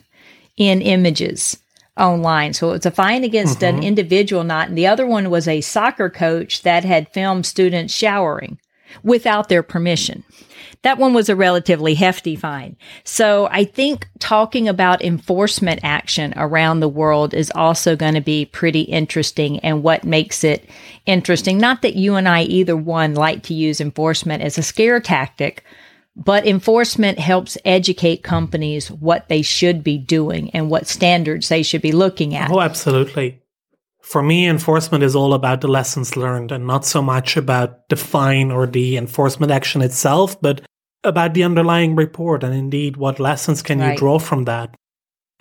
in 0.57 0.81
images 0.81 1.57
online. 1.97 2.53
So 2.53 2.71
it's 2.71 2.85
a 2.85 2.91
fine 2.91 3.23
against 3.23 3.59
mm-hmm. 3.59 3.77
an 3.77 3.83
individual, 3.83 4.43
not. 4.43 4.69
And 4.69 4.77
the 4.77 4.87
other 4.87 5.07
one 5.07 5.31
was 5.31 5.47
a 5.47 5.61
soccer 5.61 6.09
coach 6.09 6.61
that 6.61 6.85
had 6.85 7.13
filmed 7.13 7.47
students 7.47 7.93
showering 7.93 8.59
without 9.03 9.49
their 9.49 9.63
permission. 9.63 10.23
That 10.85 10.99
one 10.99 11.15
was 11.15 11.29
a 11.29 11.35
relatively 11.35 11.95
hefty 11.95 12.35
fine. 12.35 12.77
So 13.03 13.47
I 13.49 13.63
think 13.63 14.07
talking 14.19 14.67
about 14.67 15.03
enforcement 15.03 15.79
action 15.81 16.31
around 16.37 16.79
the 16.79 16.87
world 16.87 17.33
is 17.33 17.51
also 17.55 17.95
going 17.95 18.13
to 18.13 18.21
be 18.21 18.45
pretty 18.45 18.81
interesting 18.81 19.57
and 19.61 19.81
what 19.81 20.03
makes 20.03 20.43
it 20.43 20.69
interesting. 21.07 21.57
Not 21.57 21.81
that 21.81 21.95
you 21.95 22.13
and 22.13 22.29
I 22.29 22.43
either 22.43 22.77
one 22.77 23.15
like 23.15 23.41
to 23.43 23.55
use 23.55 23.81
enforcement 23.81 24.43
as 24.43 24.59
a 24.59 24.61
scare 24.61 24.99
tactic, 24.99 25.63
but 26.15 26.45
enforcement 26.45 27.17
helps 27.17 27.57
educate 27.65 28.21
companies 28.21 28.91
what 28.91 29.27
they 29.27 29.41
should 29.41 29.83
be 29.83 29.97
doing 29.97 30.51
and 30.51 30.69
what 30.69 30.85
standards 30.85 31.49
they 31.49 31.63
should 31.63 31.81
be 31.81 31.93
looking 31.93 32.35
at. 32.35 32.51
Oh, 32.51 32.61
absolutely. 32.61 33.41
For 34.01 34.21
me, 34.21 34.47
enforcement 34.47 35.03
is 35.03 35.15
all 35.15 35.33
about 35.33 35.61
the 35.61 35.67
lessons 35.67 36.15
learned 36.15 36.51
and 36.51 36.67
not 36.67 36.85
so 36.85 37.01
much 37.01 37.37
about 37.37 37.89
the 37.89 37.95
fine 37.95 38.51
or 38.51 38.67
the 38.67 38.97
enforcement 38.97 39.51
action 39.51 39.81
itself, 39.81 40.39
but 40.39 40.61
about 41.05 41.33
the 41.33 41.43
underlying 41.43 41.95
report 41.95 42.43
and 42.43 42.53
indeed 42.53 42.97
what 42.97 43.19
lessons 43.19 43.61
can 43.61 43.79
Right. 43.79 43.91
you 43.91 43.97
draw 43.97 44.19
from 44.19 44.43
that. 44.45 44.75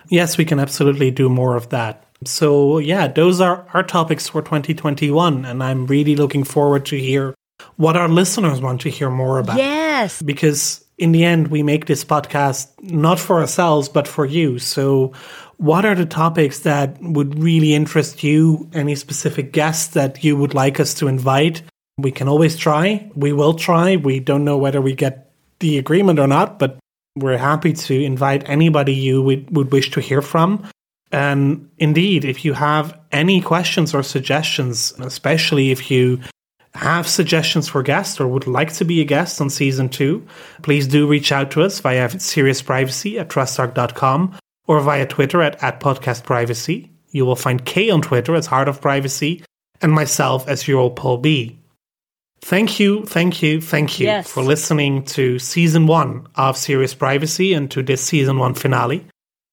Yes, 0.09 0.37
we 0.37 0.45
can 0.45 0.61
absolutely 0.61 1.11
do 1.11 1.29
more 1.29 1.57
of 1.57 1.71
that. 1.71 2.05
So 2.25 2.79
yeah, 2.79 3.09
those 3.09 3.41
are 3.41 3.67
our 3.75 3.83
topics 3.83 4.29
for 4.29 4.43
2021 4.43 5.45
and 5.45 5.63
I'm 5.63 5.87
really 5.87 6.17
looking 6.17 6.45
forward 6.45 6.85
to 6.87 6.97
hear 6.99 7.35
what 7.77 7.97
our 7.97 8.09
listeners 8.09 8.61
want 8.61 8.81
to 8.83 8.91
hear 8.91 9.11
more 9.11 9.39
about 9.39 9.57
Yes. 9.59 10.21
because 10.23 10.85
in 10.99 11.13
the 11.13 11.25
end 11.25 11.49
we 11.49 11.63
make 11.63 11.87
this 11.87 12.05
podcast 12.05 12.69
not 12.83 13.19
for 13.19 13.41
ourselves 13.41 13.89
but 13.89 14.07
for 14.07 14.25
you 14.25 14.59
so 14.59 15.13
what 15.57 15.85
are 15.85 15.95
the 15.95 16.07
topics 16.07 16.61
that 16.61 16.97
would 17.01 17.37
really 17.43 17.75
interest 17.75 18.23
you 18.23 18.69
any 18.75 18.95
specific 18.95 19.53
guests 19.53 19.89
that 19.95 20.23
you 20.23 20.37
would 20.37 20.55
like 20.55 20.79
us 20.79 20.95
to 20.95 21.09
invite 21.09 21.63
we 21.99 22.11
can 22.13 22.29
always 22.29 22.57
try 22.57 23.09
we 23.17 23.33
will 23.33 23.55
try 23.55 23.97
we 23.97 24.21
don't 24.21 24.45
know 24.45 24.57
whether 24.59 24.81
we 24.81 24.95
get 24.95 25.24
the 25.61 25.79
agreement 25.79 26.19
or 26.19 26.27
not 26.27 26.59
but 26.59 26.79
we're 27.17 27.39
happy 27.39 27.73
to 27.73 28.03
invite 28.03 28.49
anybody 28.49 28.93
you 28.93 29.23
would, 29.23 29.55
would 29.55 29.71
wish 29.73 29.91
to 29.91 30.01
hear 30.01 30.23
from 30.23 30.69
and 31.13 31.71
indeed 31.79 32.25
if 32.25 32.45
you 32.45 32.55
have 32.55 32.99
any 33.13 33.41
questions 33.41 33.95
or 33.95 34.03
suggestions 34.03 34.93
especially 35.01 35.71
if 35.71 35.91
you 35.91 36.21
have 36.75 37.07
suggestions 37.07 37.69
for 37.69 37.83
guests 37.83 38.21
or 38.21 38.27
would 38.27 38.47
like 38.47 38.73
to 38.73 38.85
be 38.85 39.01
a 39.01 39.05
guest 39.05 39.41
on 39.41 39.49
season 39.49 39.89
two, 39.89 40.27
please 40.63 40.89
do 40.89 41.07
reach 41.07 41.31
out 41.31 41.51
to 41.53 41.63
us 41.63 41.81
via 41.81 42.09
seriousprivacy 42.09 43.19
at 43.19 43.29
trustarc.com 43.29 44.37
or 44.67 44.81
via 44.81 45.07
Twitter 45.07 45.41
at, 45.41 45.63
at 45.63 45.81
podcastprivacy. 45.81 46.91
You 47.11 47.27
will 47.27 47.37
find 47.37 47.65
Kay 47.65 47.91
on 47.91 48.03
Twitter 48.03 48.35
as 48.35 48.47
Heart 48.47 48.69
of 48.69 48.81
Privacy 48.81 49.45
and 49.81 49.93
myself 49.93 50.49
as 50.49 50.65
EuroPaulB. 50.65 51.57
Thank 52.45 52.79
you, 52.79 53.07
thank 53.07 53.43
you, 53.43 53.59
thank 53.59 53.99
you 53.99 54.05
Yes. 54.07 54.31
for 54.31 54.43
listening 54.43 55.03
to 55.17 55.39
season 55.39 55.87
one 55.87 56.27
of 56.37 56.59
Serious 56.59 56.93
Privacy 56.93 57.55
and 57.55 57.71
to 57.71 57.83
this 57.83 58.03
season 58.03 58.39
one 58.39 58.53
finale. 58.53 59.07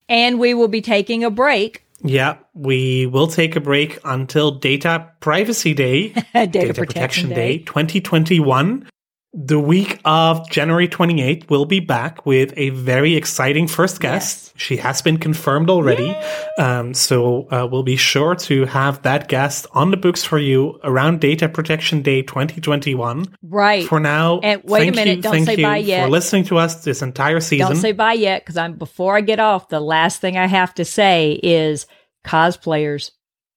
And 0.10 0.40
we 0.42 0.54
will 0.54 0.68
be 0.68 0.82
taking 0.82 1.24
a 1.24 1.30
break. 1.30 1.86
Yeah, 2.04 2.36
we 2.54 3.06
will 3.06 3.28
take 3.28 3.56
a 3.56 3.62
break 3.62 3.98
until 4.04 4.52
Data 4.52 5.08
Privacy 5.22 5.74
Day, 5.74 6.10
Data, 6.34 6.74
Protection, 6.74 7.30
Day. 7.30 7.60
2021. 7.60 8.90
The 9.34 9.58
week 9.60 10.02
of 10.04 10.50
January 10.50 10.90
28th, 10.90 11.50
we'll 11.50 11.64
be 11.64 11.80
back 11.80 12.26
with 12.26 12.54
a 12.58 12.72
very 12.72 13.16
exciting 13.16 13.66
first 13.66 14.02
guest. 14.02 14.52
She 14.58 14.76
has 14.76 15.02
been 15.02 15.18
confirmed 15.18 15.70
already. 15.70 16.14
Um, 16.58 16.94
so 16.94 17.48
uh, 17.50 17.66
we'll 17.72 17.84
be 17.84 17.96
sure 17.96 18.36
to 18.36 18.66
have 18.66 19.02
that 19.04 19.30
guest 19.30 19.68
on 19.72 19.90
the 19.90 19.96
books 19.96 20.26
for 20.26 20.38
you 20.38 20.82
around 20.84 21.22
Data 21.22 21.48
Protection 21.48 22.02
Day 22.02 22.24
2021. 22.24 23.26
Right. 23.42 23.88
For 23.88 24.02
now, 24.02 24.40
And 24.40 24.62
wait 24.66 24.90
a 24.90 24.92
minute, 24.92 25.16
you, 25.18 25.22
don't 25.22 25.32
thank 25.32 25.46
say 25.46 25.56
you 25.56 25.64
bye 25.64 25.78
yet. 25.78 26.04
for 26.04 26.10
listening 26.10 26.44
to 26.46 26.58
us 26.58 26.84
this 26.84 27.02
entire 27.02 27.40
season. 27.40 27.68
Don't 27.68 27.78
say 27.78 27.94
bye 27.94 28.12
yet, 28.12 28.42
because 28.44 28.58
I'm 28.58 28.76
before 28.76 29.16
I 29.16 29.22
get 29.22 29.40
off. 29.40 29.70
The 29.70 29.80
last 29.80 30.20
thing 30.20 30.38
I 30.38 30.48
have 30.48 30.74
to 30.74 30.84
say 30.84 31.40
is 31.42 31.88
cosplayers, 32.26 33.12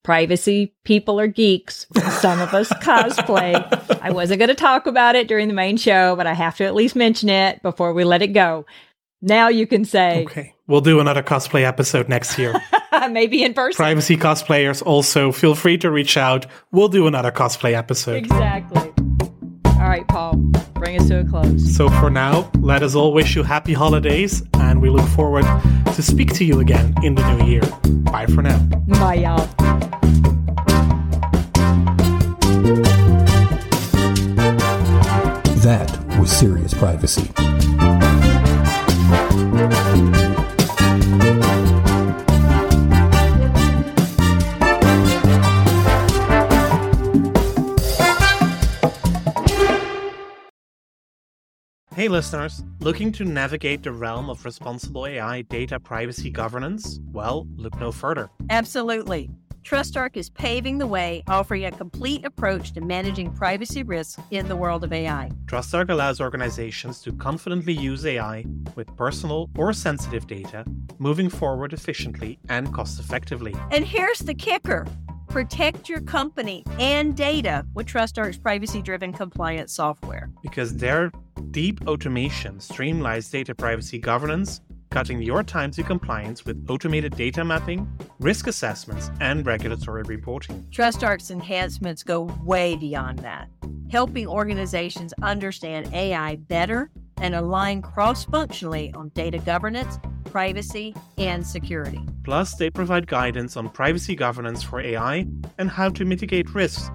privacy 0.04 0.72
people 0.84 1.18
are 1.18 1.26
geeks. 1.26 1.86
Some 2.20 2.40
of 2.40 2.54
us 2.54 2.68
cosplay. 2.74 4.00
I 4.00 4.12
wasn't 4.12 4.38
going 4.38 4.50
to 4.50 4.54
talk 4.54 4.86
about 4.86 5.16
it 5.16 5.26
during 5.26 5.48
the 5.48 5.54
main 5.54 5.76
show, 5.76 6.14
but 6.14 6.28
I 6.28 6.34
have 6.34 6.56
to 6.58 6.64
at 6.64 6.74
least 6.76 6.94
mention 6.94 7.28
it 7.28 7.60
before 7.62 7.92
we 7.92 8.04
let 8.04 8.22
it 8.22 8.28
go. 8.28 8.66
Now 9.20 9.48
you 9.48 9.66
can 9.66 9.84
say 9.84 10.24
okay, 10.24 10.54
we'll 10.68 10.82
do 10.82 11.00
another 11.00 11.22
cosplay 11.22 11.64
episode 11.64 12.08
next 12.08 12.38
year. 12.38 12.54
maybe 13.10 13.42
in 13.42 13.54
person. 13.54 13.76
privacy 13.76 14.16
cosplayers 14.16 14.82
also 14.82 15.32
feel 15.32 15.54
free 15.54 15.76
to 15.76 15.90
reach 15.90 16.16
out 16.16 16.46
we'll 16.70 16.88
do 16.88 17.06
another 17.06 17.32
cosplay 17.32 17.72
episode 17.72 18.16
Exactly. 18.16 18.93
All 19.94 20.00
right, 20.00 20.08
Paul, 20.08 20.34
bring 20.74 20.98
us 21.00 21.06
to 21.06 21.20
a 21.20 21.24
close. 21.24 21.76
so 21.76 21.88
for 21.88 22.10
now 22.10 22.50
let 22.58 22.82
us 22.82 22.96
all 22.96 23.12
wish 23.12 23.36
you 23.36 23.44
happy 23.44 23.72
holidays 23.72 24.42
and 24.54 24.82
we 24.82 24.90
look 24.90 25.06
forward 25.10 25.44
to 25.94 26.02
speak 26.02 26.32
to 26.34 26.44
you 26.44 26.58
again 26.58 26.92
in 27.04 27.14
the 27.14 27.22
new 27.36 27.46
year 27.46 27.62
bye 28.10 28.26
for 28.26 28.42
now 28.42 28.58
Bye, 28.88 29.14
y'all. 29.14 29.46
That 35.62 36.16
was 36.18 36.32
serious 36.32 36.74
privacy. 36.74 37.30
Hey 51.94 52.08
listeners 52.08 52.64
looking 52.80 53.12
to 53.12 53.24
navigate 53.24 53.84
the 53.84 53.92
realm 53.92 54.28
of 54.28 54.44
responsible 54.44 55.06
ai 55.06 55.42
data 55.42 55.78
privacy 55.78 56.28
governance 56.28 56.98
well 57.12 57.46
look 57.56 57.78
no 57.78 57.92
further 57.92 58.28
Absolutely. 58.50 59.30
TrustArc 59.64 60.18
is 60.18 60.28
paving 60.28 60.76
the 60.76 60.86
way, 60.86 61.22
offering 61.26 61.64
a 61.64 61.70
complete 61.70 62.22
approach 62.26 62.72
to 62.72 62.82
managing 62.82 63.32
privacy 63.32 63.82
risks 63.82 64.20
in 64.30 64.46
the 64.46 64.54
world 64.54 64.84
of 64.84 64.92
AI. 64.92 65.30
TrustArc 65.46 65.88
allows 65.88 66.20
organizations 66.20 67.00
to 67.00 67.12
confidently 67.12 67.72
use 67.72 68.04
AI 68.04 68.44
with 68.76 68.94
personal 68.94 69.48
or 69.56 69.72
sensitive 69.72 70.26
data, 70.26 70.66
moving 70.98 71.30
forward 71.30 71.72
efficiently 71.72 72.38
and 72.50 72.74
cost 72.74 73.00
effectively. 73.00 73.54
And 73.70 73.86
here's 73.86 74.18
the 74.18 74.34
kicker 74.34 74.86
protect 75.34 75.88
your 75.88 76.00
company 76.00 76.62
and 76.78 77.16
data 77.16 77.66
with 77.74 77.88
TrustArc's 77.88 78.38
privacy 78.38 78.80
driven 78.80 79.12
compliance 79.12 79.74
software. 79.74 80.30
Because 80.42 80.76
their 80.76 81.10
deep 81.50 81.84
automation 81.88 82.58
streamlines 82.58 83.32
data 83.32 83.52
privacy 83.52 83.98
governance, 83.98 84.60
cutting 84.90 85.20
your 85.20 85.42
time 85.42 85.72
to 85.72 85.82
compliance 85.82 86.44
with 86.44 86.64
automated 86.70 87.16
data 87.16 87.44
mapping, 87.44 87.84
risk 88.20 88.46
assessments, 88.46 89.10
and 89.18 89.44
regulatory 89.44 90.04
reporting. 90.04 90.64
TrustArc's 90.70 91.32
enhancements 91.32 92.04
go 92.04 92.32
way 92.44 92.76
beyond 92.76 93.18
that, 93.18 93.48
helping 93.90 94.28
organizations 94.28 95.12
understand 95.20 95.92
AI 95.92 96.36
better 96.36 96.92
and 97.16 97.34
align 97.34 97.82
cross 97.82 98.24
functionally 98.24 98.92
on 98.94 99.08
data 99.14 99.38
governance, 99.38 99.98
privacy, 100.34 100.92
and 101.16 101.46
security. 101.46 102.00
Plus, 102.24 102.56
they 102.56 102.68
provide 102.68 103.06
guidance 103.06 103.56
on 103.56 103.68
privacy 103.68 104.16
governance 104.16 104.64
for 104.64 104.80
AI 104.80 105.24
and 105.58 105.70
how 105.70 105.88
to 105.88 106.04
mitigate 106.04 106.52
risks 106.52 106.90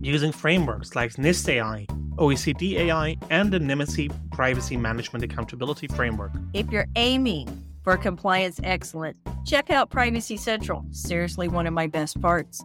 using 0.00 0.32
frameworks 0.32 0.96
like 0.96 1.12
NIST 1.12 1.46
AI, 1.50 1.86
OECD 2.16 2.78
AI, 2.78 3.18
and 3.28 3.52
the 3.52 3.60
Nymity 3.60 4.10
Privacy 4.32 4.78
Management 4.78 5.22
Accountability 5.22 5.88
Framework. 5.88 6.32
If 6.54 6.70
you're 6.70 6.88
aiming 6.96 7.48
for 7.84 7.98
compliance 7.98 8.58
excellence, 8.64 9.18
check 9.44 9.68
out 9.68 9.90
Privacy 9.90 10.38
Central. 10.38 10.82
Seriously, 10.90 11.48
one 11.48 11.66
of 11.66 11.74
my 11.74 11.86
best 11.86 12.18
parts. 12.22 12.64